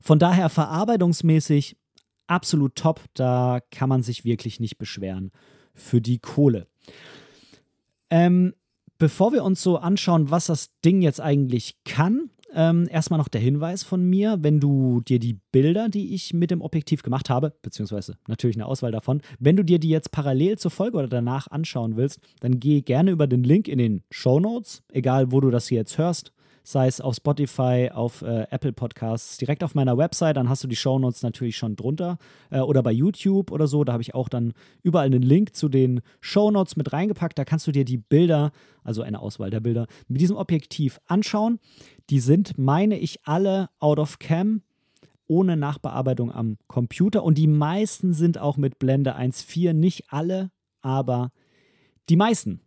Von 0.00 0.18
daher 0.18 0.48
verarbeitungsmäßig 0.48 1.76
absolut 2.26 2.74
top, 2.74 3.00
da 3.14 3.60
kann 3.70 3.88
man 3.88 4.02
sich 4.02 4.24
wirklich 4.24 4.58
nicht 4.58 4.76
beschweren 4.76 5.30
für 5.74 6.00
die 6.00 6.18
Kohle. 6.18 6.66
Ähm, 8.10 8.54
bevor 8.98 9.32
wir 9.32 9.44
uns 9.44 9.62
so 9.62 9.78
anschauen, 9.78 10.30
was 10.30 10.46
das 10.46 10.70
Ding 10.84 11.02
jetzt 11.02 11.20
eigentlich 11.20 11.76
kann, 11.84 12.30
ähm, 12.54 12.86
erstmal 12.88 13.18
noch 13.18 13.28
der 13.28 13.40
Hinweis 13.40 13.82
von 13.82 14.04
mir, 14.04 14.38
wenn 14.40 14.60
du 14.60 15.00
dir 15.00 15.18
die 15.18 15.38
Bilder, 15.50 15.88
die 15.88 16.14
ich 16.14 16.32
mit 16.32 16.50
dem 16.50 16.62
Objektiv 16.62 17.02
gemacht 17.02 17.28
habe, 17.28 17.52
beziehungsweise 17.62 18.16
natürlich 18.28 18.56
eine 18.56 18.66
Auswahl 18.66 18.92
davon, 18.92 19.22
wenn 19.40 19.56
du 19.56 19.64
dir 19.64 19.78
die 19.78 19.88
jetzt 19.88 20.12
parallel 20.12 20.56
zur 20.58 20.70
Folge 20.70 20.98
oder 20.98 21.08
danach 21.08 21.48
anschauen 21.48 21.96
willst, 21.96 22.20
dann 22.40 22.60
geh 22.60 22.82
gerne 22.82 23.10
über 23.10 23.26
den 23.26 23.42
Link 23.42 23.66
in 23.66 23.78
den 23.78 24.02
Show 24.10 24.38
Notes, 24.38 24.82
egal 24.92 25.32
wo 25.32 25.40
du 25.40 25.50
das 25.50 25.66
hier 25.66 25.78
jetzt 25.78 25.98
hörst, 25.98 26.32
sei 26.64 26.86
es 26.86 27.00
auf 27.00 27.14
Spotify, 27.16 27.90
auf 27.92 28.22
äh, 28.22 28.46
Apple 28.50 28.72
Podcasts, 28.72 29.36
direkt 29.36 29.62
auf 29.62 29.74
meiner 29.74 29.98
Website, 29.98 30.38
dann 30.38 30.48
hast 30.48 30.64
du 30.64 30.68
die 30.68 30.76
Shownotes 30.76 31.22
natürlich 31.22 31.56
schon 31.56 31.76
drunter 31.76 32.16
äh, 32.50 32.60
oder 32.60 32.82
bei 32.82 32.90
YouTube 32.90 33.52
oder 33.52 33.66
so, 33.66 33.84
da 33.84 33.92
habe 33.92 34.02
ich 34.02 34.14
auch 34.14 34.30
dann 34.30 34.54
überall 34.82 35.06
einen 35.06 35.22
Link 35.22 35.54
zu 35.54 35.68
den 35.68 36.00
Shownotes 36.20 36.76
mit 36.76 36.92
reingepackt, 36.92 37.38
da 37.38 37.44
kannst 37.44 37.66
du 37.66 37.72
dir 37.72 37.84
die 37.84 37.98
Bilder, 37.98 38.50
also 38.82 39.02
eine 39.02 39.20
Auswahl 39.20 39.50
der 39.50 39.60
Bilder, 39.60 39.86
mit 40.08 40.22
diesem 40.22 40.36
Objektiv 40.36 41.00
anschauen. 41.06 41.60
Die 42.08 42.20
sind, 42.20 42.56
meine 42.56 42.98
ich, 42.98 43.20
alle 43.24 43.68
out 43.78 43.98
of 43.98 44.18
cam 44.18 44.62
ohne 45.26 45.56
Nachbearbeitung 45.56 46.32
am 46.32 46.56
Computer 46.66 47.22
und 47.24 47.36
die 47.36 47.46
meisten 47.46 48.14
sind 48.14 48.38
auch 48.38 48.56
mit 48.56 48.78
Blende 48.78 49.16
1.4, 49.16 49.74
nicht 49.74 50.12
alle, 50.12 50.50
aber 50.80 51.30
die 52.08 52.16
meisten. 52.16 52.60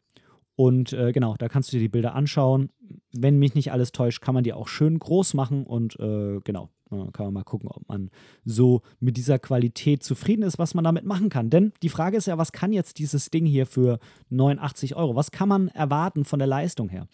Und 0.58 0.91
äh, 0.91 1.12
genau, 1.12 1.36
da 1.38 1.50
kannst 1.50 1.72
du 1.72 1.78
dir 1.78 1.84
die 1.84 1.88
Bilder 1.88 2.15
anschauen. 2.15 2.72
Wenn 3.12 3.38
mich 3.38 3.54
nicht 3.54 3.72
alles 3.72 3.91
täuscht, 3.91 4.22
kann 4.24 4.34
man 4.34 4.43
die 4.43 4.54
auch 4.54 4.67
schön 4.67 4.98
groß 4.98 5.36
machen 5.36 5.63
und 5.67 6.00
äh, 6.00 6.39
genau, 6.43 6.72
kann 6.89 7.28
man 7.28 7.34
mal 7.34 7.43
gucken, 7.43 7.70
ob 7.70 7.88
man 7.88 8.10
so 8.43 8.82
mit 9.00 9.17
dieser 9.17 9.38
Qualität 9.38 10.02
zufrieden 10.02 10.41
ist, 10.41 10.58
was 10.58 10.74
man 10.74 10.84
damit 10.84 11.06
machen 11.06 11.30
kann. 11.30 11.52
Denn 11.52 11.74
die 11.84 11.89
Frage 11.89 12.17
ist 12.17 12.26
ja, 12.26 12.39
was 12.39 12.54
kann 12.54 12.74
jetzt 12.74 12.98
dieses 12.98 13.30
Ding 13.30 13.46
hier 13.46 13.67
für 13.67 14.00
89 14.30 14.96
Euro? 14.96 15.15
Was 15.15 15.30
kann 15.30 15.48
man 15.48 15.67
erwarten 15.67 16.26
von 16.26 16.39
der 16.39 16.48
Leistung 16.48 16.89
her? 16.89 17.08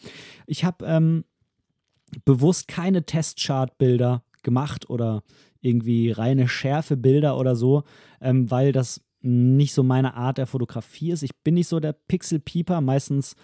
Ich 0.48 0.64
habe 0.64 0.86
ähm, 0.86 1.26
bewusst 2.24 2.70
keine 2.70 3.06
Testchart-Bilder 3.06 4.24
gemacht 4.42 4.90
oder 4.90 5.22
irgendwie 5.60 6.12
reine 6.12 6.48
Schärfe-Bilder 6.48 7.38
oder 7.38 7.58
so, 7.58 7.84
ähm, 8.22 8.50
weil 8.50 8.72
das 8.72 9.02
nicht 9.24 9.74
so 9.74 9.84
meine 9.84 10.16
Art 10.16 10.38
der 10.38 10.48
Fotografie 10.48 11.12
ist. 11.12 11.24
Ich 11.24 11.36
bin 11.44 11.56
nicht 11.56 11.68
so 11.68 11.80
der 11.80 11.94
Pixel-Pieper. 11.94 12.82
Meistens 12.82 13.36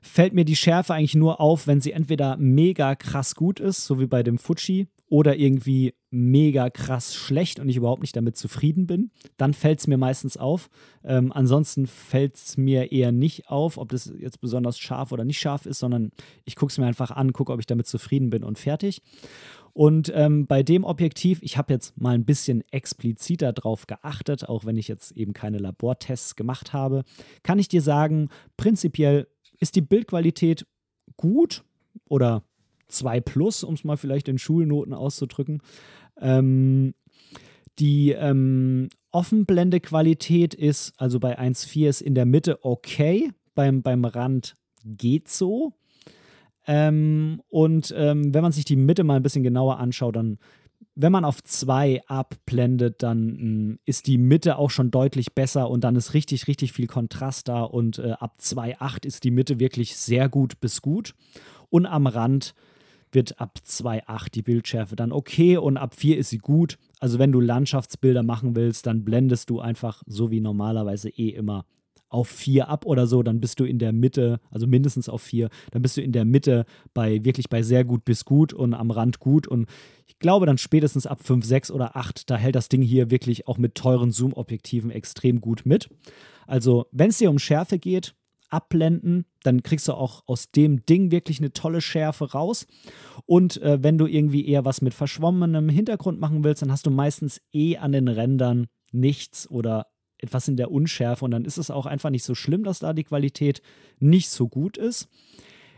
fällt 0.00 0.34
mir 0.34 0.44
die 0.44 0.56
Schärfe 0.56 0.94
eigentlich 0.94 1.14
nur 1.14 1.40
auf, 1.40 1.66
wenn 1.66 1.80
sie 1.80 1.92
entweder 1.92 2.36
mega 2.36 2.94
krass 2.94 3.34
gut 3.34 3.60
ist, 3.60 3.84
so 3.84 4.00
wie 4.00 4.06
bei 4.06 4.22
dem 4.22 4.38
Fuji, 4.38 4.88
oder 5.10 5.36
irgendwie 5.36 5.94
mega 6.10 6.70
krass 6.70 7.14
schlecht 7.16 7.58
und 7.58 7.68
ich 7.68 7.76
überhaupt 7.76 8.00
nicht 8.00 8.16
damit 8.16 8.36
zufrieden 8.36 8.86
bin. 8.86 9.10
Dann 9.36 9.54
fällt 9.54 9.80
es 9.80 9.88
mir 9.88 9.98
meistens 9.98 10.36
auf. 10.36 10.70
Ähm, 11.02 11.32
ansonsten 11.32 11.88
fällt 11.88 12.36
es 12.36 12.56
mir 12.56 12.92
eher 12.92 13.10
nicht 13.10 13.48
auf, 13.48 13.76
ob 13.76 13.90
das 13.90 14.12
jetzt 14.18 14.40
besonders 14.40 14.78
scharf 14.78 15.10
oder 15.10 15.24
nicht 15.24 15.40
scharf 15.40 15.66
ist, 15.66 15.80
sondern 15.80 16.12
ich 16.44 16.54
gucke 16.54 16.70
es 16.70 16.78
mir 16.78 16.86
einfach 16.86 17.10
an, 17.10 17.32
gucke, 17.32 17.52
ob 17.52 17.58
ich 17.58 17.66
damit 17.66 17.88
zufrieden 17.88 18.30
bin 18.30 18.44
und 18.44 18.58
fertig. 18.58 19.02
Und 19.72 20.12
ähm, 20.14 20.46
bei 20.46 20.62
dem 20.62 20.84
Objektiv, 20.84 21.40
ich 21.42 21.56
habe 21.56 21.72
jetzt 21.72 22.00
mal 22.00 22.14
ein 22.14 22.24
bisschen 22.24 22.62
expliziter 22.70 23.52
drauf 23.52 23.86
geachtet, 23.86 24.48
auch 24.48 24.64
wenn 24.64 24.76
ich 24.76 24.88
jetzt 24.88 25.12
eben 25.12 25.32
keine 25.32 25.58
Labortests 25.58 26.36
gemacht 26.36 26.72
habe, 26.72 27.04
kann 27.42 27.58
ich 27.58 27.68
dir 27.68 27.82
sagen, 27.82 28.28
prinzipiell 28.56 29.28
ist 29.58 29.76
die 29.76 29.82
Bildqualität 29.82 30.66
gut 31.16 31.64
oder 32.08 32.42
2 32.88 33.20
plus, 33.20 33.62
um 33.62 33.74
es 33.74 33.84
mal 33.84 33.96
vielleicht 33.96 34.28
in 34.28 34.38
Schulnoten 34.38 34.94
auszudrücken. 34.94 35.62
Ähm, 36.20 36.94
die 37.78 38.10
ähm, 38.10 38.88
Offenblendequalität 39.12 40.54
ist, 40.54 40.92
also 40.98 41.20
bei 41.20 41.38
1.4 41.38 41.88
ist 41.88 42.00
in 42.00 42.14
der 42.14 42.26
Mitte 42.26 42.64
okay, 42.64 43.30
beim, 43.54 43.82
beim 43.82 44.04
Rand 44.04 44.56
geht 44.84 45.28
so. 45.28 45.72
Ähm, 46.66 47.40
und 47.48 47.94
ähm, 47.96 48.34
wenn 48.34 48.42
man 48.42 48.52
sich 48.52 48.64
die 48.64 48.76
Mitte 48.76 49.04
mal 49.04 49.16
ein 49.16 49.22
bisschen 49.22 49.42
genauer 49.42 49.78
anschaut, 49.78 50.16
dann, 50.16 50.38
wenn 50.94 51.12
man 51.12 51.24
auf 51.24 51.42
2 51.42 52.02
abblendet, 52.06 53.02
dann 53.02 53.26
mh, 53.26 53.38
hm, 53.38 53.78
ist 53.84 54.06
die 54.06 54.18
Mitte 54.18 54.56
auch 54.56 54.70
schon 54.70 54.90
deutlich 54.90 55.34
besser 55.34 55.70
und 55.70 55.84
dann 55.84 55.96
ist 55.96 56.14
richtig, 56.14 56.46
richtig 56.46 56.72
viel 56.72 56.86
Kontrast 56.86 57.48
da 57.48 57.62
und 57.62 57.98
äh, 57.98 58.12
ab 58.12 58.36
2,8 58.40 59.06
ist 59.06 59.24
die 59.24 59.30
Mitte 59.30 59.58
wirklich 59.58 59.96
sehr 59.96 60.28
gut 60.28 60.60
bis 60.60 60.82
gut. 60.82 61.14
Und 61.70 61.86
am 61.86 62.06
Rand, 62.06 62.54
wird 63.12 63.40
ab 63.40 63.58
2.8 63.66 64.30
die 64.30 64.42
Bildschärfe 64.42 64.96
dann 64.96 65.12
okay 65.12 65.56
und 65.56 65.76
ab 65.76 65.94
4 65.94 66.18
ist 66.18 66.30
sie 66.30 66.38
gut. 66.38 66.78
Also 66.98 67.18
wenn 67.18 67.32
du 67.32 67.40
Landschaftsbilder 67.40 68.22
machen 68.22 68.54
willst, 68.56 68.86
dann 68.86 69.04
blendest 69.04 69.50
du 69.50 69.60
einfach 69.60 70.02
so 70.06 70.30
wie 70.30 70.40
normalerweise 70.40 71.08
eh 71.08 71.30
immer 71.30 71.64
auf 72.10 72.28
4 72.28 72.68
ab 72.68 72.84
oder 72.84 73.06
so, 73.06 73.22
dann 73.22 73.40
bist 73.40 73.60
du 73.60 73.64
in 73.64 73.78
der 73.78 73.92
Mitte, 73.92 74.40
also 74.50 74.66
mindestens 74.66 75.08
auf 75.08 75.22
4, 75.22 75.48
dann 75.70 75.80
bist 75.82 75.96
du 75.96 76.02
in 76.02 76.12
der 76.12 76.24
Mitte 76.24 76.66
bei 76.92 77.24
wirklich 77.24 77.48
bei 77.48 77.62
sehr 77.62 77.84
gut 77.84 78.04
bis 78.04 78.24
gut 78.24 78.52
und 78.52 78.74
am 78.74 78.90
Rand 78.90 79.20
gut 79.20 79.46
und 79.46 79.68
ich 80.06 80.18
glaube 80.18 80.44
dann 80.44 80.58
spätestens 80.58 81.06
ab 81.06 81.22
5, 81.22 81.44
6 81.44 81.70
oder 81.70 81.96
8, 81.96 82.28
da 82.28 82.36
hält 82.36 82.56
das 82.56 82.68
Ding 82.68 82.82
hier 82.82 83.10
wirklich 83.10 83.48
auch 83.48 83.58
mit 83.58 83.76
teuren 83.76 84.10
Zoom-Objektiven 84.10 84.90
extrem 84.90 85.40
gut 85.40 85.62
mit. 85.64 85.88
Also 86.46 86.86
wenn 86.90 87.10
es 87.10 87.18
dir 87.18 87.30
um 87.30 87.38
Schärfe 87.38 87.78
geht, 87.78 88.14
abblenden, 88.50 89.24
dann 89.42 89.62
kriegst 89.62 89.88
du 89.88 89.94
auch 89.94 90.24
aus 90.26 90.50
dem 90.50 90.84
Ding 90.84 91.10
wirklich 91.10 91.38
eine 91.38 91.52
tolle 91.52 91.80
Schärfe 91.80 92.32
raus. 92.32 92.66
Und 93.24 93.62
äh, 93.62 93.82
wenn 93.82 93.96
du 93.96 94.06
irgendwie 94.06 94.46
eher 94.46 94.64
was 94.64 94.82
mit 94.82 94.92
verschwommenem 94.92 95.68
Hintergrund 95.68 96.20
machen 96.20 96.44
willst, 96.44 96.62
dann 96.62 96.72
hast 96.72 96.86
du 96.86 96.90
meistens 96.90 97.40
eh 97.52 97.76
an 97.76 97.92
den 97.92 98.08
Rändern 98.08 98.66
nichts 98.92 99.48
oder 99.48 99.86
etwas 100.22 100.48
in 100.48 100.56
der 100.56 100.70
Unschärfe 100.70 101.24
und 101.24 101.30
dann 101.30 101.44
ist 101.44 101.58
es 101.58 101.70
auch 101.70 101.86
einfach 101.86 102.10
nicht 102.10 102.24
so 102.24 102.34
schlimm, 102.34 102.64
dass 102.64 102.78
da 102.78 102.92
die 102.92 103.04
Qualität 103.04 103.62
nicht 103.98 104.30
so 104.30 104.48
gut 104.48 104.76
ist. 104.76 105.08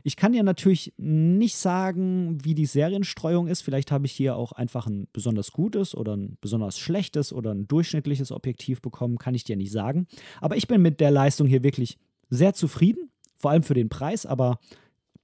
Ich 0.04 0.16
kann 0.16 0.32
dir 0.32 0.42
natürlich 0.42 0.92
nicht 0.96 1.56
sagen, 1.56 2.38
wie 2.42 2.54
die 2.54 2.66
Serienstreuung 2.66 3.46
ist. 3.46 3.62
Vielleicht 3.62 3.92
habe 3.92 4.06
ich 4.06 4.12
hier 4.12 4.34
auch 4.34 4.50
einfach 4.52 4.86
ein 4.86 5.06
besonders 5.12 5.52
gutes 5.52 5.94
oder 5.94 6.16
ein 6.16 6.38
besonders 6.40 6.78
schlechtes 6.78 7.32
oder 7.32 7.54
ein 7.54 7.68
durchschnittliches 7.68 8.32
Objektiv 8.32 8.82
bekommen, 8.82 9.18
kann 9.18 9.34
ich 9.34 9.44
dir 9.44 9.56
nicht 9.56 9.70
sagen. 9.70 10.08
Aber 10.40 10.56
ich 10.56 10.66
bin 10.66 10.82
mit 10.82 11.00
der 11.00 11.12
Leistung 11.12 11.46
hier 11.46 11.62
wirklich 11.62 11.98
sehr 12.30 12.52
zufrieden, 12.52 13.10
vor 13.36 13.52
allem 13.52 13.62
für 13.62 13.74
den 13.74 13.88
Preis, 13.88 14.26
aber 14.26 14.58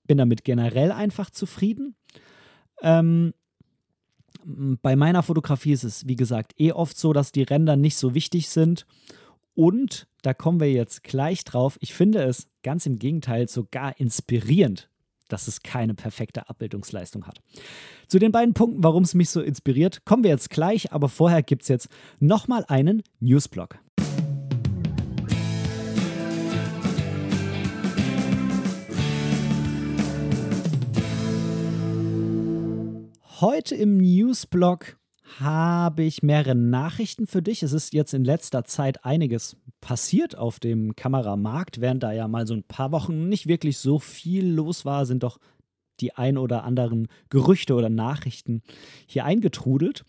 bin 0.07 0.18
damit 0.18 0.44
generell 0.44 0.92
einfach 0.92 1.31
zufrieden. 1.31 1.96
Ähm, 2.81 3.35
bei 4.82 4.96
meiner 4.96 5.22
Fotografie 5.22 5.72
ist 5.72 5.84
es, 5.84 6.06
wie 6.06 6.16
gesagt, 6.16 6.54
eh 6.58 6.72
oft 6.72 6.96
so, 6.98 7.12
dass 7.12 7.32
die 7.32 7.42
Ränder 7.42 7.76
nicht 7.76 7.96
so 7.96 8.14
wichtig 8.14 8.48
sind. 8.48 8.87
Und 9.54 10.06
da 10.22 10.32
kommen 10.32 10.61
wir 10.61 10.72
jetzt 10.72 11.02
gleich 11.04 11.44
drauf. 11.44 11.76
Ich 11.80 11.92
finde 11.92 12.22
es 12.22 12.48
ganz 12.62 12.87
im 12.87 12.98
Gegenteil 12.98 13.48
sogar 13.48 13.98
inspirierend, 14.00 14.88
dass 15.28 15.48
es 15.48 15.62
keine 15.62 15.94
perfekte 15.94 16.48
Abbildungsleistung 16.48 17.26
hat. 17.26 17.40
Zu 18.06 18.18
den 18.18 18.32
beiden 18.32 18.54
Punkten, 18.54 18.82
warum 18.82 19.02
es 19.02 19.14
mich 19.14 19.28
so 19.30 19.42
inspiriert, 19.42 20.04
kommen 20.06 20.22
wir 20.22 20.30
jetzt 20.30 20.50
gleich, 20.50 20.92
aber 20.92 21.08
vorher 21.08 21.42
gibt 21.42 21.62
es 21.62 21.68
jetzt 21.68 21.88
nochmal 22.18 22.64
einen 22.68 23.02
Newsblog. 23.20 23.78
Heute 33.40 33.77
im 33.77 33.98
Newsblog 33.98 34.98
habe 35.38 36.03
ich 36.03 36.24
mehrere 36.24 36.57
Nachrichten 36.57 37.29
für 37.29 37.40
dich. 37.40 37.62
Es 37.62 37.72
ist 37.72 37.94
jetzt 37.94 38.12
in 38.12 38.24
letzter 38.24 38.64
Zeit 38.64 39.05
einiges 39.05 39.57
passiert 39.81 40.37
auf 40.37 40.59
dem 40.59 40.96
Kameramarkt, 40.96 41.81
während 41.81 42.03
da 42.03 42.11
ja 42.11 42.27
mal 42.27 42.48
so 42.48 42.55
ein 42.55 42.64
paar 42.64 42.90
Wochen 42.90 43.29
nicht 43.29 43.46
wirklich 43.46 43.79
so 43.79 44.01
viel 44.01 44.44
los 44.44 44.85
war, 44.85 45.07
sind 45.07 45.22
doch 45.22 45.38
die 46.01 46.16
ein 46.16 46.37
oder 46.37 46.64
anderen 46.64 47.07
Gerüchte 47.31 47.77
oder 47.77 47.88
Nachrichten 47.88 48.61
hier 49.07 49.24
eingetrudelt. 49.24 50.05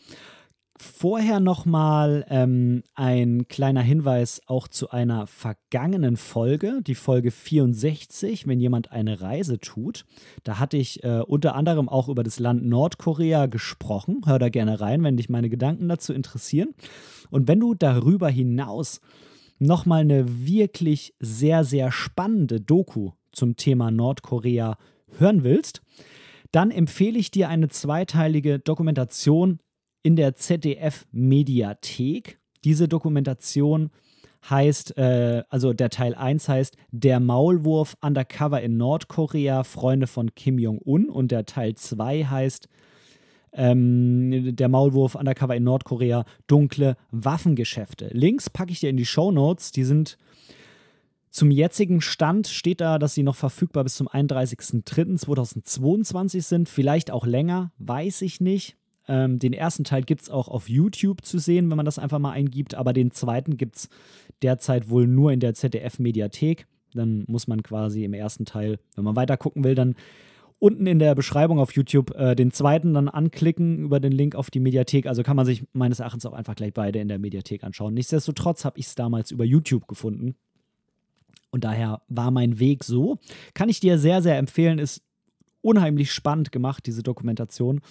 Vorher 0.81 1.41
nochmal 1.41 2.25
ähm, 2.29 2.83
ein 2.95 3.49
kleiner 3.49 3.81
Hinweis 3.81 4.41
auch 4.47 4.69
zu 4.69 4.91
einer 4.91 5.27
vergangenen 5.27 6.15
Folge, 6.15 6.79
die 6.81 6.95
Folge 6.95 7.31
64, 7.31 8.47
wenn 8.47 8.61
jemand 8.61 8.89
eine 8.93 9.19
Reise 9.19 9.59
tut. 9.59 10.05
Da 10.45 10.57
hatte 10.57 10.77
ich 10.77 11.03
äh, 11.03 11.19
unter 11.19 11.55
anderem 11.55 11.89
auch 11.89 12.07
über 12.07 12.23
das 12.23 12.39
Land 12.39 12.65
Nordkorea 12.65 13.47
gesprochen. 13.47 14.21
Hör 14.25 14.39
da 14.39 14.47
gerne 14.47 14.79
rein, 14.79 15.03
wenn 15.03 15.17
dich 15.17 15.27
meine 15.27 15.49
Gedanken 15.49 15.89
dazu 15.89 16.13
interessieren. 16.13 16.69
Und 17.29 17.49
wenn 17.49 17.59
du 17.59 17.75
darüber 17.75 18.29
hinaus 18.29 19.01
nochmal 19.57 20.01
eine 20.01 20.45
wirklich 20.47 21.13
sehr, 21.19 21.65
sehr 21.65 21.91
spannende 21.91 22.61
Doku 22.61 23.11
zum 23.33 23.57
Thema 23.57 23.91
Nordkorea 23.91 24.77
hören 25.17 25.43
willst, 25.43 25.81
dann 26.53 26.71
empfehle 26.71 27.19
ich 27.19 27.31
dir 27.31 27.49
eine 27.49 27.67
zweiteilige 27.67 28.59
Dokumentation 28.59 29.59
in 30.03 30.15
der 30.15 30.35
ZDF-Mediathek. 30.35 32.37
Diese 32.63 32.87
Dokumentation 32.87 33.89
heißt, 34.49 34.97
äh, 34.97 35.43
also 35.49 35.73
der 35.73 35.89
Teil 35.89 36.15
1 36.15 36.47
heißt 36.47 36.77
Der 36.91 37.19
Maulwurf 37.19 37.97
Undercover 38.01 38.61
in 38.61 38.77
Nordkorea, 38.77 39.63
Freunde 39.63 40.07
von 40.07 40.33
Kim 40.35 40.59
Jong-un. 40.59 41.09
Und 41.09 41.31
der 41.31 41.45
Teil 41.45 41.75
2 41.75 42.25
heißt 42.25 42.69
ähm, 43.53 44.55
Der 44.55 44.69
Maulwurf 44.69 45.15
Undercover 45.15 45.55
in 45.55 45.63
Nordkorea, 45.63 46.25
dunkle 46.47 46.95
Waffengeschäfte. 47.11 48.09
Links 48.11 48.49
packe 48.49 48.71
ich 48.71 48.79
dir 48.79 48.89
in 48.89 48.97
die 48.97 49.05
Show 49.05 49.31
Notes. 49.31 49.71
Die 49.71 49.83
sind 49.83 50.17
zum 51.31 51.51
jetzigen 51.51 52.01
Stand 52.01 52.47
steht 52.47 52.81
da, 52.81 52.97
dass 52.97 53.13
sie 53.13 53.21
noch 53.21 53.35
verfügbar 53.35 53.83
bis 53.83 53.93
zum 53.95 54.07
31.03.2022 54.07 56.41
sind. 56.41 56.67
Vielleicht 56.67 57.11
auch 57.11 57.27
länger, 57.27 57.71
weiß 57.77 58.23
ich 58.23 58.41
nicht. 58.41 58.78
Ähm, 59.09 59.39
den 59.39 59.53
ersten 59.53 59.83
Teil 59.83 60.03
gibt 60.03 60.21
es 60.21 60.29
auch 60.29 60.47
auf 60.47 60.69
YouTube 60.69 61.25
zu 61.25 61.39
sehen, 61.39 61.69
wenn 61.71 61.77
man 61.77 61.85
das 61.85 61.97
einfach 61.97 62.19
mal 62.19 62.31
eingibt, 62.31 62.75
aber 62.75 62.93
den 62.93 63.09
zweiten 63.09 63.57
gibt 63.57 63.75
es 63.75 63.89
derzeit 64.43 64.89
wohl 64.89 65.07
nur 65.07 65.31
in 65.31 65.39
der 65.39 65.55
ZDF-Mediathek. 65.55 66.67
Dann 66.93 67.25
muss 67.27 67.47
man 67.47 67.63
quasi 67.63 68.03
im 68.03 68.13
ersten 68.13 68.45
Teil, 68.45 68.77
wenn 68.95 69.03
man 69.03 69.15
weiter 69.15 69.35
gucken 69.35 69.63
will, 69.63 69.73
dann 69.73 69.95
unten 70.59 70.85
in 70.85 70.99
der 70.99 71.15
Beschreibung 71.15 71.57
auf 71.57 71.73
YouTube 71.73 72.15
äh, 72.15 72.35
den 72.35 72.51
zweiten 72.51 72.93
dann 72.93 73.09
anklicken 73.09 73.79
über 73.79 73.99
den 73.99 74.11
Link 74.11 74.35
auf 74.35 74.51
die 74.51 74.59
Mediathek. 74.59 75.07
Also 75.07 75.23
kann 75.23 75.35
man 75.35 75.45
sich 75.45 75.63
meines 75.73 75.99
Erachtens 75.99 76.27
auch 76.27 76.33
einfach 76.33 76.55
gleich 76.55 76.73
beide 76.73 76.99
in 76.99 77.07
der 77.07 77.17
Mediathek 77.17 77.63
anschauen. 77.63 77.95
Nichtsdestotrotz 77.95 78.63
habe 78.63 78.77
ich 78.77 78.85
es 78.85 78.95
damals 78.95 79.31
über 79.31 79.43
YouTube 79.43 79.87
gefunden. 79.87 80.35
Und 81.49 81.63
daher 81.63 82.03
war 82.09 82.29
mein 82.29 82.59
Weg 82.59 82.83
so. 82.83 83.17
Kann 83.55 83.69
ich 83.69 83.79
dir 83.79 83.97
sehr, 83.97 84.21
sehr 84.21 84.37
empfehlen. 84.37 84.77
Ist 84.77 85.01
unheimlich 85.61 86.11
spannend 86.11 86.51
gemacht, 86.51 86.85
diese 86.85 87.01
Dokumentation 87.01 87.81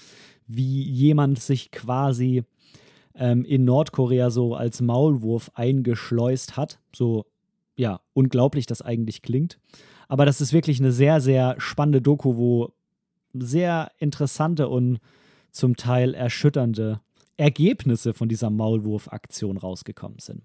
wie 0.49 0.83
jemand 0.83 1.39
sich 1.39 1.71
quasi 1.71 2.43
ähm, 3.15 3.45
in 3.45 3.65
Nordkorea 3.65 4.31
so 4.31 4.55
als 4.55 4.81
Maulwurf 4.81 5.51
eingeschleust 5.55 6.57
hat. 6.57 6.81
So, 6.95 7.27
ja, 7.77 8.01
unglaublich 8.15 8.67
das 8.67 8.83
eigentlich 8.83 9.23
klingt. 9.23 9.59
Aber 10.09 10.25
das 10.25 10.41
ist 10.41 10.53
wirklich 10.53 10.81
eine 10.81 10.91
sehr, 10.91 11.21
sehr 11.21 11.55
spannende 11.59 12.01
Doku, 12.01 12.37
wo 12.37 12.73
sehr 13.35 13.93
interessante 13.99 14.69
und 14.69 14.99
zum 15.53 15.77
Teil 15.77 16.15
erschütternde 16.15 17.01
Ergebnisse 17.37 18.15
von 18.15 18.29
dieser 18.29 18.51
Maulwurf-Aktion 18.51 19.59
rausgekommen 19.59 20.19
sind. 20.19 20.43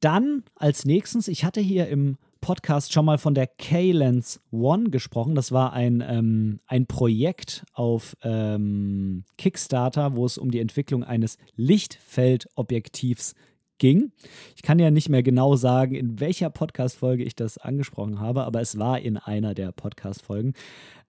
Dann 0.00 0.44
als 0.54 0.86
nächstes, 0.86 1.28
ich 1.28 1.44
hatte 1.44 1.60
hier 1.60 1.88
im 1.88 2.16
Podcast 2.40 2.92
schon 2.92 3.04
mal 3.04 3.18
von 3.18 3.34
der 3.34 3.46
K-Lens 3.46 4.40
One 4.50 4.90
gesprochen. 4.90 5.34
Das 5.34 5.52
war 5.52 5.72
ein, 5.72 6.02
ähm, 6.06 6.60
ein 6.66 6.86
Projekt 6.86 7.64
auf 7.72 8.16
ähm, 8.22 9.24
Kickstarter, 9.38 10.16
wo 10.16 10.24
es 10.24 10.38
um 10.38 10.50
die 10.50 10.60
Entwicklung 10.60 11.04
eines 11.04 11.38
Lichtfeldobjektivs 11.56 13.34
ging. 13.78 14.12
Ich 14.54 14.62
kann 14.62 14.78
ja 14.78 14.90
nicht 14.90 15.08
mehr 15.08 15.22
genau 15.22 15.56
sagen, 15.56 15.94
in 15.96 16.20
welcher 16.20 16.50
Podcast-Folge 16.50 17.24
ich 17.24 17.34
das 17.34 17.58
angesprochen 17.58 18.20
habe, 18.20 18.44
aber 18.44 18.60
es 18.60 18.78
war 18.78 19.00
in 19.00 19.16
einer 19.16 19.54
der 19.54 19.72
Podcast-Folgen. 19.72 20.54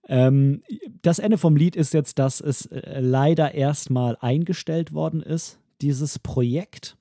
Ähm, 0.08 0.63
das 1.02 1.20
Ende 1.20 1.38
vom 1.38 1.56
Lied 1.56 1.76
ist 1.76 1.94
jetzt, 1.94 2.17
dass 2.17 2.41
es 2.41 2.65
äh, 2.65 3.00
leider 3.00 3.54
erstmal 3.54 4.17
eingestellt 4.20 4.94
worden 4.94 5.22
ist, 5.22 5.60
dieses 5.82 6.17
Projekt. 6.17 6.98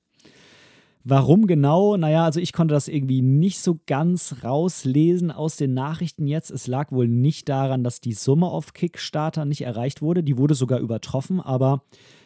Warum 1.03 1.47
genau? 1.47 1.97
Naja, 1.97 2.25
also 2.25 2.39
ich 2.39 2.53
konnte 2.53 2.75
das 2.75 2.87
irgendwie 2.87 3.21
nicht 3.21 3.59
so 3.59 3.79
ganz 3.87 4.43
rauslesen 4.43 5.31
aus 5.31 5.55
den 5.55 5.73
Nachrichten 5.73 6.27
jetzt. 6.27 6.51
Es 6.51 6.67
lag 6.67 6.91
wohl 6.91 7.07
nicht 7.07 7.49
daran, 7.49 7.83
dass 7.83 8.01
die 8.01 8.13
Summe 8.13 8.47
auf 8.47 8.73
Kickstarter 8.73 9.45
nicht 9.45 9.61
erreicht 9.61 10.01
wurde. 10.01 10.23
Die 10.23 10.37
wurde 10.37 10.53
sogar 10.53 10.79
übertroffen, 10.79 11.39
aber 11.39 11.83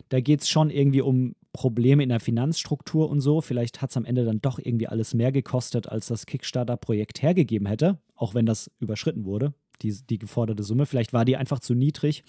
da 0.10 0.20
geht 0.20 0.42
es 0.42 0.50
schon 0.50 0.70
irgendwie 0.70 1.02
um 1.02 1.36
Probleme 1.54 2.04
in 2.04 2.10
der 2.10 2.20
Finanzstruktur 2.20 3.10
und 3.10 3.22
so. 3.22 3.40
Vielleicht 3.40 3.82
hat 3.82 3.92
es 3.92 3.98
am 3.98 4.04
Ende 4.04 4.26
dann 4.26 4.42
doch 4.42 4.60
irgendwie 4.60 4.88
alles 4.88 5.14
mehr 5.14 5.32
gekostet, 5.32 5.88
als 5.88 6.08
das 6.08 6.26
Kickstarter-Projekt 6.26 7.22
hergegeben 7.22 7.68
hätte, 7.68 7.98
auch 8.16 8.34
wenn 8.34 8.46
das 8.46 8.70
überschritten 8.80 9.24
wurde, 9.24 9.54
die, 9.82 9.96
die 10.10 10.18
geforderte 10.18 10.64
Summe. 10.64 10.86
Vielleicht 10.86 11.14
war 11.14 11.24
die 11.24 11.38
einfach 11.38 11.60
zu 11.60 11.74
niedrig. 11.74 12.26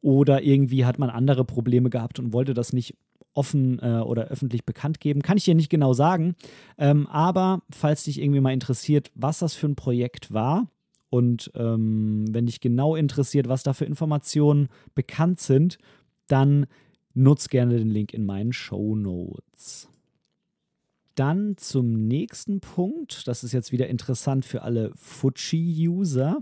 Oder 0.00 0.42
irgendwie 0.42 0.84
hat 0.84 0.98
man 0.98 1.10
andere 1.10 1.44
Probleme 1.44 1.90
gehabt 1.90 2.20
und 2.20 2.32
wollte 2.32 2.54
das 2.54 2.72
nicht 2.72 2.96
offen 3.34 3.78
äh, 3.80 4.00
oder 4.00 4.24
öffentlich 4.24 4.64
bekannt 4.64 5.00
geben. 5.00 5.22
Kann 5.22 5.36
ich 5.36 5.44
dir 5.44 5.54
nicht 5.54 5.70
genau 5.70 5.92
sagen. 5.92 6.34
Ähm, 6.78 7.06
aber 7.06 7.62
falls 7.70 8.04
dich 8.04 8.20
irgendwie 8.20 8.40
mal 8.40 8.52
interessiert, 8.52 9.10
was 9.14 9.38
das 9.38 9.54
für 9.54 9.66
ein 9.66 9.76
Projekt 9.76 10.32
war 10.32 10.68
und 11.10 11.50
ähm, 11.54 12.26
wenn 12.30 12.46
dich 12.46 12.60
genau 12.60 12.94
interessiert, 12.94 13.48
was 13.48 13.62
da 13.62 13.72
für 13.72 13.84
Informationen 13.84 14.68
bekannt 14.94 15.40
sind, 15.40 15.78
dann 16.28 16.66
nutz 17.14 17.48
gerne 17.48 17.78
den 17.78 17.90
Link 17.90 18.14
in 18.14 18.24
meinen 18.24 18.52
Show 18.52 18.94
Notes. 18.94 19.88
Dann 21.16 21.56
zum 21.56 22.06
nächsten 22.06 22.60
Punkt. 22.60 23.26
Das 23.26 23.44
ist 23.44 23.52
jetzt 23.52 23.72
wieder 23.72 23.88
interessant 23.88 24.44
für 24.44 24.62
alle 24.62 24.92
Fuji-User. 24.94 26.40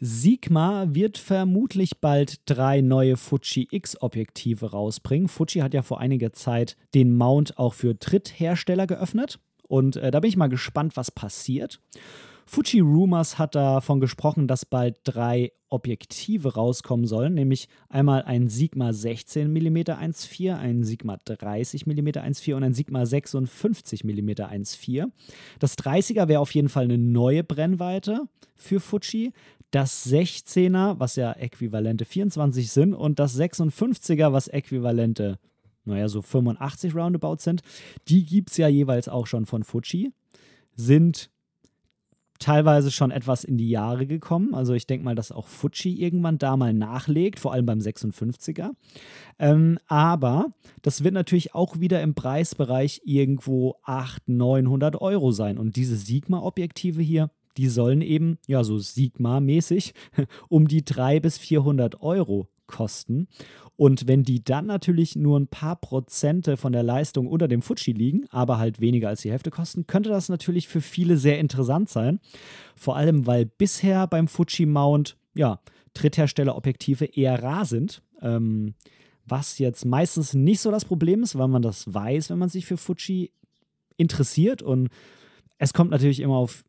Sigma 0.00 0.86
wird 0.94 1.18
vermutlich 1.18 2.00
bald 2.00 2.40
drei 2.46 2.80
neue 2.80 3.16
Fuji 3.16 3.68
X-Objektive 3.70 4.70
rausbringen. 4.70 5.28
Fuji 5.28 5.60
hat 5.60 5.74
ja 5.74 5.82
vor 5.82 6.00
einiger 6.00 6.32
Zeit 6.32 6.76
den 6.94 7.16
Mount 7.16 7.58
auch 7.58 7.74
für 7.74 7.94
Dritthersteller 7.94 8.86
geöffnet. 8.86 9.40
Und 9.66 9.96
äh, 9.96 10.10
da 10.10 10.20
bin 10.20 10.28
ich 10.28 10.36
mal 10.36 10.48
gespannt, 10.48 10.96
was 10.96 11.10
passiert. 11.10 11.80
Fuji 12.46 12.80
Rumors 12.80 13.38
hat 13.38 13.54
davon 13.54 14.00
gesprochen, 14.00 14.46
dass 14.46 14.64
bald 14.64 14.96
drei 15.04 15.52
Objektive 15.68 16.54
rauskommen 16.54 17.06
sollen, 17.06 17.34
nämlich 17.34 17.68
einmal 17.90 18.22
ein 18.22 18.48
Sigma 18.48 18.94
16 18.94 19.52
mm 19.52 19.76
1.4, 19.76 20.56
ein 20.56 20.82
Sigma 20.82 21.18
30 21.22 21.86
mm 21.86 22.08
1.4 22.08 22.54
und 22.54 22.64
ein 22.64 22.72
Sigma 22.72 23.04
56 23.04 24.02
mm 24.02 24.30
1.4. 24.30 25.08
Das 25.58 25.76
30er 25.76 26.28
wäre 26.28 26.40
auf 26.40 26.54
jeden 26.54 26.70
Fall 26.70 26.84
eine 26.84 26.96
neue 26.96 27.44
Brennweite 27.44 28.22
für 28.56 28.80
Fuji. 28.80 29.34
Das 29.70 30.06
16er, 30.06 30.98
was 30.98 31.16
ja 31.16 31.32
äquivalente 31.32 32.04
24 32.04 32.70
sind, 32.70 32.94
und 32.94 33.18
das 33.18 33.38
56er, 33.38 34.32
was 34.32 34.48
äquivalente, 34.48 35.38
naja, 35.84 36.08
so 36.08 36.22
85 36.22 36.94
Roundabout 36.94 37.36
sind, 37.38 37.62
die 38.08 38.24
gibt 38.24 38.50
es 38.50 38.56
ja 38.56 38.68
jeweils 38.68 39.08
auch 39.08 39.26
schon 39.26 39.46
von 39.46 39.64
Fuji, 39.64 40.12
sind 40.74 41.30
teilweise 42.38 42.90
schon 42.90 43.10
etwas 43.10 43.44
in 43.44 43.58
die 43.58 43.68
Jahre 43.68 44.06
gekommen. 44.06 44.54
Also 44.54 44.74
ich 44.74 44.86
denke 44.86 45.04
mal, 45.04 45.14
dass 45.14 45.32
auch 45.32 45.48
Fuji 45.48 46.00
irgendwann 46.00 46.38
da 46.38 46.56
mal 46.56 46.72
nachlegt, 46.72 47.40
vor 47.40 47.52
allem 47.52 47.66
beim 47.66 47.80
56er. 47.80 48.70
Ähm, 49.38 49.78
aber 49.86 50.46
das 50.82 51.04
wird 51.04 51.14
natürlich 51.14 51.54
auch 51.54 51.80
wieder 51.80 52.00
im 52.02 52.14
Preisbereich 52.14 53.02
irgendwo 53.04 53.76
800, 53.84 54.28
900 54.28 55.00
Euro 55.00 55.32
sein. 55.32 55.58
Und 55.58 55.76
diese 55.76 55.96
Sigma-Objektive 55.96 57.02
hier, 57.02 57.30
die 57.58 57.68
sollen 57.68 58.00
eben, 58.00 58.38
ja, 58.46 58.64
so 58.64 58.78
Sigma-mäßig, 58.78 59.92
um 60.48 60.68
die 60.68 60.84
300 60.84 61.22
bis 61.22 61.38
400 61.38 62.00
Euro 62.00 62.48
kosten. 62.66 63.26
Und 63.76 64.06
wenn 64.06 64.22
die 64.22 64.42
dann 64.42 64.66
natürlich 64.66 65.16
nur 65.16 65.38
ein 65.38 65.48
paar 65.48 65.76
Prozente 65.76 66.56
von 66.56 66.72
der 66.72 66.82
Leistung 66.82 67.26
unter 67.26 67.48
dem 67.48 67.62
Fuji 67.62 67.92
liegen, 67.92 68.26
aber 68.30 68.58
halt 68.58 68.80
weniger 68.80 69.08
als 69.08 69.22
die 69.22 69.30
Hälfte 69.30 69.50
kosten, 69.50 69.86
könnte 69.86 70.10
das 70.10 70.28
natürlich 70.28 70.68
für 70.68 70.80
viele 70.80 71.16
sehr 71.16 71.38
interessant 71.38 71.88
sein. 71.88 72.20
Vor 72.76 72.96
allem, 72.96 73.26
weil 73.26 73.46
bisher 73.46 74.06
beim 74.06 74.28
Fuji 74.28 74.66
Mount, 74.66 75.16
ja, 75.34 75.60
Drittherstellerobjektive 75.94 77.06
eher 77.06 77.42
rar 77.42 77.64
sind. 77.64 78.02
Ähm, 78.20 78.74
was 79.24 79.58
jetzt 79.58 79.84
meistens 79.84 80.34
nicht 80.34 80.60
so 80.60 80.70
das 80.70 80.84
Problem 80.84 81.22
ist, 81.22 81.36
weil 81.36 81.48
man 81.48 81.62
das 81.62 81.92
weiß, 81.92 82.30
wenn 82.30 82.38
man 82.38 82.48
sich 82.48 82.66
für 82.66 82.76
Fuji 82.76 83.32
interessiert. 83.96 84.62
Und 84.62 84.88
es 85.58 85.72
kommt 85.72 85.90
natürlich 85.90 86.20
immer 86.20 86.36
auf 86.36 86.64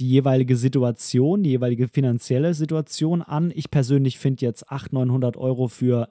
die 0.00 0.08
jeweilige 0.08 0.56
Situation, 0.56 1.42
die 1.42 1.50
jeweilige 1.50 1.88
finanzielle 1.88 2.54
Situation 2.54 3.22
an. 3.22 3.52
Ich 3.54 3.70
persönlich 3.70 4.18
finde 4.18 4.44
jetzt 4.44 4.70
800, 4.70 5.06
900 5.06 5.36
Euro 5.36 5.68
für 5.68 6.08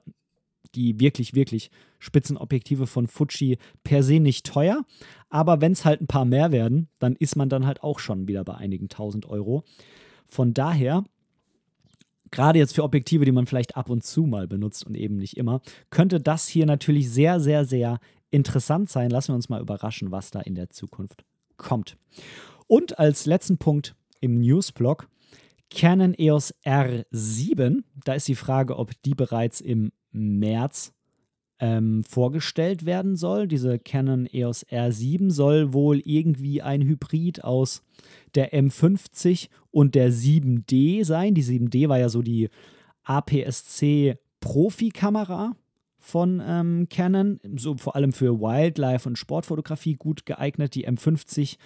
die 0.74 0.98
wirklich, 1.00 1.34
wirklich 1.34 1.70
Spitzenobjektive 1.98 2.86
von 2.86 3.06
Fuji 3.06 3.58
per 3.84 4.02
se 4.02 4.20
nicht 4.20 4.46
teuer. 4.46 4.84
Aber 5.30 5.60
wenn 5.60 5.72
es 5.72 5.84
halt 5.84 6.00
ein 6.00 6.06
paar 6.06 6.24
mehr 6.24 6.52
werden, 6.52 6.88
dann 6.98 7.16
ist 7.16 7.36
man 7.36 7.48
dann 7.48 7.66
halt 7.66 7.82
auch 7.82 7.98
schon 7.98 8.28
wieder 8.28 8.44
bei 8.44 8.54
einigen 8.54 8.88
tausend 8.88 9.26
Euro. 9.26 9.64
Von 10.26 10.54
daher, 10.54 11.04
gerade 12.30 12.58
jetzt 12.58 12.74
für 12.74 12.82
Objektive, 12.82 13.24
die 13.24 13.32
man 13.32 13.46
vielleicht 13.46 13.76
ab 13.76 13.88
und 13.88 14.04
zu 14.04 14.24
mal 14.24 14.48
benutzt 14.48 14.84
und 14.86 14.96
eben 14.96 15.16
nicht 15.16 15.36
immer, 15.36 15.60
könnte 15.90 16.20
das 16.20 16.48
hier 16.48 16.66
natürlich 16.66 17.10
sehr, 17.10 17.40
sehr, 17.40 17.64
sehr 17.64 17.98
interessant 18.30 18.90
sein. 18.90 19.10
Lassen 19.10 19.28
wir 19.28 19.36
uns 19.36 19.48
mal 19.48 19.60
überraschen, 19.60 20.10
was 20.10 20.30
da 20.30 20.40
in 20.40 20.54
der 20.54 20.70
Zukunft 20.70 21.24
kommt. 21.56 21.96
Und 22.66 22.98
als 22.98 23.26
letzten 23.26 23.58
Punkt 23.58 23.94
im 24.20 24.40
Newsblog 24.40 25.08
Canon 25.70 26.14
EOS 26.16 26.54
R7. 26.64 27.82
Da 28.04 28.14
ist 28.14 28.28
die 28.28 28.34
Frage, 28.34 28.78
ob 28.78 28.92
die 29.02 29.14
bereits 29.14 29.60
im 29.60 29.92
März 30.12 30.92
ähm, 31.58 32.04
vorgestellt 32.04 32.86
werden 32.86 33.16
soll. 33.16 33.48
Diese 33.48 33.78
Canon 33.78 34.26
EOS 34.30 34.66
R7 34.66 35.30
soll 35.30 35.72
wohl 35.72 36.00
irgendwie 36.04 36.62
ein 36.62 36.82
Hybrid 36.82 37.44
aus 37.44 37.82
der 38.34 38.52
M50 38.52 39.48
und 39.70 39.94
der 39.94 40.12
7D 40.12 41.04
sein. 41.04 41.34
Die 41.34 41.44
7D 41.44 41.88
war 41.88 41.98
ja 41.98 42.08
so 42.08 42.22
die 42.22 42.50
APS-C 43.04 44.16
Profi-Kamera 44.40 45.56
von 45.98 46.42
ähm, 46.44 46.88
Canon, 46.88 47.40
so 47.56 47.76
vor 47.76 47.96
allem 47.96 48.12
für 48.12 48.40
Wildlife 48.40 49.08
und 49.08 49.16
Sportfotografie 49.16 49.94
gut 49.94 50.26
geeignet. 50.26 50.74
Die 50.74 50.86
M50 50.86 51.56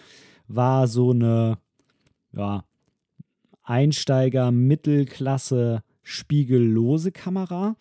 war 0.54 0.88
so 0.88 1.10
eine 1.10 1.58
ja, 2.32 2.64
Einsteiger, 3.62 4.50
Mittelklasse, 4.50 5.82
spiegellose 6.02 7.12
Kamera. 7.12 7.76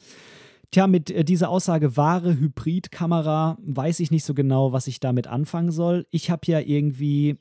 Tja, 0.72 0.86
mit 0.88 1.10
äh, 1.10 1.24
dieser 1.24 1.50
Aussage 1.50 1.98
wahre 1.98 2.38
Hybridkamera 2.40 3.58
weiß 3.62 4.00
ich 4.02 4.12
nicht 4.12 4.24
so 4.24 4.34
genau, 4.34 4.72
was 4.72 4.88
ich 4.88 5.00
damit 5.00 5.28
anfangen 5.28 5.72
soll. 5.72 6.06
Ich 6.12 6.30
habe 6.30 6.42
ja 6.46 6.60
irgendwie, 6.60 7.38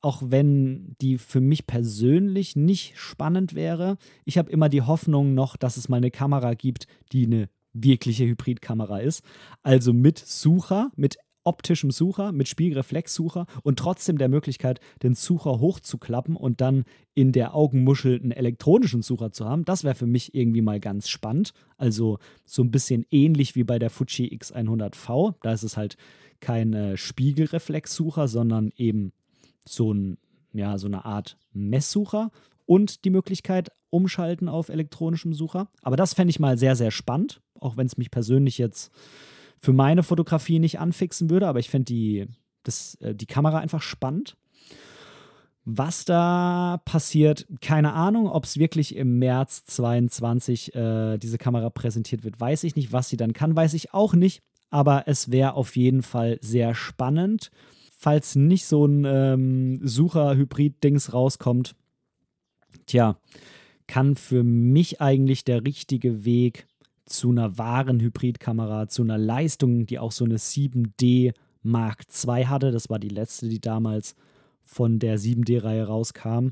auch 0.00 0.22
wenn 0.24 0.94
die 1.00 1.18
für 1.18 1.40
mich 1.40 1.66
persönlich 1.66 2.54
nicht 2.54 2.96
spannend 2.96 3.54
wäre, 3.54 3.98
ich 4.24 4.38
habe 4.38 4.50
immer 4.50 4.68
die 4.68 4.82
Hoffnung 4.82 5.34
noch, 5.34 5.56
dass 5.56 5.76
es 5.76 5.88
mal 5.88 5.96
eine 5.96 6.12
Kamera 6.12 6.54
gibt, 6.54 6.86
die 7.10 7.26
eine 7.26 7.48
wirkliche 7.72 8.26
Hybridkamera 8.26 9.00
ist. 9.00 9.24
Also 9.62 9.92
mit 9.92 10.18
Sucher, 10.18 10.90
mit 10.94 11.18
optischem 11.48 11.90
Sucher, 11.90 12.30
mit 12.32 12.46
Spiegelreflexsucher 12.46 13.46
und 13.62 13.78
trotzdem 13.78 14.18
der 14.18 14.28
Möglichkeit, 14.28 14.80
den 15.02 15.14
Sucher 15.14 15.60
hochzuklappen 15.60 16.36
und 16.36 16.60
dann 16.60 16.84
in 17.14 17.32
der 17.32 17.54
Augenmuschel 17.54 18.20
einen 18.20 18.32
elektronischen 18.32 19.00
Sucher 19.00 19.32
zu 19.32 19.46
haben. 19.46 19.64
Das 19.64 19.82
wäre 19.82 19.94
für 19.94 20.06
mich 20.06 20.34
irgendwie 20.34 20.60
mal 20.60 20.78
ganz 20.78 21.08
spannend. 21.08 21.54
Also 21.78 22.18
so 22.44 22.62
ein 22.62 22.70
bisschen 22.70 23.06
ähnlich 23.10 23.54
wie 23.54 23.64
bei 23.64 23.78
der 23.78 23.88
Fuji 23.88 24.28
X100V. 24.36 25.36
Da 25.40 25.52
ist 25.52 25.62
es 25.62 25.78
halt 25.78 25.96
kein 26.40 26.74
äh, 26.74 26.96
Spiegelreflexsucher, 26.98 28.28
sondern 28.28 28.70
eben 28.76 29.12
so, 29.66 29.92
ein, 29.92 30.18
ja, 30.52 30.76
so 30.76 30.86
eine 30.86 31.06
Art 31.06 31.38
Messsucher 31.52 32.30
und 32.66 33.06
die 33.06 33.10
Möglichkeit 33.10 33.70
umschalten 33.90 34.48
auf 34.48 34.68
elektronischem 34.68 35.32
Sucher. 35.32 35.68
Aber 35.82 35.96
das 35.96 36.12
fände 36.12 36.30
ich 36.30 36.40
mal 36.40 36.58
sehr, 36.58 36.76
sehr 36.76 36.90
spannend, 36.90 37.40
auch 37.58 37.78
wenn 37.78 37.86
es 37.86 37.96
mich 37.96 38.10
persönlich 38.10 38.58
jetzt 38.58 38.92
für 39.60 39.72
meine 39.72 40.02
Fotografie 40.02 40.58
nicht 40.58 40.78
anfixen 40.78 41.30
würde, 41.30 41.48
aber 41.48 41.58
ich 41.58 41.70
finde 41.70 41.86
die, 41.86 42.26
äh, 43.00 43.14
die 43.14 43.26
Kamera 43.26 43.58
einfach 43.58 43.82
spannend. 43.82 44.36
Was 45.70 46.06
da 46.06 46.80
passiert, 46.86 47.46
keine 47.60 47.92
Ahnung. 47.92 48.26
Ob 48.28 48.44
es 48.44 48.58
wirklich 48.58 48.96
im 48.96 49.18
März 49.18 49.66
22 49.66 50.74
äh, 50.74 51.18
diese 51.18 51.36
Kamera 51.36 51.68
präsentiert 51.68 52.24
wird, 52.24 52.40
weiß 52.40 52.64
ich 52.64 52.74
nicht. 52.74 52.92
Was 52.92 53.10
sie 53.10 53.18
dann 53.18 53.34
kann, 53.34 53.54
weiß 53.54 53.74
ich 53.74 53.92
auch 53.92 54.14
nicht. 54.14 54.42
Aber 54.70 55.04
es 55.06 55.30
wäre 55.30 55.54
auf 55.54 55.76
jeden 55.76 56.02
Fall 56.02 56.38
sehr 56.40 56.74
spannend. 56.74 57.50
Falls 57.98 58.36
nicht 58.36 58.64
so 58.64 58.86
ein 58.86 59.04
ähm, 59.04 59.80
Sucher-Hybrid-Dings 59.82 61.12
rauskommt, 61.12 61.74
tja, 62.86 63.18
kann 63.88 64.14
für 64.14 64.44
mich 64.44 65.00
eigentlich 65.00 65.44
der 65.44 65.64
richtige 65.64 66.24
Weg 66.24 66.67
zu 67.08 67.30
einer 67.30 67.58
wahren 67.58 68.00
Hybridkamera, 68.00 68.88
zu 68.88 69.02
einer 69.02 69.18
Leistung, 69.18 69.86
die 69.86 69.98
auch 69.98 70.12
so 70.12 70.24
eine 70.24 70.36
7D 70.36 71.32
Mark 71.62 72.04
II 72.26 72.44
hatte. 72.44 72.70
Das 72.70 72.88
war 72.88 72.98
die 72.98 73.08
letzte, 73.08 73.48
die 73.48 73.60
damals 73.60 74.14
von 74.62 74.98
der 74.98 75.18
7D-Reihe 75.18 75.86
rauskam. 75.86 76.50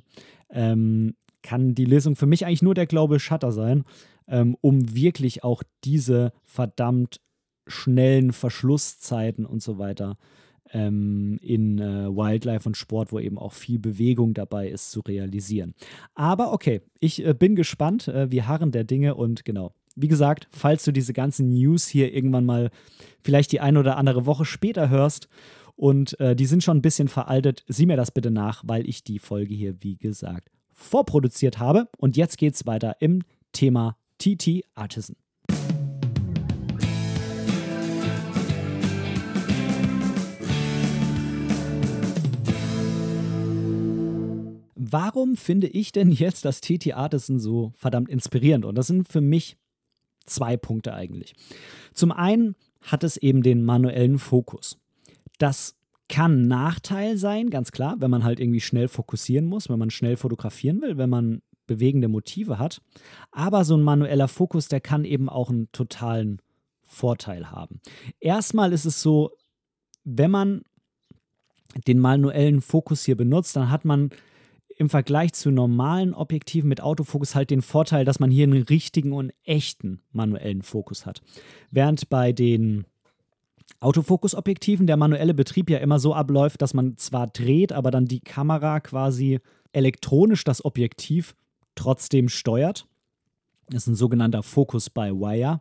Ähm, 0.50 1.14
kann 1.42 1.74
die 1.74 1.84
Lösung 1.84 2.16
für 2.16 2.26
mich 2.26 2.44
eigentlich 2.44 2.62
nur 2.62 2.74
der 2.74 2.86
Global 2.86 3.20
Shutter 3.20 3.52
sein, 3.52 3.84
ähm, 4.26 4.56
um 4.60 4.94
wirklich 4.94 5.44
auch 5.44 5.62
diese 5.84 6.32
verdammt 6.44 7.20
schnellen 7.66 8.32
Verschlusszeiten 8.32 9.44
und 9.46 9.62
so 9.62 9.78
weiter 9.78 10.16
ähm, 10.72 11.38
in 11.40 11.78
äh, 11.78 12.08
Wildlife 12.08 12.68
und 12.68 12.76
Sport, 12.76 13.12
wo 13.12 13.18
eben 13.18 13.38
auch 13.38 13.52
viel 13.52 13.78
Bewegung 13.78 14.34
dabei 14.34 14.68
ist, 14.68 14.90
zu 14.90 15.00
realisieren. 15.00 15.74
Aber 16.14 16.52
okay, 16.52 16.82
ich 17.00 17.24
äh, 17.24 17.34
bin 17.34 17.54
gespannt. 17.54 18.08
Äh, 18.08 18.30
wir 18.30 18.48
harren 18.48 18.72
der 18.72 18.84
Dinge 18.84 19.14
und 19.14 19.44
genau, 19.44 19.72
wie 19.96 20.08
gesagt, 20.08 20.46
falls 20.52 20.84
du 20.84 20.92
diese 20.92 21.14
ganzen 21.14 21.48
News 21.48 21.88
hier 21.88 22.14
irgendwann 22.14 22.44
mal 22.44 22.70
vielleicht 23.22 23.50
die 23.50 23.60
eine 23.60 23.80
oder 23.80 23.96
andere 23.96 24.26
Woche 24.26 24.44
später 24.44 24.90
hörst 24.90 25.28
und 25.74 26.20
äh, 26.20 26.36
die 26.36 26.46
sind 26.46 26.62
schon 26.62 26.78
ein 26.78 26.82
bisschen 26.82 27.08
veraltet, 27.08 27.64
sieh 27.66 27.86
mir 27.86 27.96
das 27.96 28.10
bitte 28.10 28.30
nach, 28.30 28.62
weil 28.66 28.86
ich 28.88 29.04
die 29.04 29.18
Folge 29.18 29.54
hier, 29.54 29.74
wie 29.80 29.96
gesagt, 29.96 30.50
vorproduziert 30.74 31.58
habe. 31.58 31.88
Und 31.96 32.16
jetzt 32.16 32.36
geht's 32.36 32.66
weiter 32.66 32.96
im 33.00 33.22
Thema 33.52 33.96
TT 34.18 34.64
Artisan. 34.74 35.16
Warum 44.74 45.36
finde 45.36 45.66
ich 45.66 45.90
denn 45.90 46.12
jetzt 46.12 46.44
das 46.44 46.60
TT 46.60 46.94
Artisan 46.94 47.40
so 47.40 47.72
verdammt 47.76 48.10
inspirierend? 48.10 48.66
Und 48.66 48.76
das 48.76 48.86
sind 48.86 49.08
für 49.08 49.20
mich 49.22 49.56
zwei 50.26 50.56
Punkte 50.56 50.94
eigentlich. 50.94 51.34
Zum 51.94 52.12
einen 52.12 52.56
hat 52.82 53.04
es 53.04 53.16
eben 53.16 53.42
den 53.42 53.64
manuellen 53.64 54.18
Fokus. 54.18 54.78
Das 55.38 55.76
kann 56.08 56.46
Nachteil 56.46 57.16
sein, 57.16 57.50
ganz 57.50 57.72
klar, 57.72 57.96
wenn 57.98 58.10
man 58.10 58.22
halt 58.22 58.38
irgendwie 58.38 58.60
schnell 58.60 58.88
fokussieren 58.88 59.46
muss, 59.46 59.68
wenn 59.68 59.78
man 59.78 59.90
schnell 59.90 60.16
fotografieren 60.16 60.80
will, 60.80 60.98
wenn 60.98 61.10
man 61.10 61.42
bewegende 61.66 62.08
Motive 62.08 62.58
hat. 62.58 62.80
Aber 63.32 63.64
so 63.64 63.76
ein 63.76 63.82
manueller 63.82 64.28
Fokus, 64.28 64.68
der 64.68 64.80
kann 64.80 65.04
eben 65.04 65.28
auch 65.28 65.50
einen 65.50 65.70
totalen 65.72 66.40
Vorteil 66.84 67.50
haben. 67.50 67.80
Erstmal 68.20 68.72
ist 68.72 68.84
es 68.84 69.02
so, 69.02 69.32
wenn 70.04 70.30
man 70.30 70.62
den 71.86 71.98
manuellen 71.98 72.60
Fokus 72.60 73.04
hier 73.04 73.16
benutzt, 73.16 73.56
dann 73.56 73.70
hat 73.70 73.84
man 73.84 74.10
im 74.76 74.90
Vergleich 74.90 75.32
zu 75.32 75.50
normalen 75.50 76.14
Objektiven 76.14 76.68
mit 76.68 76.82
Autofokus 76.82 77.34
halt 77.34 77.50
den 77.50 77.62
Vorteil, 77.62 78.04
dass 78.04 78.20
man 78.20 78.30
hier 78.30 78.44
einen 78.44 78.62
richtigen 78.62 79.12
und 79.12 79.32
echten 79.44 80.00
manuellen 80.12 80.62
Fokus 80.62 81.06
hat. 81.06 81.22
Während 81.70 82.08
bei 82.10 82.32
den 82.32 82.84
Autofokusobjektiven 83.80 84.86
der 84.86 84.96
manuelle 84.96 85.34
Betrieb 85.34 85.70
ja 85.70 85.78
immer 85.78 85.98
so 85.98 86.14
abläuft, 86.14 86.62
dass 86.62 86.74
man 86.74 86.96
zwar 86.96 87.26
dreht, 87.26 87.72
aber 87.72 87.90
dann 87.90 88.06
die 88.06 88.20
Kamera 88.20 88.80
quasi 88.80 89.40
elektronisch 89.72 90.44
das 90.44 90.64
Objektiv 90.64 91.34
trotzdem 91.74 92.28
steuert 92.28 92.86
ist 93.72 93.86
ein 93.86 93.94
sogenannter 93.94 94.42
Focus 94.42 94.90
by 94.90 95.10
Wire, 95.12 95.60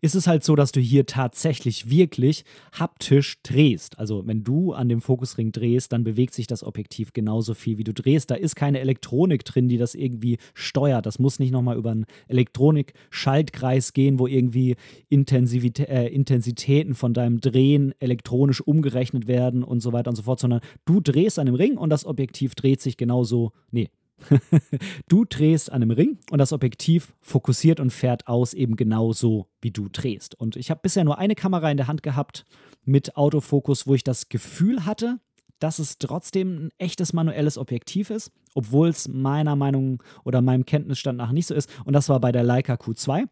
ist 0.00 0.14
es 0.14 0.26
halt 0.26 0.44
so, 0.44 0.56
dass 0.56 0.72
du 0.72 0.80
hier 0.80 1.06
tatsächlich 1.06 1.88
wirklich 1.90 2.44
haptisch 2.72 3.40
drehst. 3.42 3.98
Also 3.98 4.26
wenn 4.26 4.44
du 4.44 4.72
an 4.72 4.88
dem 4.88 5.00
Fokusring 5.00 5.52
drehst, 5.52 5.92
dann 5.92 6.04
bewegt 6.04 6.34
sich 6.34 6.46
das 6.46 6.64
Objektiv 6.64 7.12
genauso 7.12 7.54
viel, 7.54 7.78
wie 7.78 7.84
du 7.84 7.94
drehst. 7.94 8.30
Da 8.30 8.34
ist 8.34 8.56
keine 8.56 8.80
Elektronik 8.80 9.44
drin, 9.44 9.68
die 9.68 9.78
das 9.78 9.94
irgendwie 9.94 10.38
steuert. 10.54 11.06
Das 11.06 11.18
muss 11.18 11.38
nicht 11.38 11.52
nochmal 11.52 11.76
über 11.76 11.90
einen 11.90 12.06
Elektronik-Schaltkreis 12.28 13.92
gehen, 13.92 14.18
wo 14.18 14.26
irgendwie 14.26 14.76
Intensivitä 15.08 15.88
äh, 15.88 16.08
Intensitäten 16.08 16.94
von 16.94 17.14
deinem 17.14 17.40
Drehen 17.40 17.94
elektronisch 17.98 18.60
umgerechnet 18.60 19.26
werden 19.26 19.62
und 19.62 19.80
so 19.80 19.92
weiter 19.92 20.10
und 20.10 20.16
so 20.16 20.22
fort, 20.22 20.40
sondern 20.40 20.60
du 20.84 21.00
drehst 21.00 21.38
an 21.38 21.46
dem 21.46 21.54
Ring 21.54 21.76
und 21.76 21.90
das 21.90 22.04
Objektiv 22.04 22.54
dreht 22.54 22.80
sich 22.80 22.96
genauso, 22.96 23.52
nee, 23.70 23.88
du 25.08 25.24
drehst 25.24 25.70
an 25.70 25.82
einem 25.82 25.90
Ring 25.90 26.18
und 26.30 26.38
das 26.38 26.52
Objektiv 26.52 27.14
fokussiert 27.20 27.80
und 27.80 27.90
fährt 27.92 28.26
aus 28.26 28.54
eben 28.54 28.76
genauso, 28.76 29.48
wie 29.60 29.70
du 29.70 29.88
drehst. 29.90 30.34
Und 30.34 30.56
ich 30.56 30.70
habe 30.70 30.80
bisher 30.82 31.04
nur 31.04 31.18
eine 31.18 31.34
Kamera 31.34 31.70
in 31.70 31.76
der 31.76 31.86
Hand 31.86 32.02
gehabt 32.02 32.44
mit 32.84 33.16
Autofokus, 33.16 33.86
wo 33.86 33.94
ich 33.94 34.04
das 34.04 34.28
Gefühl 34.28 34.86
hatte, 34.86 35.18
dass 35.58 35.78
es 35.78 35.98
trotzdem 35.98 36.66
ein 36.66 36.70
echtes 36.78 37.12
manuelles 37.12 37.56
Objektiv 37.56 38.10
ist, 38.10 38.30
obwohl 38.54 38.88
es 38.88 39.08
meiner 39.08 39.56
Meinung 39.56 40.02
oder 40.24 40.42
meinem 40.42 40.66
Kenntnisstand 40.66 41.16
nach 41.16 41.32
nicht 41.32 41.46
so 41.46 41.54
ist. 41.54 41.70
Und 41.84 41.94
das 41.94 42.08
war 42.08 42.20
bei 42.20 42.32
der 42.32 42.42
Leica 42.42 42.74
Q2. 42.74 43.26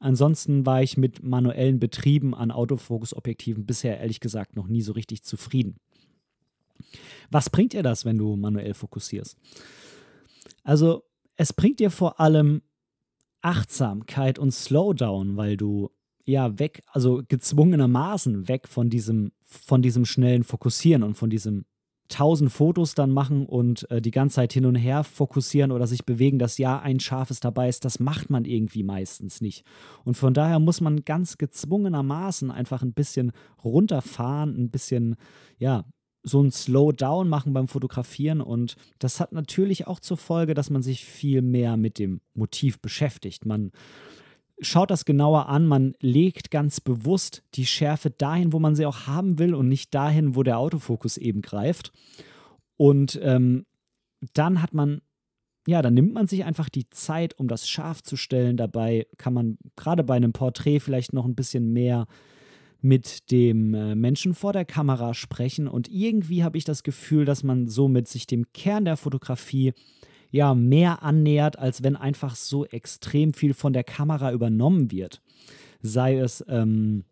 Ansonsten 0.00 0.66
war 0.66 0.82
ich 0.82 0.96
mit 0.96 1.22
manuellen 1.22 1.78
Betrieben 1.78 2.34
an 2.34 2.50
Autofokusobjektiven 2.50 3.66
bisher 3.66 3.98
ehrlich 3.98 4.20
gesagt 4.20 4.56
noch 4.56 4.66
nie 4.66 4.82
so 4.82 4.92
richtig 4.92 5.22
zufrieden. 5.22 5.76
Was 7.30 7.50
bringt 7.50 7.72
dir 7.72 7.82
das, 7.82 8.04
wenn 8.04 8.18
du 8.18 8.36
manuell 8.36 8.74
fokussierst? 8.74 9.36
Also 10.68 11.02
es 11.36 11.54
bringt 11.54 11.80
dir 11.80 11.90
vor 11.90 12.20
allem 12.20 12.60
Achtsamkeit 13.40 14.38
und 14.38 14.50
Slowdown, 14.50 15.38
weil 15.38 15.56
du 15.56 15.88
ja 16.26 16.58
weg, 16.58 16.82
also 16.92 17.22
gezwungenermaßen 17.26 18.48
weg 18.48 18.68
von 18.68 18.90
diesem, 18.90 19.32
von 19.44 19.80
diesem 19.80 20.04
schnellen 20.04 20.44
Fokussieren 20.44 21.04
und 21.04 21.14
von 21.14 21.30
diesem 21.30 21.64
tausend 22.08 22.52
Fotos 22.52 22.94
dann 22.94 23.10
machen 23.12 23.46
und 23.46 23.90
äh, 23.90 24.02
die 24.02 24.10
ganze 24.10 24.36
Zeit 24.36 24.52
hin 24.52 24.66
und 24.66 24.74
her 24.74 25.04
fokussieren 25.04 25.72
oder 25.72 25.86
sich 25.86 26.04
bewegen, 26.04 26.38
dass 26.38 26.58
ja 26.58 26.78
ein 26.80 27.00
scharfes 27.00 27.40
dabei 27.40 27.70
ist, 27.70 27.86
das 27.86 27.98
macht 27.98 28.28
man 28.28 28.44
irgendwie 28.44 28.82
meistens 28.82 29.40
nicht. 29.40 29.64
Und 30.04 30.18
von 30.18 30.34
daher 30.34 30.58
muss 30.58 30.82
man 30.82 31.02
ganz 31.02 31.38
gezwungenermaßen 31.38 32.50
einfach 32.50 32.82
ein 32.82 32.92
bisschen 32.92 33.32
runterfahren, 33.64 34.54
ein 34.54 34.70
bisschen, 34.70 35.16
ja, 35.56 35.86
so 36.28 36.42
ein 36.42 36.50
Slowdown 36.50 37.28
machen 37.28 37.52
beim 37.52 37.68
Fotografieren 37.68 38.40
und 38.40 38.76
das 38.98 39.20
hat 39.20 39.32
natürlich 39.32 39.86
auch 39.86 40.00
zur 40.00 40.16
Folge, 40.16 40.54
dass 40.54 40.70
man 40.70 40.82
sich 40.82 41.04
viel 41.04 41.42
mehr 41.42 41.76
mit 41.76 41.98
dem 41.98 42.20
Motiv 42.34 42.80
beschäftigt. 42.80 43.46
Man 43.46 43.72
schaut 44.60 44.90
das 44.90 45.04
genauer 45.04 45.48
an, 45.48 45.66
man 45.66 45.94
legt 46.00 46.50
ganz 46.50 46.80
bewusst 46.80 47.42
die 47.54 47.66
Schärfe 47.66 48.10
dahin, 48.10 48.52
wo 48.52 48.58
man 48.58 48.74
sie 48.74 48.86
auch 48.86 49.06
haben 49.06 49.38
will 49.38 49.54
und 49.54 49.68
nicht 49.68 49.94
dahin, 49.94 50.34
wo 50.34 50.42
der 50.42 50.58
Autofokus 50.58 51.16
eben 51.16 51.42
greift. 51.42 51.92
Und 52.76 53.18
ähm, 53.22 53.66
dann 54.34 54.62
hat 54.62 54.74
man, 54.74 55.00
ja, 55.66 55.82
dann 55.82 55.94
nimmt 55.94 56.12
man 56.12 56.26
sich 56.26 56.44
einfach 56.44 56.68
die 56.68 56.88
Zeit, 56.90 57.38
um 57.38 57.48
das 57.48 57.68
scharf 57.68 58.02
zu 58.02 58.16
stellen. 58.16 58.56
Dabei 58.56 59.06
kann 59.16 59.34
man 59.34 59.58
gerade 59.76 60.04
bei 60.04 60.14
einem 60.14 60.32
Porträt 60.32 60.80
vielleicht 60.80 61.12
noch 61.12 61.24
ein 61.24 61.34
bisschen 61.34 61.72
mehr 61.72 62.06
mit 62.80 63.30
dem 63.30 63.74
äh, 63.74 63.94
Menschen 63.94 64.34
vor 64.34 64.52
der 64.52 64.64
Kamera 64.64 65.14
sprechen 65.14 65.66
und 65.68 65.88
irgendwie 65.88 66.44
habe 66.44 66.58
ich 66.58 66.64
das 66.64 66.82
Gefühl, 66.82 67.24
dass 67.24 67.42
man 67.42 67.68
somit 67.68 68.08
sich 68.08 68.26
dem 68.26 68.52
Kern 68.52 68.84
der 68.84 68.96
Fotografie 68.96 69.72
ja 70.30 70.54
mehr 70.54 71.02
annähert, 71.02 71.58
als 71.58 71.82
wenn 71.82 71.96
einfach 71.96 72.36
so 72.36 72.66
extrem 72.66 73.32
viel 73.32 73.54
von 73.54 73.72
der 73.72 73.84
Kamera 73.84 74.32
übernommen 74.32 74.90
wird. 74.90 75.22
Sei 75.80 76.18
es 76.18 76.44
ähm, 76.48 77.04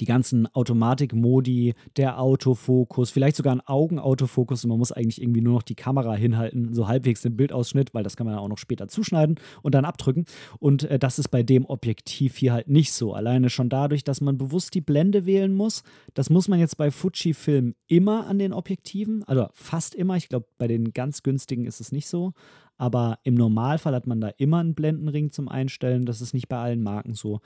die 0.00 0.06
ganzen 0.06 0.46
Automatikmodi, 0.54 1.74
der 1.96 2.18
Autofokus, 2.20 3.10
vielleicht 3.10 3.36
sogar 3.36 3.54
ein 3.54 3.60
Augenautofokus 3.60 4.64
und 4.64 4.70
man 4.70 4.78
muss 4.78 4.92
eigentlich 4.92 5.20
irgendwie 5.20 5.42
nur 5.42 5.54
noch 5.54 5.62
die 5.62 5.74
Kamera 5.74 6.14
hinhalten, 6.14 6.72
so 6.72 6.88
halbwegs 6.88 7.20
den 7.20 7.36
Bildausschnitt, 7.36 7.92
weil 7.92 8.02
das 8.02 8.16
kann 8.16 8.26
man 8.26 8.36
ja 8.36 8.40
auch 8.40 8.48
noch 8.48 8.58
später 8.58 8.88
zuschneiden 8.88 9.38
und 9.62 9.74
dann 9.74 9.84
abdrücken. 9.84 10.24
Und 10.58 10.84
äh, 10.84 10.98
das 10.98 11.18
ist 11.18 11.28
bei 11.28 11.42
dem 11.42 11.66
Objektiv 11.66 12.36
hier 12.36 12.52
halt 12.52 12.68
nicht 12.68 12.92
so. 12.92 13.12
Alleine 13.12 13.50
schon 13.50 13.68
dadurch, 13.68 14.04
dass 14.04 14.20
man 14.20 14.38
bewusst 14.38 14.74
die 14.74 14.80
Blende 14.80 15.26
wählen 15.26 15.54
muss. 15.54 15.82
Das 16.14 16.30
muss 16.30 16.48
man 16.48 16.58
jetzt 16.58 16.76
bei 16.76 16.90
Fuji-Film 16.90 17.74
immer 17.86 18.26
an 18.26 18.38
den 18.38 18.52
Objektiven, 18.52 19.22
also 19.24 19.48
fast 19.52 19.94
immer. 19.94 20.16
Ich 20.16 20.28
glaube, 20.28 20.46
bei 20.56 20.66
den 20.66 20.92
ganz 20.92 21.22
günstigen 21.22 21.66
ist 21.66 21.80
es 21.80 21.92
nicht 21.92 22.08
so. 22.08 22.32
Aber 22.76 23.18
im 23.22 23.34
Normalfall 23.34 23.94
hat 23.94 24.06
man 24.06 24.20
da 24.20 24.28
immer 24.36 24.58
einen 24.58 24.74
Blendenring 24.74 25.30
zum 25.30 25.48
Einstellen. 25.48 26.06
Das 26.06 26.20
ist 26.20 26.34
nicht 26.34 26.48
bei 26.48 26.58
allen 26.58 26.82
Marken 26.82 27.14
so. 27.14 27.40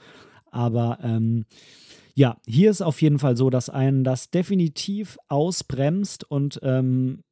Aber 0.51 0.97
ähm, 1.03 1.45
ja, 2.19 2.35
hier 2.45 2.69
ist 2.69 2.81
auf 2.81 3.01
jeden 3.01 3.17
Fall 3.17 3.37
so, 3.37 3.49
dass 3.49 3.69
einen 3.69 4.03
das 4.03 4.29
definitiv 4.29 5.17
ausbremst 5.29 6.29
und 6.29 6.59
ähm, 6.63 7.23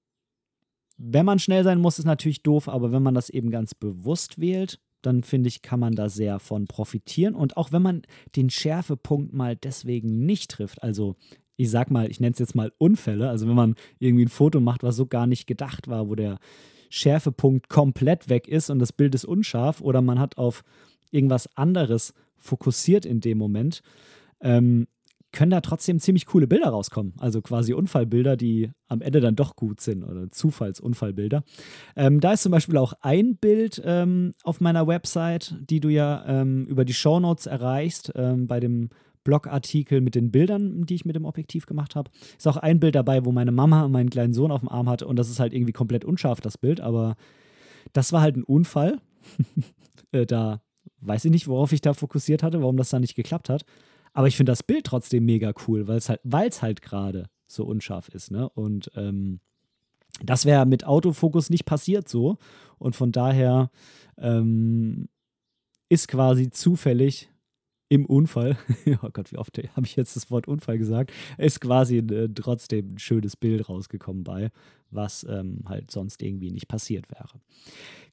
wenn 0.98 1.26
man 1.26 1.40
schnell 1.40 1.66
sein 1.66 1.82
muss, 1.82 2.00
ist 2.00 2.06
natürlich 2.06 2.42
doof, 2.42 2.70
aber 2.70 2.94
wenn 2.94 3.04
man 3.04 3.14
das 3.14 3.30
eben 3.30 3.52
ganz 3.52 3.76
bewusst 3.76 4.40
wählt, 4.40 4.80
dann 5.02 5.24
finde 5.24 5.50
ich, 5.50 5.62
kann 5.62 5.82
man 5.82 5.94
da 5.94 6.08
sehr 6.08 6.40
von 6.40 6.68
profitieren. 6.68 7.36
Und 7.36 7.58
auch 7.58 7.74
wenn 7.74 7.82
man 7.82 8.04
den 8.38 8.50
Schärfepunkt 8.50 9.34
mal 9.34 9.58
deswegen 9.58 10.26
nicht 10.26 10.52
trifft, 10.52 10.82
also 10.82 11.18
ich 11.58 11.70
sag 11.70 11.92
mal, 11.92 12.10
ich 12.10 12.22
nenne 12.22 12.32
es 12.32 12.40
jetzt 12.40 12.56
mal 12.56 12.72
Unfälle, 12.78 13.30
also 13.30 13.46
wenn 13.46 13.56
man 13.56 13.76
irgendwie 14.00 14.24
ein 14.24 14.30
Foto 14.30 14.62
macht, 14.62 14.84
was 14.84 14.96
so 14.96 15.06
gar 15.06 15.28
nicht 15.28 15.48
gedacht 15.48 15.90
war, 15.90 16.08
wo 16.08 16.16
der 16.16 16.40
Schärfepunkt 16.90 17.68
komplett 17.68 18.30
weg 18.30 18.48
ist 18.48 18.70
und 18.70 18.80
das 18.80 18.94
Bild 18.94 19.14
ist 19.16 19.26
unscharf 19.26 19.82
oder 19.82 20.02
man 20.02 20.18
hat 20.18 20.38
auf 20.38 20.64
irgendwas 21.12 21.58
anderes 21.58 22.14
fokussiert 22.38 23.06
in 23.06 23.20
dem 23.20 23.38
Moment, 23.38 23.82
ähm, 24.42 24.88
können 25.32 25.52
da 25.52 25.62
trotzdem 25.62 26.00
ziemlich 26.00 26.26
coole 26.26 26.48
Bilder 26.48 26.70
rauskommen. 26.70 27.14
Also 27.20 27.42
quasi 27.42 27.74
Unfallbilder, 27.74 28.38
die 28.38 28.72
am 28.88 29.02
Ende 29.02 29.20
dann 29.20 29.36
doch 29.36 29.56
gut 29.56 29.82
sind 29.82 30.04
oder 30.04 30.32
Zufallsunfallbilder. 30.32 31.44
Ähm, 31.96 32.20
da 32.22 32.34
ist 32.34 32.44
zum 32.44 32.52
Beispiel 32.52 32.78
auch 32.78 32.94
ein 33.02 33.36
Bild 33.38 33.82
ähm, 33.86 34.32
auf 34.44 34.62
meiner 34.62 34.88
Website, 34.88 35.56
die 35.60 35.80
du 35.80 35.90
ja 35.90 36.24
ähm, 36.28 36.66
über 36.66 36.86
die 36.86 36.94
Shownotes 36.94 37.46
erreichst, 37.46 38.12
ähm, 38.16 38.48
bei 38.48 38.60
dem 38.60 38.90
Blogartikel 39.24 40.00
mit 40.00 40.16
den 40.16 40.32
Bildern, 40.32 40.86
die 40.86 40.96
ich 40.96 41.04
mit 41.04 41.16
dem 41.16 41.26
Objektiv 41.26 41.66
gemacht 41.66 41.96
habe. 41.96 42.10
Ist 42.38 42.48
auch 42.48 42.58
ein 42.58 42.80
Bild 42.80 42.96
dabei, 42.96 43.26
wo 43.26 43.34
meine 43.34 43.52
Mama 43.52 43.90
meinen 43.90 44.10
kleinen 44.10 44.34
Sohn 44.34 44.52
auf 44.52 44.62
dem 44.62 44.70
Arm 44.70 44.88
hatte 44.88 45.06
und 45.06 45.18
das 45.18 45.30
ist 45.30 45.42
halt 45.42 45.54
irgendwie 45.54 45.74
komplett 45.74 46.06
unscharf, 46.06 46.40
das 46.40 46.58
Bild, 46.58 46.80
aber 46.80 47.18
das 47.92 48.14
war 48.14 48.22
halt 48.22 48.38
ein 48.38 48.44
Unfall. 48.44 49.00
äh, 50.14 50.26
da 50.26 50.62
weiß 51.02 51.26
ich 51.26 51.32
nicht, 51.32 51.48
worauf 51.48 51.74
ich 51.74 51.82
da 51.82 51.94
fokussiert 51.94 52.42
hatte, 52.42 52.62
warum 52.62 52.78
das 52.78 52.90
da 52.90 53.00
nicht 53.00 53.16
geklappt 53.16 53.50
hat. 53.50 53.66
Aber 54.18 54.28
ich 54.28 54.36
finde 54.36 54.52
das 54.52 54.64
Bild 54.64 54.88
trotzdem 54.88 55.26
mega 55.26 55.54
cool, 55.68 55.88
weil 55.88 56.00
es 56.00 56.10
halt, 56.10 56.22
halt 56.64 56.82
gerade 56.82 57.30
so 57.46 57.66
unscharf 57.66 58.10
ist, 58.10 58.32
ne? 58.32 58.50
Und 58.50 58.90
ähm, 58.96 59.42
das 60.24 60.46
wäre 60.46 60.66
mit 60.66 60.88
Autofokus 60.88 61.52
nicht 61.52 61.66
passiert 61.66 62.10
so. 62.10 62.40
Und 62.80 62.96
von 62.96 63.12
daher 63.12 63.70
ähm, 64.18 65.08
ist 65.88 66.08
quasi 66.08 66.50
zufällig 66.50 67.30
im 67.90 68.08
Unfall, 68.08 68.58
oh 69.04 69.10
Gott, 69.14 69.32
wie 69.32 69.38
oft 69.38 69.56
habe 69.56 69.86
ich 69.86 69.96
jetzt 69.96 70.16
das 70.16 70.32
Wort 70.32 70.48
Unfall 70.48 70.80
gesagt, 70.80 71.14
ist 71.38 71.62
quasi 71.62 72.00
äh, 72.00 72.28
trotzdem 72.34 72.96
ein 72.96 72.98
schönes 72.98 73.36
Bild 73.38 73.70
rausgekommen 73.70 74.24
bei, 74.24 74.50
was 74.90 75.28
ähm, 75.30 75.62
halt 75.68 75.92
sonst 75.92 76.24
irgendwie 76.24 76.50
nicht 76.50 76.68
passiert 76.68 77.06
wäre. 77.12 77.40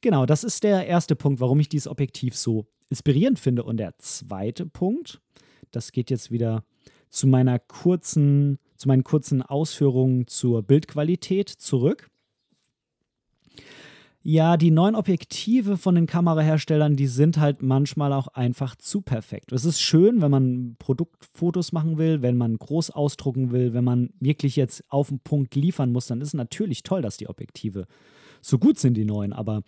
Genau, 0.02 0.26
das 0.26 0.44
ist 0.44 0.64
der 0.64 0.86
erste 0.86 1.16
Punkt, 1.16 1.40
warum 1.40 1.60
ich 1.60 1.70
dieses 1.70 1.88
Objektiv 1.88 2.36
so 2.36 2.66
inspirierend 2.90 3.38
finde. 3.38 3.62
Und 3.62 3.78
der 3.78 3.96
zweite 3.96 4.66
Punkt, 4.66 5.22
das 5.76 5.92
geht 5.92 6.10
jetzt 6.10 6.30
wieder 6.30 6.64
zu 7.10 7.26
meiner 7.26 7.58
kurzen, 7.58 8.58
zu 8.76 8.88
meinen 8.88 9.04
kurzen 9.04 9.42
Ausführungen 9.42 10.26
zur 10.26 10.62
Bildqualität 10.62 11.48
zurück. 11.48 12.10
Ja, 14.26 14.56
die 14.56 14.70
neuen 14.70 14.94
Objektive 14.94 15.76
von 15.76 15.94
den 15.94 16.06
Kameraherstellern, 16.06 16.96
die 16.96 17.08
sind 17.08 17.36
halt 17.36 17.62
manchmal 17.62 18.10
auch 18.14 18.28
einfach 18.28 18.74
zu 18.74 19.02
perfekt. 19.02 19.52
Es 19.52 19.66
ist 19.66 19.82
schön, 19.82 20.22
wenn 20.22 20.30
man 20.30 20.76
Produktfotos 20.78 21.72
machen 21.72 21.98
will, 21.98 22.22
wenn 22.22 22.38
man 22.38 22.56
groß 22.56 22.88
ausdrucken 22.88 23.52
will, 23.52 23.74
wenn 23.74 23.84
man 23.84 24.14
wirklich 24.20 24.56
jetzt 24.56 24.82
auf 24.88 25.08
den 25.08 25.20
Punkt 25.20 25.54
liefern 25.54 25.92
muss, 25.92 26.06
dann 26.06 26.22
ist 26.22 26.28
es 26.28 26.34
natürlich 26.34 26.82
toll, 26.82 27.02
dass 27.02 27.18
die 27.18 27.28
Objektive 27.28 27.86
so 28.40 28.58
gut 28.58 28.78
sind, 28.78 28.94
die 28.96 29.04
neuen. 29.04 29.34
Aber 29.34 29.62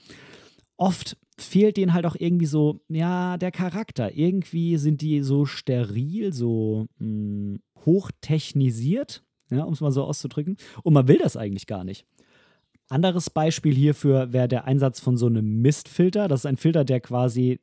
oft 0.78 1.18
fehlt 1.38 1.76
denen 1.76 1.92
halt 1.92 2.06
auch 2.06 2.16
irgendwie 2.18 2.46
so, 2.46 2.80
ja, 2.88 3.36
der 3.36 3.52
Charakter. 3.52 4.14
Irgendwie 4.14 4.76
sind 4.78 5.00
die 5.00 5.22
so 5.22 5.44
steril, 5.44 6.32
so 6.32 6.86
mh, 6.98 7.06
hm, 7.06 7.60
hochtechnisiert, 7.84 9.22
ja, 9.50 9.64
um 9.64 9.72
es 9.72 9.80
mal 9.80 9.92
so 9.92 10.04
auszudrücken. 10.04 10.56
Und 10.82 10.94
man 10.94 11.08
will 11.08 11.18
das 11.18 11.36
eigentlich 11.36 11.66
gar 11.66 11.84
nicht. 11.84 12.06
Anderes 12.88 13.30
Beispiel 13.30 13.74
hierfür 13.74 14.32
wäre 14.32 14.48
der 14.48 14.64
Einsatz 14.64 15.00
von 15.00 15.16
so 15.16 15.26
einem 15.26 15.60
Mistfilter. 15.60 16.28
Das 16.28 16.40
ist 16.40 16.46
ein 16.46 16.56
Filter, 16.56 16.84
der 16.84 17.00
quasi 17.00 17.60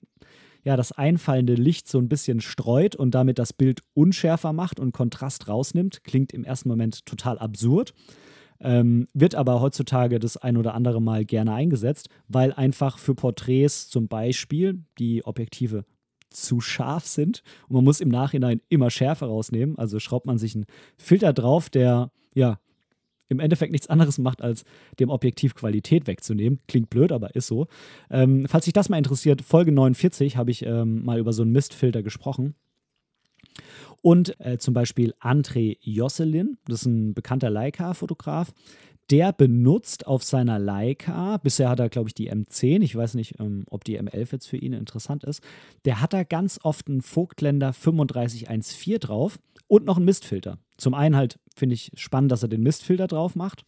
ja, 0.64 0.78
das 0.78 0.92
einfallende 0.94 1.56
Licht 1.56 1.90
so 1.90 1.98
ein 2.00 2.08
bisschen 2.08 2.42
streut 2.42 2.96
und 2.96 3.12
damit 3.12 3.38
das 3.38 3.54
Bild 3.54 3.82
unschärfer 3.94 4.54
macht 4.54 4.80
und 4.80 4.94
Kontrast 4.94 5.48
rausnimmt. 5.48 6.04
Klingt 6.04 6.34
im 6.34 6.44
ersten 6.44 6.70
Moment 6.70 7.06
total 7.06 7.38
absurd. 7.38 7.94
Ähm, 8.60 9.08
wird 9.14 9.36
aber 9.36 9.62
heutzutage 9.62 10.20
das 10.20 10.38
ein 10.38 10.58
oder 10.58 10.74
andere 10.74 11.02
Mal 11.02 11.26
gerne 11.26 11.54
eingesetzt, 11.54 12.10
weil 12.28 12.54
einfach 12.54 12.98
für 12.98 13.16
Porträts 13.16 13.90
zum 13.90 14.08
Beispiel 14.08 14.84
die 15.00 15.26
Objektive 15.26 15.86
zu 16.30 16.62
scharf 16.62 17.06
sind 17.06 17.44
und 17.68 17.76
man 17.76 17.84
muss 17.84 18.02
im 18.02 18.10
Nachhinein 18.10 18.62
immer 18.70 18.90
Schärfe 18.90 19.26
rausnehmen. 19.26 19.78
Also 19.78 20.00
schraubt 20.00 20.26
man 20.26 20.38
sich 20.38 20.56
einen 20.56 20.66
Filter 20.98 21.34
drauf, 21.34 21.70
der 21.70 22.12
ja 22.34 22.60
im 23.30 23.40
Endeffekt 23.40 23.72
nichts 23.72 23.88
anderes 23.88 24.18
macht, 24.18 24.42
als 24.42 24.64
dem 25.00 25.10
Objektiv 25.10 25.56
Qualität 25.56 26.08
wegzunehmen. 26.08 26.60
Klingt 26.68 26.90
blöd, 26.90 27.12
aber 27.12 27.36
ist 27.36 27.48
so. 27.48 27.68
Ähm, 28.10 28.46
falls 28.48 28.66
sich 28.66 28.74
das 28.74 28.90
mal 28.90 28.98
interessiert, 28.98 29.42
Folge 29.42 29.72
49 29.72 30.38
habe 30.38 30.52
ich 30.52 30.66
ähm, 30.66 31.04
mal 31.04 31.20
über 31.20 31.34
so 31.34 31.42
einen 31.42 31.52
Mistfilter 31.52 32.04
gesprochen. 32.04 32.56
Und 34.02 34.40
äh, 34.40 34.58
zum 34.58 34.74
Beispiel 34.74 35.14
André 35.22 35.78
Josselin, 35.82 36.58
das 36.68 36.82
ist 36.82 36.86
ein 36.86 37.14
bekannter 37.14 37.50
Leica-Fotograf, 37.50 38.54
der 39.10 39.34
benutzt 39.34 40.08
auf 40.08 40.24
seiner 40.24 40.60
Leica, 40.60 41.38
bisher 41.38 41.70
hat 41.70 41.80
er, 41.80 41.90
glaube 41.90 42.10
ich, 42.10 42.14
die 42.14 42.32
M10, 42.32 42.82
ich 42.82 42.96
weiß 42.96 43.16
nicht, 43.16 43.40
ähm, 43.40 43.66
ob 43.70 43.84
die 43.84 44.00
M11 44.00 44.32
jetzt 44.32 44.48
für 44.48 44.58
ihn 44.58 44.74
interessant 44.74 45.24
ist, 45.24 45.42
der 45.86 46.02
hat 46.02 46.14
da 46.14 46.24
ganz 46.24 46.60
oft 46.64 46.88
einen 46.88 47.02
Vogtländer 47.02 47.74
3514 47.74 49.00
drauf 49.00 49.40
und 49.68 49.86
noch 49.86 49.98
einen 49.98 50.06
Mistfilter. 50.06 50.58
Zum 50.78 50.94
einen 50.94 51.16
halt 51.16 51.40
finde 51.56 51.76
ich 51.76 51.92
spannend, 51.96 52.32
dass 52.32 52.44
er 52.44 52.50
den 52.50 52.64
Mistfilter 52.64 53.08
drauf 53.08 53.36
macht. 53.36 53.66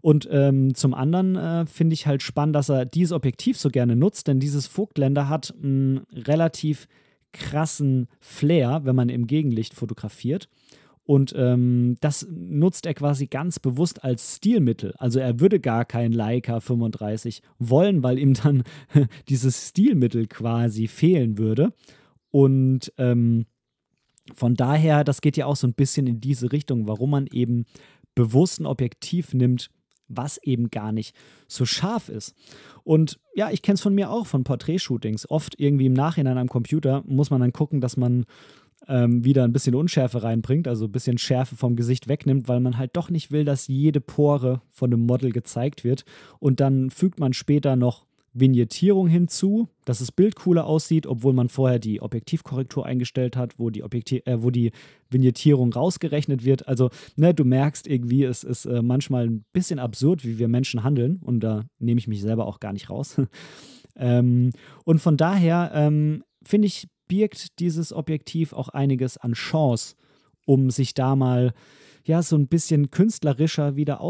Und 0.00 0.28
ähm, 0.30 0.74
zum 0.74 0.94
anderen 0.94 1.36
äh, 1.36 1.66
finde 1.66 1.94
ich 1.94 2.06
halt 2.06 2.22
spannend, 2.22 2.54
dass 2.54 2.68
er 2.68 2.84
dieses 2.84 3.12
Objektiv 3.12 3.58
so 3.58 3.68
gerne 3.68 3.96
nutzt, 3.96 4.28
denn 4.28 4.38
dieses 4.38 4.66
Vogtländer 4.66 5.28
hat 5.28 5.54
einen 5.60 6.06
relativ 6.12 6.86
krassen 7.32 8.08
Flair, 8.20 8.80
wenn 8.84 8.96
man 8.96 9.08
im 9.08 9.26
Gegenlicht 9.26 9.74
fotografiert. 9.74 10.48
Und 11.04 11.32
ähm, 11.36 11.96
das 12.00 12.28
nutzt 12.30 12.84
er 12.84 12.92
quasi 12.92 13.28
ganz 13.28 13.58
bewusst 13.58 14.04
als 14.04 14.36
Stilmittel. 14.36 14.92
Also 14.98 15.20
er 15.20 15.40
würde 15.40 15.58
gar 15.58 15.86
kein 15.86 16.12
Leica 16.12 16.60
35 16.60 17.40
wollen, 17.58 18.02
weil 18.02 18.18
ihm 18.18 18.34
dann 18.34 18.62
dieses 19.28 19.68
Stilmittel 19.68 20.26
quasi 20.26 20.86
fehlen 20.86 21.38
würde. 21.38 21.72
Und 22.30 22.92
ähm, 22.98 23.46
von 24.34 24.54
daher, 24.54 25.02
das 25.02 25.22
geht 25.22 25.38
ja 25.38 25.46
auch 25.46 25.56
so 25.56 25.66
ein 25.66 25.72
bisschen 25.72 26.06
in 26.06 26.20
diese 26.20 26.52
Richtung, 26.52 26.86
warum 26.86 27.10
man 27.10 27.26
eben 27.26 27.64
bewusst 28.14 28.60
ein 28.60 28.66
Objektiv 28.66 29.32
nimmt, 29.32 29.70
was 30.08 30.38
eben 30.38 30.70
gar 30.70 30.92
nicht 30.92 31.14
so 31.46 31.64
scharf 31.64 32.08
ist. 32.08 32.34
Und 32.84 33.18
ja, 33.34 33.50
ich 33.50 33.62
kenne 33.62 33.74
es 33.74 33.82
von 33.82 33.94
mir 33.94 34.10
auch, 34.10 34.26
von 34.26 34.44
Porträtshootings. 34.44 35.30
Oft 35.30 35.58
irgendwie 35.58 35.86
im 35.86 35.92
Nachhinein 35.92 36.38
am 36.38 36.48
Computer 36.48 37.02
muss 37.06 37.30
man 37.30 37.40
dann 37.40 37.52
gucken, 37.52 37.80
dass 37.80 37.96
man 37.96 38.24
ähm, 38.88 39.24
wieder 39.24 39.44
ein 39.44 39.52
bisschen 39.52 39.74
Unschärfe 39.74 40.22
reinbringt, 40.22 40.66
also 40.66 40.86
ein 40.86 40.92
bisschen 40.92 41.18
Schärfe 41.18 41.56
vom 41.56 41.76
Gesicht 41.76 42.08
wegnimmt, 42.08 42.48
weil 42.48 42.60
man 42.60 42.78
halt 42.78 42.96
doch 42.96 43.10
nicht 43.10 43.30
will, 43.30 43.44
dass 43.44 43.68
jede 43.68 44.00
Pore 44.00 44.62
von 44.70 44.92
einem 44.92 45.06
Model 45.06 45.30
gezeigt 45.30 45.84
wird. 45.84 46.04
Und 46.40 46.60
dann 46.60 46.90
fügt 46.90 47.20
man 47.20 47.32
später 47.32 47.76
noch 47.76 48.07
Vignettierung 48.40 49.08
hinzu, 49.08 49.68
dass 49.84 49.98
das 49.98 50.12
Bild 50.12 50.36
cooler 50.36 50.66
aussieht, 50.66 51.06
obwohl 51.06 51.32
man 51.32 51.48
vorher 51.48 51.78
die 51.78 52.00
Objektivkorrektur 52.00 52.84
eingestellt 52.84 53.36
hat, 53.36 53.58
wo 53.58 53.70
die, 53.70 53.82
Objektiv 53.82 54.22
äh, 54.26 54.42
wo 54.42 54.50
die 54.50 54.72
Vignettierung 55.10 55.72
rausgerechnet 55.72 56.44
wird. 56.44 56.68
Also, 56.68 56.90
ne, 57.16 57.34
du 57.34 57.44
merkst 57.44 57.86
irgendwie, 57.86 58.24
es 58.24 58.44
ist 58.44 58.66
äh, 58.66 58.82
manchmal 58.82 59.28
ein 59.28 59.44
bisschen 59.52 59.78
absurd, 59.78 60.24
wie 60.24 60.38
wir 60.38 60.48
Menschen 60.48 60.82
handeln. 60.82 61.20
Und 61.24 61.40
da 61.40 61.66
nehme 61.78 61.98
ich 61.98 62.08
mich 62.08 62.20
selber 62.20 62.46
auch 62.46 62.60
gar 62.60 62.72
nicht 62.72 62.90
raus. 62.90 63.20
ähm, 63.96 64.50
und 64.84 65.00
von 65.00 65.16
daher 65.16 65.70
ähm, 65.74 66.24
finde 66.44 66.66
ich, 66.66 66.88
birgt 67.08 67.58
dieses 67.58 67.92
Objektiv 67.92 68.52
auch 68.52 68.68
einiges 68.68 69.16
an 69.16 69.32
Chance, 69.32 69.96
um 70.44 70.70
sich 70.70 70.94
da 70.94 71.16
mal 71.16 71.52
ja 72.04 72.22
so 72.22 72.36
ein 72.36 72.48
bisschen 72.48 72.90
künstlerischer 72.90 73.76
wieder 73.76 74.00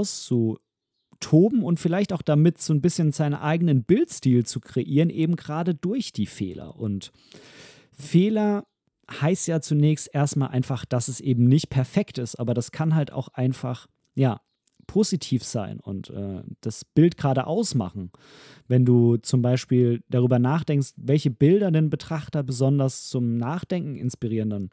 auszutoben 1.19 1.62
und 1.62 1.79
vielleicht 1.79 2.12
auch 2.12 2.23
damit 2.23 2.59
so 2.59 2.73
ein 2.73 2.81
bisschen 2.81 3.12
seinen 3.12 3.35
eigenen 3.35 3.85
Bildstil 3.85 4.45
zu 4.45 4.61
kreieren, 4.61 5.11
eben 5.11 5.37
gerade 5.37 5.75
durch 5.75 6.12
die 6.12 6.27
Fehler. 6.27 6.77
Und 6.77 7.12
Fehler 7.93 8.66
heißt 9.11 9.49
ja 9.49 9.61
zunächst 9.61 10.11
erstmal 10.12 10.51
einfach, 10.51 10.85
dass 10.85 11.09
es 11.09 11.21
eben 11.21 11.47
nicht 11.47 11.71
perfekt 11.71 12.19
ist, 12.19 12.37
aber 12.37 12.55
das 12.55 12.73
kann 12.73 12.95
halt 12.95 13.12
auch 13.12 13.29
einfach, 13.29 13.87
ja, 14.14 14.41
positiv 14.87 15.45
sein 15.45 15.81
und 15.81 16.09
äh, 16.09 16.43
das 16.62 16.87
Bild 16.87 17.19
gerade 17.19 17.47
ausmachen. 17.47 18.11
Wenn 18.69 18.87
du 18.87 19.19
zum 19.19 19.43
Beispiel 19.43 20.03
darüber 20.09 20.39
nachdenkst, 20.39 20.95
welche 20.97 21.31
Bilder 21.31 21.71
den 21.71 21.91
Betrachter 21.91 22.43
besonders 22.43 23.07
zum 23.09 23.37
Nachdenken 23.37 23.97
inspirieren, 23.97 24.49
dann 24.49 24.71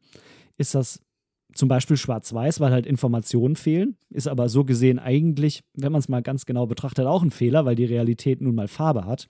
ist 0.58 0.74
das 0.74 1.02
zum 1.56 1.70
Beispiel 1.70 1.98
schwarz-weiß, 1.98 2.60
weil 2.60 2.72
halt 2.72 2.86
Informationen 2.86 3.56
fehlen. 3.56 3.98
Ist 4.12 4.28
aber 4.28 4.50
so 4.50 4.66
gesehen 4.66 5.00
eigentlich, 5.00 5.64
wenn 5.74 5.92
man 5.92 6.00
es 6.00 6.10
mal 6.10 6.22
ganz 6.22 6.46
genau 6.46 6.68
betrachtet, 6.68 7.08
auch 7.08 7.24
ein 7.24 7.32
Fehler, 7.32 7.66
weil 7.66 7.76
die 7.76 7.86
Realität 7.86 8.42
nun 8.42 8.56
mal 8.56 8.68
Farbe 8.68 9.06
hat. 9.06 9.28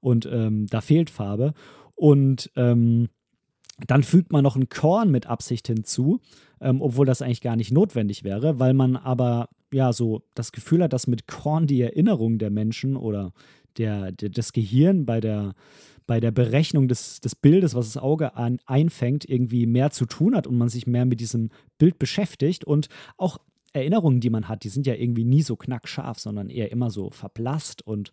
Und 0.00 0.28
ähm, 0.30 0.66
da 0.66 0.80
fehlt 0.80 1.08
Farbe. 1.08 1.54
Und 1.94 2.50
ähm, 2.56 3.08
dann 3.86 4.02
fügt 4.02 4.32
man 4.32 4.42
noch 4.42 4.56
ein 4.56 4.68
Korn 4.68 5.10
mit 5.10 5.26
Absicht 5.26 5.68
hinzu, 5.68 6.20
ähm, 6.60 6.82
obwohl 6.82 7.06
das 7.06 7.22
eigentlich 7.22 7.40
gar 7.40 7.56
nicht 7.56 7.72
notwendig 7.72 8.24
wäre, 8.24 8.58
weil 8.58 8.74
man 8.74 8.96
aber 8.96 9.48
ja 9.72 9.92
so 9.92 10.22
das 10.34 10.52
Gefühl 10.52 10.82
hat, 10.82 10.92
dass 10.92 11.06
mit 11.06 11.28
Korn 11.28 11.66
die 11.66 11.80
Erinnerung 11.80 12.38
der 12.38 12.50
Menschen 12.50 12.96
oder 12.96 13.32
der, 13.78 14.12
der, 14.12 14.28
das 14.28 14.52
Gehirn 14.52 15.06
bei 15.06 15.20
der, 15.20 15.54
bei 16.06 16.20
der 16.20 16.30
Berechnung 16.30 16.88
des, 16.88 17.20
des 17.20 17.34
Bildes, 17.34 17.74
was 17.74 17.92
das 17.92 18.02
Auge 18.02 18.36
an, 18.36 18.58
einfängt, 18.66 19.28
irgendwie 19.28 19.66
mehr 19.66 19.90
zu 19.90 20.06
tun 20.06 20.34
hat 20.34 20.46
und 20.46 20.58
man 20.58 20.68
sich 20.68 20.86
mehr 20.86 21.04
mit 21.04 21.20
diesem 21.20 21.50
Bild 21.78 21.98
beschäftigt 21.98 22.64
und 22.64 22.88
auch 23.16 23.38
Erinnerungen, 23.72 24.20
die 24.20 24.30
man 24.30 24.48
hat, 24.48 24.64
die 24.64 24.68
sind 24.68 24.86
ja 24.86 24.94
irgendwie 24.94 25.24
nie 25.24 25.42
so 25.42 25.56
knackscharf, 25.56 26.18
sondern 26.18 26.50
eher 26.50 26.70
immer 26.70 26.90
so 26.90 27.10
verblasst 27.10 27.82
und 27.86 28.10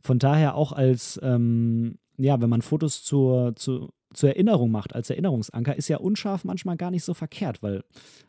von 0.00 0.18
daher 0.18 0.54
auch 0.54 0.72
als, 0.72 1.18
ähm, 1.22 1.98
ja, 2.16 2.40
wenn 2.40 2.50
man 2.50 2.62
Fotos 2.62 3.02
zur, 3.02 3.54
zu, 3.56 3.90
zur 4.14 4.30
Erinnerung 4.30 4.70
macht, 4.70 4.94
als 4.94 5.10
Erinnerungsanker, 5.10 5.76
ist 5.76 5.88
ja 5.88 5.98
unscharf 5.98 6.44
manchmal 6.44 6.76
gar 6.76 6.90
nicht 6.90 7.04
so 7.04 7.14
verkehrt, 7.14 7.62
weil 7.62 7.84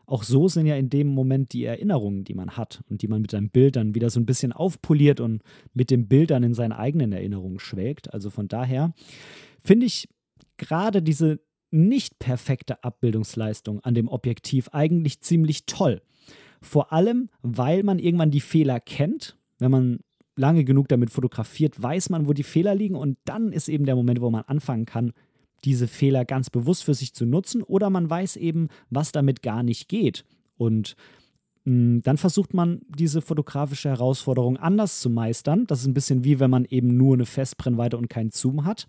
auch 0.06 0.22
so 0.22 0.48
sind 0.48 0.66
ja 0.66 0.76
in 0.76 0.90
dem 0.90 1.08
Moment 1.08 1.52
die 1.52 1.64
Erinnerungen, 1.64 2.24
die 2.24 2.34
man 2.34 2.56
hat 2.56 2.82
und 2.88 3.02
die 3.02 3.08
man 3.08 3.22
mit 3.22 3.30
seinem 3.30 3.50
Bild 3.50 3.76
dann 3.76 3.94
wieder 3.94 4.10
so 4.10 4.20
ein 4.20 4.26
bisschen 4.26 4.52
aufpoliert 4.52 5.20
und 5.20 5.42
mit 5.72 5.90
dem 5.90 6.08
Bild 6.08 6.30
dann 6.30 6.42
in 6.42 6.54
seinen 6.54 6.72
eigenen 6.72 7.12
Erinnerungen 7.12 7.58
schwelgt. 7.58 8.12
Also 8.12 8.30
von 8.30 8.48
daher 8.48 8.92
finde 9.60 9.86
ich 9.86 10.08
gerade 10.56 11.02
diese 11.02 11.40
nicht 11.70 12.18
perfekte 12.18 12.84
Abbildungsleistung 12.84 13.80
an 13.80 13.94
dem 13.94 14.08
Objektiv 14.08 14.68
eigentlich 14.72 15.20
ziemlich 15.20 15.66
toll. 15.66 16.02
Vor 16.62 16.92
allem, 16.92 17.28
weil 17.42 17.82
man 17.82 17.98
irgendwann 17.98 18.30
die 18.30 18.40
Fehler 18.40 18.80
kennt, 18.80 19.36
wenn 19.58 19.70
man 19.70 19.98
lange 20.36 20.64
genug 20.64 20.88
damit 20.88 21.10
fotografiert, 21.10 21.80
weiß 21.80 22.10
man, 22.10 22.26
wo 22.26 22.32
die 22.32 22.42
Fehler 22.42 22.74
liegen 22.74 22.96
und 22.96 23.18
dann 23.24 23.52
ist 23.52 23.68
eben 23.68 23.86
der 23.86 23.96
Moment, 23.96 24.20
wo 24.20 24.30
man 24.30 24.42
anfangen 24.44 24.86
kann, 24.86 25.12
diese 25.64 25.88
Fehler 25.88 26.24
ganz 26.24 26.50
bewusst 26.50 26.84
für 26.84 26.94
sich 26.94 27.14
zu 27.14 27.26
nutzen 27.26 27.62
oder 27.62 27.90
man 27.90 28.08
weiß 28.08 28.36
eben, 28.36 28.68
was 28.90 29.12
damit 29.12 29.42
gar 29.42 29.62
nicht 29.62 29.88
geht. 29.88 30.24
Und 30.56 30.96
hm, 31.64 32.02
dann 32.02 32.18
versucht 32.18 32.54
man 32.54 32.82
diese 32.88 33.22
fotografische 33.22 33.88
Herausforderung 33.88 34.56
anders 34.56 35.00
zu 35.00 35.10
meistern. 35.10 35.66
Das 35.66 35.80
ist 35.80 35.86
ein 35.86 35.94
bisschen 35.94 36.24
wie 36.24 36.40
wenn 36.40 36.50
man 36.50 36.64
eben 36.66 36.96
nur 36.96 37.14
eine 37.14 37.26
Festbrennweite 37.26 37.96
und 37.96 38.08
keinen 38.08 38.30
Zoom 38.30 38.64
hat. 38.64 38.86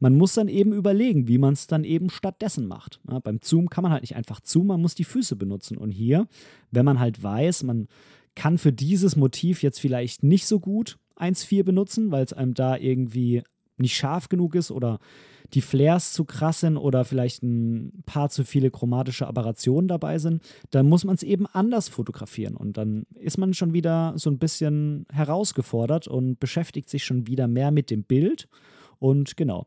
Man 0.00 0.16
muss 0.16 0.34
dann 0.34 0.48
eben 0.48 0.72
überlegen, 0.72 1.26
wie 1.26 1.38
man 1.38 1.54
es 1.54 1.66
dann 1.66 1.84
eben 1.84 2.08
stattdessen 2.10 2.68
macht. 2.68 3.00
Ja, 3.10 3.18
beim 3.18 3.40
Zoom 3.42 3.68
kann 3.68 3.82
man 3.82 3.92
halt 3.92 4.02
nicht 4.02 4.16
einfach 4.16 4.40
zoomen, 4.40 4.68
man 4.68 4.80
muss 4.80 4.94
die 4.94 5.04
Füße 5.04 5.34
benutzen. 5.36 5.76
Und 5.76 5.90
hier, 5.90 6.28
wenn 6.70 6.84
man 6.84 7.00
halt 7.00 7.20
weiß, 7.22 7.64
man 7.64 7.88
kann 8.36 8.58
für 8.58 8.72
dieses 8.72 9.16
Motiv 9.16 9.62
jetzt 9.62 9.80
vielleicht 9.80 10.22
nicht 10.22 10.46
so 10.46 10.60
gut 10.60 10.98
1.4 11.16 11.64
benutzen, 11.64 12.12
weil 12.12 12.24
es 12.24 12.32
einem 12.32 12.54
da 12.54 12.76
irgendwie 12.76 13.42
nicht 13.80 13.96
scharf 13.96 14.28
genug 14.28 14.54
ist 14.54 14.70
oder 14.70 14.98
die 15.54 15.62
Flares 15.62 16.12
zu 16.12 16.24
krass 16.24 16.60
sind 16.60 16.76
oder 16.76 17.04
vielleicht 17.04 17.42
ein 17.42 18.02
paar 18.04 18.28
zu 18.28 18.44
viele 18.44 18.70
chromatische 18.70 19.26
Aberrationen 19.26 19.88
dabei 19.88 20.18
sind, 20.18 20.42
dann 20.70 20.88
muss 20.88 21.04
man 21.04 21.14
es 21.14 21.22
eben 21.22 21.46
anders 21.46 21.88
fotografieren. 21.88 22.56
Und 22.56 22.76
dann 22.76 23.06
ist 23.14 23.38
man 23.38 23.54
schon 23.54 23.72
wieder 23.72 24.12
so 24.16 24.30
ein 24.30 24.38
bisschen 24.38 25.06
herausgefordert 25.10 26.06
und 26.06 26.38
beschäftigt 26.38 26.90
sich 26.90 27.04
schon 27.04 27.26
wieder 27.26 27.48
mehr 27.48 27.70
mit 27.70 27.90
dem 27.90 28.04
Bild 28.04 28.48
Und 28.98 29.36
genau. 29.36 29.66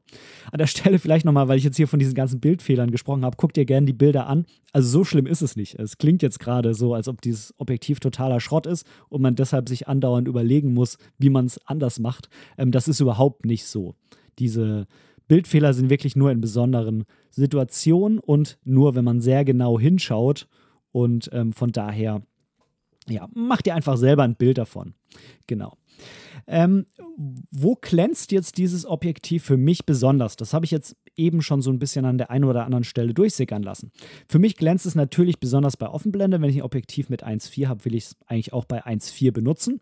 An 0.52 0.58
der 0.58 0.68
Stelle 0.68 1.00
vielleicht 1.00 1.26
nochmal, 1.26 1.48
weil 1.48 1.58
ich 1.58 1.64
jetzt 1.64 1.78
hier 1.78 1.88
von 1.88 2.00
diesen 2.00 2.16
ganzen 2.16 2.40
Bildfehlern 2.40 2.92
gesprochen 2.92 3.24
habe, 3.24 3.38
guck 3.38 3.54
dir 3.54 3.66
gerne 3.66 3.86
die 3.86 3.94
Bilder 3.94 4.28
an. 4.28 4.46
Also 4.74 4.90
so 4.90 5.04
schlimm 5.04 5.26
ist 5.26 5.42
es 5.42 5.56
nicht. 5.56 5.80
Es 5.80 5.98
klingt 5.98 6.22
jetzt 6.22 6.40
gerade 6.40 6.74
so, 6.74 6.94
als 6.94 7.08
ob 7.08 7.22
dieses 7.22 7.54
Objektiv 7.58 8.00
totaler 8.00 8.40
Schrott 8.40 8.66
ist 8.66 8.86
und 9.10 9.22
man 9.22 9.36
deshalb 9.36 9.70
sich 9.70 9.88
andauernd 9.88 10.28
überlegen 10.28 10.74
muss, 10.74 10.98
wie 11.18 11.30
man 11.30 11.46
es 11.46 11.60
anders 11.66 12.00
macht. 12.00 12.30
Ähm, 12.58 12.72
das 12.72 12.88
ist 12.88 13.00
überhaupt 13.00 13.46
nicht 13.46 13.66
so. 13.66 13.96
Diese 14.40 14.88
Bildfehler 15.28 15.74
sind 15.74 15.90
wirklich 15.90 16.18
nur 16.18 16.32
in 16.32 16.42
besonderen 16.42 17.06
Situationen 17.30 18.20
und 18.20 18.58
nur, 18.66 18.96
wenn 18.96 19.06
man 19.06 19.22
sehr 19.22 19.46
genau 19.46 19.80
hinschaut. 19.80 20.48
Und 20.92 21.30
ähm, 21.32 21.54
von 21.54 21.72
daher, 21.72 22.22
ja, 23.10 23.28
mach 23.34 23.62
dir 23.62 23.76
einfach 23.76 23.97
selber 23.97 24.24
ein 24.24 24.36
Bild 24.36 24.58
davon. 24.58 24.93
Genau. 25.47 25.78
Ähm, 26.47 26.86
wo 27.52 27.76
glänzt 27.76 28.32
jetzt 28.32 28.58
dieses 28.58 28.86
Objektiv 28.86 29.43
für 29.43 29.58
mich 29.58 29.86
besonders? 29.86 30.36
Das 30.36 30.54
habe 30.54 30.66
ich 30.66 30.72
jetzt 30.72 30.95
eben 31.16 31.41
schon 31.41 31.62
so 31.62 31.72
ein 31.72 31.80
bisschen 31.80 32.06
an 32.06 32.18
der 32.18 32.32
einen 32.32 32.45
oder 32.45 32.66
anderen 32.66 32.84
Stelle 32.84 33.14
durchsickern 33.14 33.64
lassen. 33.64 33.91
Für 34.28 34.39
mich 34.39 34.56
glänzt 34.56 34.86
es 34.86 34.95
natürlich 34.95 35.39
besonders 35.39 35.78
bei 35.78 35.88
Offenblende. 35.88 36.41
Wenn 36.41 36.49
ich 36.49 36.58
ein 36.58 36.64
Objektiv 36.64 37.10
mit 37.10 37.24
1.4 37.24 37.68
habe, 37.68 37.86
will 37.86 37.95
ich 37.95 38.06
es 38.06 38.18
eigentlich 38.28 38.54
auch 38.54 38.66
bei 38.66 38.86
1.4 38.86 39.32
benutzen. 39.32 39.82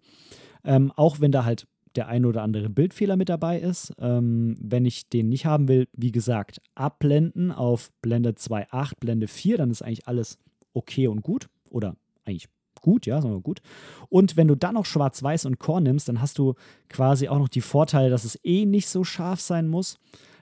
Ähm, 0.63 0.91
auch 0.95 1.19
wenn 1.19 1.31
da 1.31 1.45
halt 1.45 1.67
der 1.95 2.07
ein 2.07 2.25
oder 2.25 2.43
andere 2.43 2.69
Bildfehler 2.69 3.15
mit 3.15 3.29
dabei 3.29 3.59
ist. 3.59 3.93
Ähm, 3.99 4.55
wenn 4.61 4.85
ich 4.85 5.09
den 5.09 5.29
nicht 5.29 5.45
haben 5.45 5.67
will, 5.67 5.87
wie 5.93 6.11
gesagt, 6.11 6.61
abblenden 6.75 7.51
auf 7.51 7.91
Blende 8.01 8.31
2.8, 8.31 8.93
Blende 8.99 9.27
4, 9.27 9.57
dann 9.57 9.71
ist 9.71 9.81
eigentlich 9.81 10.07
alles 10.07 10.37
okay 10.73 11.07
und 11.07 11.21
gut. 11.21 11.49
Oder 11.69 11.95
eigentlich 12.25 12.47
gut, 12.81 13.05
ja, 13.05 13.23
wir 13.23 13.39
gut. 13.41 13.61
Und 14.09 14.37
wenn 14.37 14.47
du 14.47 14.55
dann 14.55 14.75
noch 14.75 14.85
Schwarz-Weiß 14.85 15.45
und 15.45 15.59
Core 15.59 15.81
nimmst, 15.81 16.09
dann 16.09 16.21
hast 16.21 16.37
du 16.37 16.55
quasi 16.89 17.27
auch 17.27 17.39
noch 17.39 17.49
die 17.49 17.61
Vorteile, 17.61 18.09
dass 18.09 18.25
es 18.25 18.39
eh 18.43 18.65
nicht 18.65 18.87
so 18.87 19.03
scharf 19.03 19.39
sein 19.39 19.67
muss. 19.67 19.99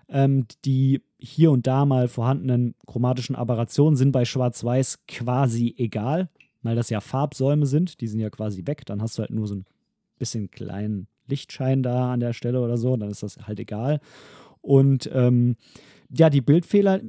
Ähm, 0.09 0.45
die 0.63 1.01
hier 1.19 1.51
und 1.51 1.67
da 1.67 1.85
mal 1.85 2.07
vorhandenen 2.07 2.75
chromatischen 2.85 3.35
Aberrationen 3.35 3.97
sind 3.97 4.11
bei 4.13 4.23
Schwarz-Weiß 4.23 4.99
quasi 5.07 5.75
egal, 5.77 6.29
weil 6.61 6.75
das 6.75 6.89
ja 6.89 7.01
Farbsäume 7.01 7.65
sind. 7.65 7.99
Die 7.99 8.07
sind 8.07 8.19
ja 8.19 8.29
quasi 8.29 8.65
weg. 8.65 8.85
Dann 8.85 9.01
hast 9.01 9.17
du 9.17 9.21
halt 9.21 9.31
nur 9.31 9.47
so 9.47 9.55
ein 9.55 9.65
bisschen 10.17 10.49
kleinen 10.49 11.07
Lichtschein 11.27 11.83
da 11.83 12.13
an 12.13 12.19
der 12.19 12.33
Stelle 12.33 12.61
oder 12.61 12.77
so. 12.77 12.95
Dann 12.95 13.09
ist 13.09 13.23
das 13.23 13.37
halt 13.47 13.59
egal. 13.59 13.99
Und 14.61 15.09
ähm, 15.13 15.55
ja, 16.09 16.29
die 16.29 16.41
Bildfehler, 16.41 17.01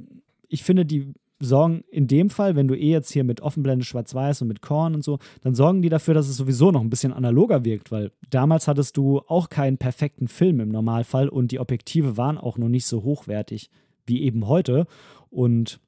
ich 0.48 0.64
finde, 0.64 0.84
die 0.84 1.12
sorgen 1.40 1.84
in 1.90 2.06
dem 2.06 2.30
Fall, 2.30 2.56
wenn 2.56 2.68
du 2.68 2.74
eh 2.74 2.90
jetzt 2.90 3.12
hier 3.12 3.24
mit 3.24 3.40
Offenblende 3.40 3.84
Schwarz-Weiß 3.84 4.42
und 4.42 4.48
mit 4.48 4.60
Korn 4.60 4.94
und 4.94 5.04
so, 5.04 5.18
dann 5.42 5.54
sorgen 5.54 5.82
die 5.82 5.88
dafür, 5.88 6.14
dass 6.14 6.28
es 6.28 6.36
sowieso 6.36 6.70
noch 6.70 6.80
ein 6.80 6.90
bisschen 6.90 7.12
analoger 7.12 7.64
wirkt, 7.64 7.92
weil 7.92 8.12
damals 8.30 8.66
hattest 8.66 8.96
du 8.96 9.20
auch 9.20 9.48
keinen 9.48 9.78
perfekten 9.78 10.28
Film 10.28 10.60
im 10.60 10.70
Normalfall 10.70 11.28
und 11.28 11.52
die 11.52 11.60
Objektive 11.60 12.16
waren 12.16 12.38
auch 12.38 12.58
noch 12.58 12.68
nicht 12.68 12.86
so 12.86 13.02
hochwertig 13.02 13.70
wie 14.06 14.22
eben 14.22 14.48
heute. 14.48 14.86
Und 15.30 15.80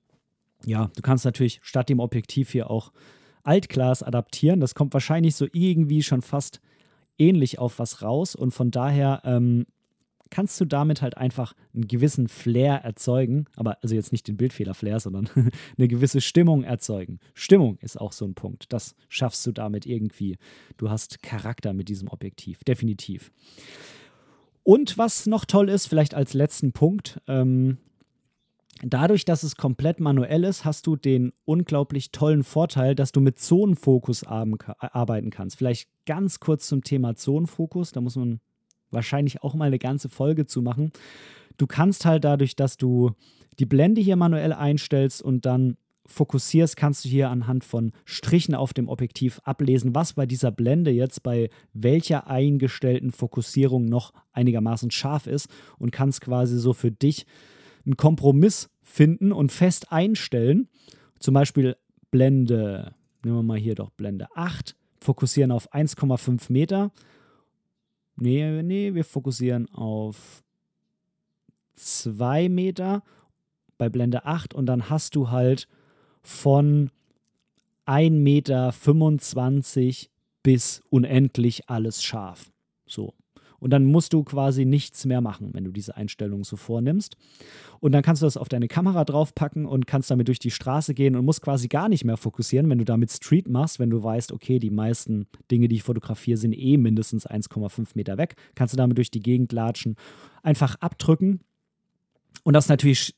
ja, 0.64 0.90
du 0.94 1.02
kannst 1.02 1.24
natürlich 1.24 1.60
statt 1.62 1.88
dem 1.88 2.00
Objektiv 2.00 2.50
hier 2.50 2.70
auch 2.70 2.92
Altglas 3.42 4.02
adaptieren. 4.02 4.60
Das 4.60 4.74
kommt 4.74 4.92
wahrscheinlich 4.92 5.34
so 5.34 5.46
irgendwie 5.52 6.02
schon 6.02 6.22
fast 6.22 6.60
ähnlich 7.18 7.58
auf 7.58 7.78
was 7.78 8.02
raus 8.02 8.34
und 8.34 8.52
von 8.52 8.70
daher 8.70 9.22
ähm, 9.24 9.66
kannst 10.30 10.60
du 10.60 10.64
damit 10.64 11.02
halt 11.02 11.16
einfach 11.16 11.54
einen 11.74 11.88
gewissen 11.88 12.28
Flair 12.28 12.76
erzeugen, 12.84 13.46
aber 13.56 13.78
also 13.82 13.94
jetzt 13.94 14.12
nicht 14.12 14.28
den 14.28 14.36
Bildfehler-Flair, 14.36 15.00
sondern 15.00 15.28
eine 15.76 15.88
gewisse 15.88 16.20
Stimmung 16.20 16.64
erzeugen. 16.64 17.18
Stimmung 17.34 17.78
ist 17.80 18.00
auch 18.00 18.12
so 18.12 18.24
ein 18.24 18.34
Punkt. 18.34 18.72
Das 18.72 18.94
schaffst 19.08 19.46
du 19.46 19.52
damit 19.52 19.86
irgendwie. 19.86 20.36
Du 20.76 20.90
hast 20.90 21.22
Charakter 21.22 21.72
mit 21.72 21.88
diesem 21.88 22.08
Objektiv, 22.08 22.64
definitiv. 22.64 23.32
Und 24.62 24.98
was 24.98 25.26
noch 25.26 25.44
toll 25.44 25.68
ist, 25.68 25.86
vielleicht 25.86 26.14
als 26.14 26.34
letzten 26.34 26.72
Punkt, 26.72 27.20
ähm, 27.26 27.78
Dadurch, 28.82 29.26
dass 29.26 29.42
es 29.42 29.56
komplett 29.56 30.00
manuell 30.00 30.42
ist, 30.42 30.64
hast 30.64 30.86
du 30.86 30.96
den 30.96 31.32
unglaublich 31.44 32.12
tollen 32.12 32.42
Vorteil, 32.42 32.94
dass 32.94 33.12
du 33.12 33.20
mit 33.20 33.38
Zonenfokus 33.38 34.24
arbeiten 34.24 35.28
kannst. 35.28 35.58
Vielleicht 35.58 35.90
ganz 36.06 36.40
kurz 36.40 36.66
zum 36.66 36.82
Thema 36.82 37.14
Zonenfokus. 37.14 37.92
Da 37.92 38.00
muss 38.00 38.16
man 38.16 38.40
wahrscheinlich 38.90 39.42
auch 39.42 39.54
mal 39.54 39.66
eine 39.66 39.78
ganze 39.78 40.08
Folge 40.08 40.46
zu 40.46 40.62
machen. 40.62 40.92
Du 41.56 41.66
kannst 41.66 42.04
halt 42.04 42.24
dadurch, 42.24 42.56
dass 42.56 42.76
du 42.76 43.12
die 43.58 43.66
Blende 43.66 44.00
hier 44.00 44.16
manuell 44.16 44.52
einstellst 44.52 45.22
und 45.22 45.46
dann 45.46 45.76
fokussierst, 46.06 46.76
kannst 46.76 47.04
du 47.04 47.08
hier 47.08 47.30
anhand 47.30 47.64
von 47.64 47.92
Strichen 48.04 48.54
auf 48.54 48.74
dem 48.74 48.88
Objektiv 48.88 49.40
ablesen, 49.44 49.94
was 49.94 50.14
bei 50.14 50.26
dieser 50.26 50.50
Blende 50.50 50.90
jetzt 50.90 51.22
bei 51.22 51.50
welcher 51.72 52.26
eingestellten 52.26 53.12
Fokussierung 53.12 53.84
noch 53.84 54.12
einigermaßen 54.32 54.90
scharf 54.90 55.26
ist 55.26 55.48
und 55.78 55.92
kannst 55.92 56.20
quasi 56.20 56.58
so 56.58 56.72
für 56.72 56.90
dich 56.90 57.26
einen 57.86 57.96
Kompromiss 57.96 58.70
finden 58.82 59.32
und 59.32 59.52
fest 59.52 59.92
einstellen. 59.92 60.68
Zum 61.18 61.34
Beispiel 61.34 61.76
Blende, 62.10 62.94
nehmen 63.24 63.36
wir 63.36 63.42
mal 63.42 63.58
hier 63.58 63.74
doch 63.74 63.90
Blende 63.90 64.26
8, 64.34 64.74
fokussieren 65.00 65.52
auf 65.52 65.72
1,5 65.72 66.52
Meter 66.52 66.92
Nee, 68.20 68.62
nee, 68.62 68.94
wir 68.94 69.04
fokussieren 69.04 69.68
auf 69.72 70.44
2 71.74 72.50
Meter 72.50 73.02
bei 73.78 73.88
Blende 73.88 74.26
8 74.26 74.52
und 74.54 74.66
dann 74.66 74.90
hast 74.90 75.16
du 75.16 75.30
halt 75.30 75.66
von 76.22 76.90
1,25 77.86 79.80
Meter 79.80 80.10
bis 80.42 80.82
unendlich 80.90 81.70
alles 81.70 82.02
scharf. 82.02 82.52
So. 82.86 83.14
Und 83.60 83.70
dann 83.70 83.84
musst 83.84 84.12
du 84.12 84.24
quasi 84.24 84.64
nichts 84.64 85.04
mehr 85.04 85.20
machen, 85.20 85.50
wenn 85.52 85.64
du 85.64 85.70
diese 85.70 85.96
Einstellung 85.96 86.44
so 86.44 86.56
vornimmst. 86.56 87.16
Und 87.78 87.92
dann 87.92 88.02
kannst 88.02 88.22
du 88.22 88.26
das 88.26 88.36
auf 88.36 88.48
deine 88.48 88.68
Kamera 88.68 89.04
draufpacken 89.04 89.66
und 89.66 89.86
kannst 89.86 90.10
damit 90.10 90.28
durch 90.28 90.38
die 90.38 90.50
Straße 90.50 90.94
gehen 90.94 91.14
und 91.14 91.24
musst 91.24 91.42
quasi 91.42 91.68
gar 91.68 91.88
nicht 91.88 92.04
mehr 92.04 92.16
fokussieren, 92.16 92.68
wenn 92.68 92.78
du 92.78 92.84
damit 92.84 93.10
Street 93.10 93.48
machst, 93.48 93.78
wenn 93.78 93.90
du 93.90 94.02
weißt, 94.02 94.32
okay, 94.32 94.58
die 94.58 94.70
meisten 94.70 95.26
Dinge, 95.50 95.68
die 95.68 95.76
ich 95.76 95.82
fotografiere, 95.82 96.38
sind 96.38 96.52
eh 96.52 96.76
mindestens 96.76 97.28
1,5 97.28 97.90
Meter 97.94 98.18
weg. 98.18 98.36
Kannst 98.54 98.74
du 98.74 98.76
damit 98.76 98.96
durch 98.96 99.10
die 99.10 99.20
Gegend 99.20 99.52
latschen, 99.52 99.96
einfach 100.42 100.76
abdrücken. 100.76 101.40
Und 102.42 102.54
das 102.54 102.68
natürlich 102.68 103.14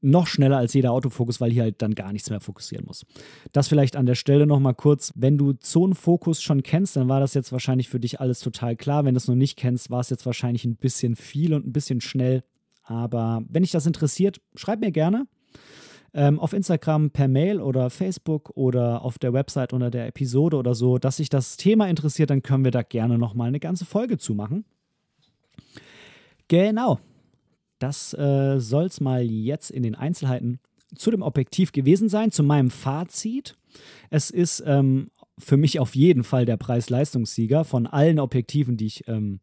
noch 0.00 0.26
schneller 0.26 0.58
als 0.58 0.74
jeder 0.74 0.92
Autofokus, 0.92 1.40
weil 1.40 1.50
hier 1.50 1.64
halt 1.64 1.82
dann 1.82 1.94
gar 1.94 2.12
nichts 2.12 2.30
mehr 2.30 2.40
fokussieren 2.40 2.86
muss. 2.86 3.04
Das 3.52 3.68
vielleicht 3.68 3.96
an 3.96 4.06
der 4.06 4.14
Stelle 4.14 4.46
nochmal 4.46 4.74
kurz. 4.74 5.12
Wenn 5.16 5.38
du 5.38 5.54
Zonenfokus 5.54 6.42
schon 6.42 6.62
kennst, 6.62 6.96
dann 6.96 7.08
war 7.08 7.20
das 7.20 7.34
jetzt 7.34 7.52
wahrscheinlich 7.52 7.88
für 7.88 7.98
dich 7.98 8.20
alles 8.20 8.40
total 8.40 8.76
klar. 8.76 9.04
Wenn 9.04 9.14
du 9.14 9.18
es 9.18 9.28
noch 9.28 9.34
nicht 9.34 9.56
kennst, 9.56 9.90
war 9.90 10.00
es 10.00 10.10
jetzt 10.10 10.26
wahrscheinlich 10.26 10.64
ein 10.64 10.76
bisschen 10.76 11.16
viel 11.16 11.54
und 11.54 11.66
ein 11.66 11.72
bisschen 11.72 12.00
schnell. 12.00 12.44
Aber 12.84 13.42
wenn 13.48 13.62
dich 13.62 13.72
das 13.72 13.86
interessiert, 13.86 14.40
schreib 14.54 14.80
mir 14.80 14.92
gerne. 14.92 15.26
Ähm, 16.14 16.38
auf 16.38 16.52
Instagram 16.52 17.10
per 17.10 17.28
Mail 17.28 17.60
oder 17.60 17.90
Facebook 17.90 18.50
oder 18.54 19.02
auf 19.02 19.18
der 19.18 19.32
Website 19.32 19.72
unter 19.72 19.90
der 19.90 20.06
Episode 20.06 20.56
oder 20.56 20.74
so, 20.74 20.98
dass 20.98 21.16
sich 21.16 21.28
das 21.28 21.56
Thema 21.56 21.88
interessiert, 21.88 22.30
dann 22.30 22.42
können 22.42 22.64
wir 22.64 22.70
da 22.70 22.82
gerne 22.82 23.18
nochmal 23.18 23.48
eine 23.48 23.60
ganze 23.60 23.84
Folge 23.84 24.16
zu 24.16 24.34
machen. 24.34 24.64
Genau. 26.48 27.00
Das 27.78 28.14
äh, 28.14 28.58
soll 28.58 28.84
es 28.84 29.00
mal 29.00 29.22
jetzt 29.22 29.70
in 29.70 29.82
den 29.82 29.94
Einzelheiten 29.94 30.60
zu 30.94 31.10
dem 31.10 31.22
Objektiv 31.22 31.72
gewesen 31.72 32.08
sein, 32.08 32.30
zu 32.30 32.42
meinem 32.42 32.70
Fazit. 32.70 33.56
Es 34.10 34.30
ist 34.30 34.62
ähm, 34.66 35.10
für 35.38 35.56
mich 35.56 35.80
auf 35.80 35.94
jeden 35.94 36.24
Fall 36.24 36.46
der 36.46 36.56
Preis-Leistungssieger 36.56 37.64
von 37.64 37.86
allen 37.86 38.18
Objektiven, 38.18 38.76
die 38.76 38.86
ich 38.86 39.08
ähm, 39.08 39.40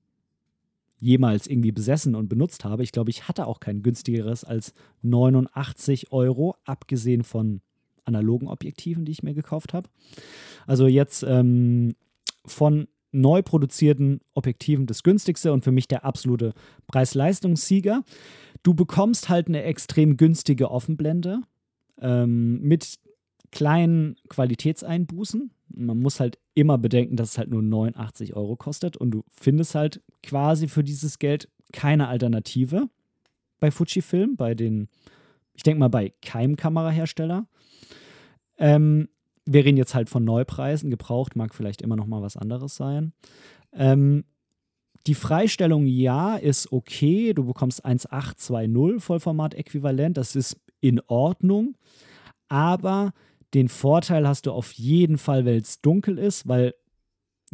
jemals 1.00 1.48
irgendwie 1.48 1.72
besessen 1.72 2.16
und 2.16 2.30
benutzt 2.30 2.64
habe. 2.64 2.82
Ich 2.82 2.92
glaube, 2.92 3.12
ich 3.12 3.28
hatte 3.28 3.46
auch 3.46 3.60
kein 3.60 3.84
günstigeres 3.84 4.44
als 4.44 4.74
89 5.02 6.12
Euro, 6.12 6.56
abgesehen 6.64 7.24
von 7.24 7.62
analogen 8.06 8.48
Objektiven, 8.48 9.06
die 9.06 9.12
ich 9.12 9.24
mir 9.24 9.34
gekauft 9.34 9.74
habe. 9.74 9.90
Also 10.66 10.88
jetzt 10.88 11.24
ähm, 11.24 11.96
von 12.46 12.88
neu 13.14 13.42
produzierten 13.42 14.20
Objektiven 14.34 14.86
das 14.86 15.04
günstigste 15.04 15.54
und 15.54 15.64
für 15.64 15.72
mich 15.72 15.88
der 15.88 16.04
absolute 16.04 16.54
Preis-Leistungssieger. 16.88 18.04
Du 18.64 18.74
bekommst 18.74 19.30
halt 19.30 19.48
eine 19.48 19.64
extrem 19.64 20.18
günstige 20.18 20.72
Offenblende 20.72 21.42
ähm, 22.02 22.62
mit 22.62 23.00
kleinen 23.52 24.16
Qualitätseinbußen. 24.30 25.52
Man 25.70 26.00
muss 26.00 26.20
halt 26.20 26.40
immer 26.56 26.78
bedenken, 26.78 27.16
dass 27.16 27.32
es 27.32 27.38
halt 27.38 27.50
nur 27.50 27.62
89 27.62 28.36
Euro 28.36 28.56
kostet 28.56 28.98
und 28.98 29.12
du 29.12 29.24
findest 29.30 29.76
halt 29.76 30.02
quasi 30.22 30.68
für 30.68 30.84
dieses 30.84 31.20
Geld 31.20 31.50
keine 31.72 32.08
Alternative 32.08 32.90
bei 33.60 33.72
Fujifilm, 33.72 34.36
bei 34.36 34.56
den, 34.56 34.90
ich 35.54 35.64
denke 35.64 35.80
mal 35.80 35.90
bei 35.90 36.14
keinem 36.22 36.56
Kamerahersteller. 36.56 37.48
Ähm, 38.58 39.10
wir 39.46 39.66
reden 39.66 39.78
jetzt 39.78 39.96
halt 39.96 40.10
von 40.10 40.24
Neupreisen. 40.24 40.90
Gebraucht 40.90 41.36
mag 41.36 41.54
vielleicht 41.54 41.82
immer 41.82 41.96
noch 41.96 42.08
mal 42.08 42.22
was 42.22 42.38
anderes 42.38 42.76
sein. 42.76 43.14
Ähm, 43.74 44.24
die 45.06 45.16
Freistellung 45.16 45.86
ja 45.86 46.36
ist 46.36 46.72
okay. 46.72 47.34
Du 47.34 47.46
bekommst 47.46 47.86
1.820 47.86 49.00
Vollformat-Äquivalent. 49.00 50.18
Das 50.18 50.36
ist 50.36 50.62
in 50.80 51.02
Ordnung. 51.08 51.76
Aber 52.48 53.12
den 53.54 53.68
Vorteil 53.68 54.28
hast 54.28 54.46
du 54.46 54.52
auf 54.52 54.72
jeden 54.74 55.18
Fall, 55.18 55.46
weil 55.46 55.58
es 55.58 55.82
dunkel 55.82 56.18
ist, 56.18 56.48
weil 56.48 56.74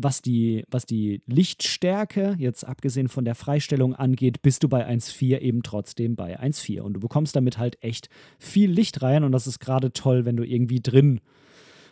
was 0.02 0.22
die, 0.22 0.64
was 0.70 0.86
die 0.86 1.22
Lichtstärke, 1.26 2.36
jetzt 2.38 2.64
abgesehen 2.64 3.10
von 3.10 3.26
der 3.26 3.36
Freistellung 3.36 3.96
angeht, 3.96 4.42
bist 4.42 4.64
du 4.64 4.70
bei 4.70 4.88
1,4 4.88 5.40
eben 5.40 5.62
trotzdem 5.62 6.16
bei 6.16 6.40
1,4. 6.40 6.82
Und 6.82 6.94
du 6.94 7.00
bekommst 7.00 7.36
damit 7.36 7.58
halt 7.58 7.84
echt 7.84 8.10
viel 8.38 8.72
Licht 8.72 9.02
rein. 9.02 9.24
Und 9.24 9.32
das 9.32 9.48
ist 9.48 9.60
gerade 9.60 9.92
toll, 9.92 10.24
wenn 10.26 10.38
du 10.38 10.44
irgendwie 10.44 10.80
drin 10.80 11.20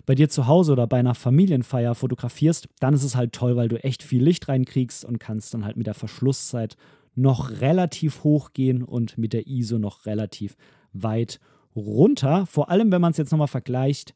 bei 0.08 0.16
dir 0.16 0.30
zu 0.30 0.47
Hause 0.47 0.72
oder 0.72 0.88
bei 0.88 0.97
einer 0.97 1.14
Familienfeier 1.14 1.93
fotografierst, 1.93 2.70
dann 2.80 2.93
ist 2.93 3.03
es 3.03 3.16
halt 3.16 3.34
toll, 3.34 3.58
weil 3.58 3.68
du 3.68 3.84
echt 3.84 4.01
viel 4.01 4.24
Licht 4.24 4.47
reinkriegst 4.47 5.03
und 5.05 5.20
kannst 5.20 5.53
dann 5.53 5.66
halt 5.66 5.76
mit 5.76 5.86
der 5.86 5.93
Verschlusszeit 5.93 6.78
noch 7.14 7.51
relativ 7.60 8.24
hoch 8.24 8.53
gehen 8.53 8.84
und 8.84 9.18
mit 9.18 9.34
der 9.34 9.47
ISO 9.47 9.78
noch 9.78 10.05
relativ 10.05 10.55
weit 10.93 11.41
runter. 11.76 12.45
Vor 12.45 12.72
allem, 12.72 12.91
wenn 12.91 13.01
man 13.01 13.12
es 13.12 13.18
jetzt 13.18 13.32
nochmal 13.32 13.49
vergleicht, 13.49 14.16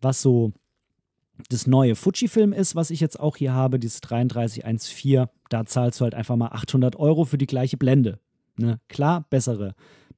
was 0.00 0.22
so 0.22 0.52
das 1.50 1.66
neue 1.66 1.96
Fujifilm 1.96 2.52
ist, 2.52 2.76
was 2.76 2.90
ich 2.90 3.00
jetzt 3.00 3.18
auch 3.18 3.36
hier 3.36 3.52
habe, 3.52 3.80
dieses 3.80 4.00
3314, 4.02 5.26
da 5.48 5.66
zahlst 5.66 5.98
du 5.98 6.04
halt 6.04 6.14
einfach 6.14 6.36
mal 6.36 6.52
800 6.52 6.94
Euro 6.94 7.24
für 7.24 7.38
die 7.38 7.46
gleiche 7.46 7.76
Blende. 7.76 8.20
Ne? 8.56 8.78
Klar, 8.88 9.26
bessere 9.30 9.74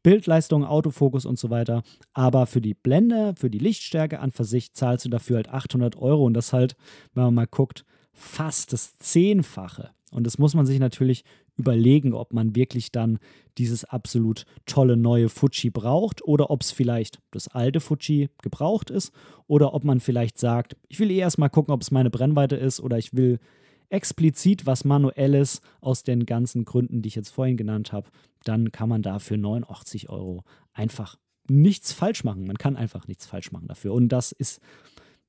Bildleistung, 0.07 0.65
Autofokus 0.65 1.27
und 1.27 1.37
so 1.37 1.51
weiter, 1.51 1.83
aber 2.13 2.47
für 2.47 2.61
die 2.61 2.75
Blende, 2.75 3.35
für 3.37 3.51
die 3.51 3.59
Lichtstärke 3.59 4.21
an 4.21 4.31
für 4.31 4.45
sich 4.45 4.73
zahlst 4.73 5.05
du 5.05 5.09
dafür 5.09 5.39
halt 5.39 5.49
800 5.49 5.97
Euro 5.97 6.25
und 6.25 6.35
das 6.35 6.53
halt, 6.53 6.77
wenn 7.15 7.25
man 7.25 7.35
mal 7.35 7.49
guckt, 7.49 7.85
fast 8.13 8.73
das 8.73 8.97
Zehnfache. 8.99 9.91
Und 10.13 10.25
das 10.25 10.39
muss 10.39 10.55
man 10.55 10.65
sich 10.65 10.79
natürlich 10.79 11.25
überlegen, 11.57 12.15
ob 12.15 12.33
man 12.33 12.55
wirklich 12.55 12.93
dann 12.93 13.19
dieses 13.59 13.85
absolut 13.85 14.45
tolle 14.65 14.97
neue 14.97 15.29
Fuji 15.29 15.71
braucht 15.71 16.23
oder 16.23 16.51
ob 16.51 16.63
es 16.63 16.71
vielleicht 16.71 17.19
das 17.33 17.49
alte 17.49 17.81
Fuji 17.81 18.29
gebraucht 18.45 18.91
ist 18.91 19.13
oder 19.49 19.75
ob 19.75 19.83
man 19.83 19.99
vielleicht 19.99 20.39
sagt, 20.39 20.77
ich 20.87 21.01
will 21.01 21.11
eh 21.11 21.19
erstmal 21.19 21.51
gucken, 21.51 21.75
ob 21.75 21.83
es 21.83 21.91
meine 21.91 22.11
Brennweite 22.11 22.55
ist 22.55 22.79
oder 22.79 22.97
ich 22.97 23.13
will 23.15 23.41
explizit 23.89 24.67
was 24.67 24.85
Manuelles 24.85 25.61
aus 25.81 26.03
den 26.03 26.27
ganzen 26.27 26.65
Gründen, 26.65 27.03
die 27.03 27.09
ich 27.09 27.15
jetzt 27.15 27.31
vorhin 27.31 27.57
genannt 27.57 27.93
habe, 27.93 28.09
dann 28.45 28.73
kann 28.73 28.89
man 28.89 29.03
dafür 29.03 29.37
89 29.37 30.09
Euro 30.09 30.45
einfach 30.73 31.17
nichts 31.49 31.93
falsch 31.93 32.25
machen. 32.25 32.47
Man 32.47 32.59
kann 32.59 32.77
einfach 32.77 33.07
nichts 33.09 33.27
falsch 33.27 33.53
machen 33.53 33.69
dafür. 33.69 33.93
Und 33.93 34.09
das 34.09 34.33
ist 34.33 34.61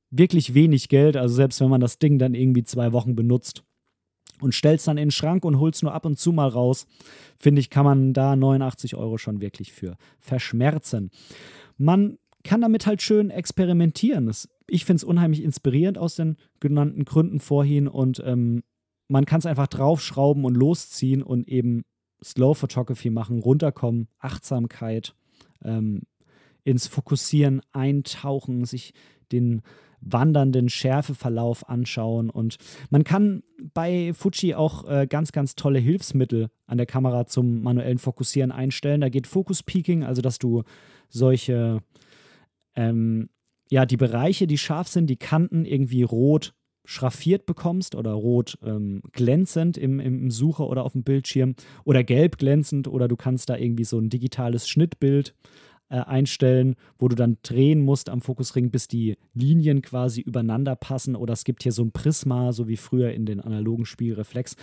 wirklich 0.09 0.53
wenig 0.53 0.89
Geld. 0.89 1.17
Also 1.17 1.35
selbst 1.35 1.59
wenn 1.61 1.69
man 1.69 1.81
das 1.81 1.99
Ding 1.99 2.19
dann 2.19 2.33
irgendwie 2.33 2.63
zwei 2.63 2.91
Wochen 2.93 3.15
benutzt, 3.15 3.63
und 4.41 4.53
stellst 4.53 4.87
dann 4.87 4.97
in 4.97 5.07
den 5.07 5.11
Schrank 5.11 5.45
und 5.45 5.59
holst 5.59 5.83
nur 5.83 5.93
ab 5.93 6.05
und 6.05 6.19
zu 6.19 6.31
mal 6.31 6.47
raus, 6.47 6.85
finde 7.37 7.59
ich, 7.59 7.69
kann 7.69 7.85
man 7.85 8.13
da 8.13 8.35
89 8.35 8.95
Euro 8.95 9.17
schon 9.17 9.41
wirklich 9.41 9.73
für 9.73 9.97
verschmerzen. 10.19 11.11
Man 11.77 12.17
kann 12.43 12.61
damit 12.61 12.85
halt 12.85 13.01
schön 13.01 13.29
experimentieren. 13.29 14.27
Das, 14.27 14.47
ich 14.67 14.85
finde 14.85 14.97
es 14.97 15.03
unheimlich 15.03 15.43
inspirierend 15.43 15.97
aus 15.97 16.15
den 16.15 16.37
genannten 16.59 17.05
Gründen 17.05 17.39
vorhin 17.39 17.87
und 17.87 18.21
ähm, 18.25 18.63
man 19.07 19.25
kann 19.25 19.39
es 19.39 19.45
einfach 19.45 19.67
draufschrauben 19.67 20.45
und 20.45 20.55
losziehen 20.55 21.23
und 21.23 21.47
eben 21.47 21.83
Slow 22.23 22.55
Photography 22.55 23.09
machen, 23.09 23.39
runterkommen, 23.39 24.07
Achtsamkeit, 24.19 25.15
ähm, 25.63 26.01
ins 26.63 26.87
Fokussieren 26.87 27.61
eintauchen, 27.71 28.65
sich 28.65 28.93
den 29.31 29.61
wandernden 30.01 30.69
Schärfeverlauf 30.69 31.67
anschauen. 31.69 32.29
Und 32.29 32.57
man 32.89 33.03
kann 33.03 33.43
bei 33.73 34.13
Fuji 34.13 34.53
auch 34.53 34.87
äh, 34.87 35.07
ganz, 35.07 35.31
ganz 35.31 35.55
tolle 35.55 35.79
Hilfsmittel 35.79 36.49
an 36.65 36.77
der 36.77 36.85
Kamera 36.85 37.25
zum 37.25 37.61
manuellen 37.61 37.97
Fokussieren 37.97 38.51
einstellen. 38.51 39.01
Da 39.01 39.09
geht 39.09 39.27
Focus 39.27 39.63
Peaking, 39.63 40.03
also 40.03 40.21
dass 40.21 40.39
du 40.39 40.63
solche, 41.09 41.81
ähm, 42.75 43.29
ja, 43.69 43.85
die 43.85 43.97
Bereiche, 43.97 44.47
die 44.47 44.57
scharf 44.57 44.87
sind, 44.87 45.09
die 45.09 45.17
Kanten 45.17 45.65
irgendwie 45.65 46.03
rot 46.03 46.53
schraffiert 46.85 47.45
bekommst 47.45 47.95
oder 47.95 48.13
rot 48.13 48.57
ähm, 48.63 49.01
glänzend 49.11 49.77
im, 49.77 49.99
im 49.99 50.31
Sucher 50.31 50.67
oder 50.67 50.85
auf 50.85 50.93
dem 50.93 51.03
Bildschirm 51.03 51.55
oder 51.83 52.01
gelb 52.05 52.37
glänzend 52.37 52.87
oder 52.87 53.09
du 53.09 53.17
kannst 53.17 53.49
da 53.49 53.57
irgendwie 53.57 53.83
so 53.83 53.99
ein 53.99 54.09
digitales 54.09 54.69
Schnittbild 54.69 55.35
äh, 55.89 55.99
einstellen, 55.99 56.75
wo 56.97 57.07
du 57.07 57.15
dann 57.15 57.37
drehen 57.43 57.81
musst 57.81 58.09
am 58.09 58.21
Fokusring, 58.21 58.71
bis 58.71 58.87
die 58.87 59.17
Linien 59.33 59.81
quasi 59.81 60.21
übereinander 60.21 60.75
passen. 60.75 61.15
Oder 61.15 61.33
es 61.33 61.43
gibt 61.43 61.63
hier 61.63 61.71
so 61.71 61.83
ein 61.83 61.91
Prisma, 61.91 62.51
so 62.51 62.67
wie 62.67 62.77
früher 62.77 63.11
in 63.11 63.25
den 63.25 63.39
analogen 63.39 63.85
Spielreflex. 63.85 64.55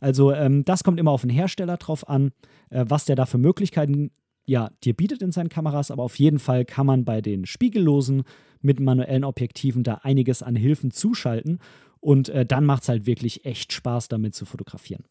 Also 0.00 0.32
ähm, 0.32 0.64
das 0.64 0.84
kommt 0.84 0.98
immer 0.98 1.12
auf 1.12 1.22
den 1.22 1.30
Hersteller 1.30 1.76
drauf 1.76 2.08
an, 2.08 2.32
äh, 2.70 2.84
was 2.88 3.04
der 3.04 3.16
da 3.16 3.26
für 3.26 3.38
Möglichkeiten 3.38 4.10
ja, 4.44 4.70
dir 4.84 4.94
bietet 4.94 5.22
in 5.22 5.32
seinen 5.32 5.48
Kameras, 5.48 5.90
aber 5.90 6.02
auf 6.02 6.18
jeden 6.18 6.38
Fall 6.38 6.64
kann 6.64 6.86
man 6.86 7.04
bei 7.04 7.20
den 7.20 7.46
spiegellosen 7.46 8.24
mit 8.60 8.80
manuellen 8.80 9.24
Objektiven 9.24 9.82
da 9.82 10.00
einiges 10.02 10.42
an 10.42 10.56
Hilfen 10.56 10.90
zuschalten 10.90 11.58
und 12.00 12.28
äh, 12.28 12.44
dann 12.44 12.64
macht 12.64 12.82
es 12.82 12.88
halt 12.88 13.06
wirklich 13.06 13.44
echt 13.44 13.72
Spaß, 13.72 14.08
damit 14.08 14.34
zu 14.34 14.44
fotografieren. 14.44 15.04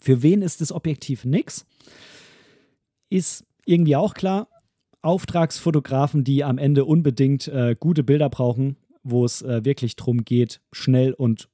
Für 0.00 0.22
wen 0.22 0.42
ist 0.42 0.60
das 0.60 0.72
Objektiv 0.72 1.24
nix? 1.24 1.66
Ist 3.08 3.44
irgendwie 3.64 3.96
auch 3.96 4.14
klar, 4.14 4.48
Auftragsfotografen, 5.02 6.24
die 6.24 6.44
am 6.44 6.58
Ende 6.58 6.84
unbedingt 6.84 7.48
äh, 7.48 7.76
gute 7.78 8.02
Bilder 8.02 8.28
brauchen, 8.28 8.76
wo 9.02 9.24
es 9.24 9.42
äh, 9.42 9.64
wirklich 9.64 9.94
darum 9.94 10.24
geht, 10.24 10.60
schnell 10.72 11.12
und 11.12 11.48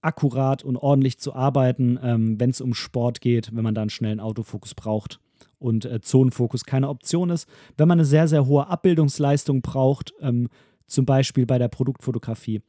akkurat 0.00 0.62
und 0.62 0.76
ordentlich 0.76 1.18
zu 1.18 1.34
arbeiten, 1.34 1.98
ähm, 2.00 2.38
wenn 2.38 2.50
es 2.50 2.60
um 2.60 2.74
Sport 2.74 3.20
geht, 3.20 3.54
wenn 3.54 3.64
man 3.64 3.90
schnell 3.90 4.12
einen 4.12 4.20
Autofokus 4.20 4.74
braucht 4.74 5.20
und 5.58 5.84
äh, 5.84 6.00
Zonenfokus 6.00 6.64
keine 6.64 6.88
Option 6.88 7.30
ist. 7.30 7.48
Wenn 7.76 7.88
man 7.88 7.98
eine 7.98 8.04
sehr, 8.04 8.28
sehr 8.28 8.46
hohe 8.46 8.66
Abbildungsleistung 8.68 9.62
braucht, 9.62 10.12
ähm, 10.20 10.48
zum 10.86 11.04
Beispiel 11.04 11.46
bei 11.46 11.58
der 11.58 11.68
Produktfotografie, 11.68 12.62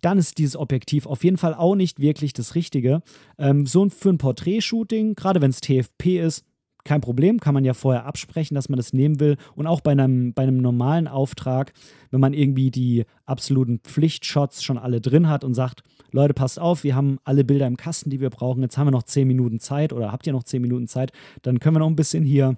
dann 0.00 0.18
ist 0.18 0.38
dieses 0.38 0.56
Objektiv 0.56 1.06
auf 1.06 1.24
jeden 1.24 1.38
Fall 1.38 1.54
auch 1.54 1.74
nicht 1.74 1.98
wirklich 1.98 2.34
das 2.34 2.54
Richtige. 2.54 3.02
Ähm, 3.38 3.66
so 3.66 3.88
für 3.88 4.10
ein 4.10 4.18
Porträtshooting, 4.18 5.14
gerade 5.14 5.40
wenn 5.40 5.50
es 5.50 5.60
TFP 5.60 6.20
ist, 6.20 6.44
kein 6.84 7.00
Problem, 7.00 7.40
kann 7.40 7.54
man 7.54 7.64
ja 7.64 7.74
vorher 7.74 8.04
absprechen, 8.04 8.54
dass 8.54 8.68
man 8.68 8.76
das 8.76 8.92
nehmen 8.92 9.20
will. 9.20 9.36
Und 9.54 9.66
auch 9.66 9.80
bei 9.80 9.92
einem, 9.92 10.34
bei 10.34 10.42
einem 10.42 10.58
normalen 10.58 11.08
Auftrag, 11.08 11.72
wenn 12.10 12.20
man 12.20 12.34
irgendwie 12.34 12.70
die 12.70 13.04
absoluten 13.24 13.80
Pflichtshots 13.80 14.62
schon 14.62 14.78
alle 14.78 15.00
drin 15.00 15.28
hat 15.28 15.44
und 15.44 15.54
sagt, 15.54 15.82
Leute, 16.12 16.34
passt 16.34 16.60
auf, 16.60 16.84
wir 16.84 16.94
haben 16.94 17.18
alle 17.24 17.44
Bilder 17.44 17.66
im 17.66 17.76
Kasten, 17.76 18.10
die 18.10 18.20
wir 18.20 18.30
brauchen. 18.30 18.62
Jetzt 18.62 18.78
haben 18.78 18.86
wir 18.86 18.92
noch 18.92 19.02
10 19.02 19.26
Minuten 19.26 19.60
Zeit 19.60 19.92
oder 19.92 20.12
habt 20.12 20.26
ihr 20.26 20.32
noch 20.32 20.44
10 20.44 20.62
Minuten 20.62 20.86
Zeit, 20.86 21.12
dann 21.42 21.58
können 21.58 21.76
wir 21.76 21.80
noch 21.80 21.88
ein 21.88 21.96
bisschen 21.96 22.24
hier 22.24 22.56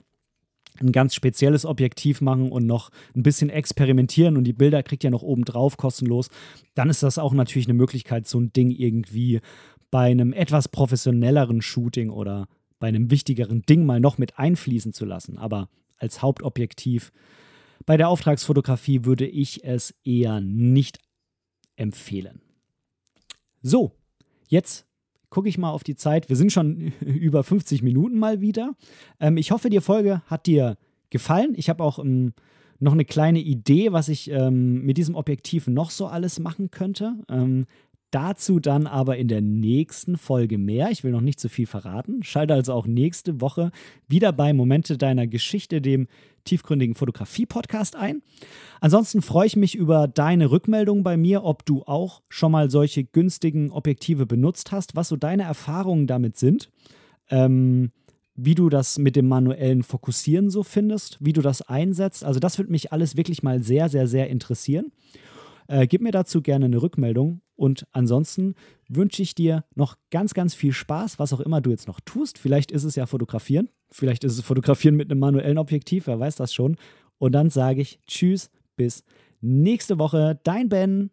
ein 0.80 0.92
ganz 0.92 1.14
spezielles 1.14 1.64
Objektiv 1.64 2.20
machen 2.20 2.50
und 2.50 2.66
noch 2.66 2.90
ein 3.14 3.22
bisschen 3.22 3.48
experimentieren 3.48 4.36
und 4.36 4.44
die 4.44 4.52
Bilder 4.52 4.82
kriegt 4.82 5.04
ihr 5.04 5.10
noch 5.10 5.22
oben 5.22 5.44
drauf 5.44 5.78
kostenlos, 5.78 6.28
dann 6.74 6.90
ist 6.90 7.02
das 7.02 7.18
auch 7.18 7.32
natürlich 7.32 7.66
eine 7.66 7.78
Möglichkeit, 7.78 8.26
so 8.26 8.38
ein 8.38 8.52
Ding 8.52 8.70
irgendwie 8.70 9.40
bei 9.90 10.10
einem 10.10 10.32
etwas 10.34 10.68
professionelleren 10.68 11.62
Shooting 11.62 12.10
oder 12.10 12.46
bei 12.86 12.90
einem 12.90 13.10
wichtigeren 13.10 13.62
Ding 13.62 13.84
mal 13.84 13.98
noch 13.98 14.16
mit 14.16 14.38
einfließen 14.38 14.92
zu 14.92 15.04
lassen. 15.06 15.38
Aber 15.38 15.68
als 15.96 16.22
Hauptobjektiv 16.22 17.10
bei 17.84 17.96
der 17.96 18.08
Auftragsfotografie 18.08 19.04
würde 19.04 19.26
ich 19.26 19.64
es 19.64 19.92
eher 20.04 20.40
nicht 20.40 21.00
empfehlen. 21.74 22.40
So, 23.60 23.90
jetzt 24.46 24.86
gucke 25.30 25.48
ich 25.48 25.58
mal 25.58 25.70
auf 25.70 25.82
die 25.82 25.96
Zeit. 25.96 26.28
Wir 26.28 26.36
sind 26.36 26.52
schon 26.52 26.92
über 27.00 27.42
50 27.42 27.82
Minuten 27.82 28.20
mal 28.20 28.40
wieder. 28.40 28.76
Ähm, 29.18 29.36
ich 29.36 29.50
hoffe, 29.50 29.68
die 29.68 29.80
Folge 29.80 30.22
hat 30.26 30.46
dir 30.46 30.78
gefallen. 31.10 31.54
Ich 31.56 31.68
habe 31.68 31.82
auch 31.82 31.98
ähm, 31.98 32.34
noch 32.78 32.92
eine 32.92 33.04
kleine 33.04 33.40
Idee, 33.40 33.90
was 33.90 34.08
ich 34.08 34.30
ähm, 34.30 34.84
mit 34.84 34.96
diesem 34.96 35.16
Objektiv 35.16 35.66
noch 35.66 35.90
so 35.90 36.06
alles 36.06 36.38
machen 36.38 36.70
könnte. 36.70 37.16
Dazu 38.16 38.60
dann 38.60 38.86
aber 38.86 39.18
in 39.18 39.28
der 39.28 39.42
nächsten 39.42 40.16
Folge 40.16 40.56
mehr. 40.56 40.90
Ich 40.90 41.04
will 41.04 41.10
noch 41.10 41.20
nicht 41.20 41.38
zu 41.38 41.50
viel 41.50 41.66
verraten. 41.66 42.22
Schalte 42.22 42.54
also 42.54 42.72
auch 42.72 42.86
nächste 42.86 43.42
Woche 43.42 43.72
wieder 44.08 44.32
bei 44.32 44.54
Momente 44.54 44.96
deiner 44.96 45.26
Geschichte, 45.26 45.82
dem 45.82 46.08
tiefgründigen 46.44 46.94
Fotografie-Podcast 46.94 47.94
ein. 47.94 48.22
Ansonsten 48.80 49.20
freue 49.20 49.48
ich 49.48 49.56
mich 49.56 49.74
über 49.74 50.08
deine 50.08 50.50
Rückmeldung 50.50 51.02
bei 51.02 51.18
mir, 51.18 51.44
ob 51.44 51.66
du 51.66 51.82
auch 51.82 52.22
schon 52.30 52.52
mal 52.52 52.70
solche 52.70 53.04
günstigen 53.04 53.70
Objektive 53.70 54.24
benutzt 54.24 54.72
hast, 54.72 54.96
was 54.96 55.08
so 55.08 55.16
deine 55.16 55.42
Erfahrungen 55.42 56.06
damit 56.06 56.38
sind. 56.38 56.70
Ähm, 57.28 57.92
wie 58.34 58.54
du 58.54 58.70
das 58.70 58.96
mit 58.96 59.14
dem 59.14 59.28
manuellen 59.28 59.82
Fokussieren 59.82 60.48
so 60.48 60.62
findest, 60.62 61.18
wie 61.20 61.34
du 61.34 61.42
das 61.42 61.60
einsetzt. 61.60 62.24
Also 62.24 62.40
das 62.40 62.56
würde 62.56 62.72
mich 62.72 62.92
alles 62.92 63.18
wirklich 63.18 63.42
mal 63.42 63.62
sehr, 63.62 63.90
sehr, 63.90 64.06
sehr 64.08 64.30
interessieren. 64.30 64.90
Äh, 65.68 65.86
gib 65.86 66.00
mir 66.00 66.12
dazu 66.12 66.42
gerne 66.42 66.66
eine 66.66 66.80
Rückmeldung 66.80 67.40
und 67.56 67.86
ansonsten 67.92 68.54
wünsche 68.88 69.22
ich 69.22 69.34
dir 69.34 69.64
noch 69.74 69.96
ganz, 70.10 70.34
ganz 70.34 70.54
viel 70.54 70.72
Spaß, 70.72 71.18
was 71.18 71.32
auch 71.32 71.40
immer 71.40 71.60
du 71.60 71.70
jetzt 71.70 71.88
noch 71.88 72.00
tust. 72.00 72.38
Vielleicht 72.38 72.70
ist 72.70 72.84
es 72.84 72.96
ja 72.96 73.06
Fotografieren, 73.06 73.68
vielleicht 73.90 74.24
ist 74.24 74.34
es 74.34 74.44
Fotografieren 74.44 74.96
mit 74.96 75.10
einem 75.10 75.20
manuellen 75.20 75.58
Objektiv, 75.58 76.06
wer 76.06 76.20
weiß 76.20 76.36
das 76.36 76.52
schon. 76.52 76.76
Und 77.18 77.32
dann 77.32 77.50
sage 77.50 77.80
ich 77.80 77.98
Tschüss, 78.06 78.50
bis 78.76 79.04
nächste 79.40 79.98
Woche. 79.98 80.38
Dein 80.44 80.68
Ben. 80.68 81.10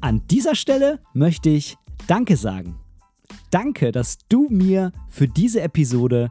An 0.00 0.22
dieser 0.30 0.54
Stelle 0.54 1.00
möchte 1.14 1.50
ich 1.50 1.76
Danke 2.06 2.36
sagen. 2.36 2.78
Danke, 3.50 3.90
dass 3.90 4.18
du 4.28 4.48
mir 4.48 4.92
für 5.08 5.26
diese 5.26 5.60
Episode 5.60 6.30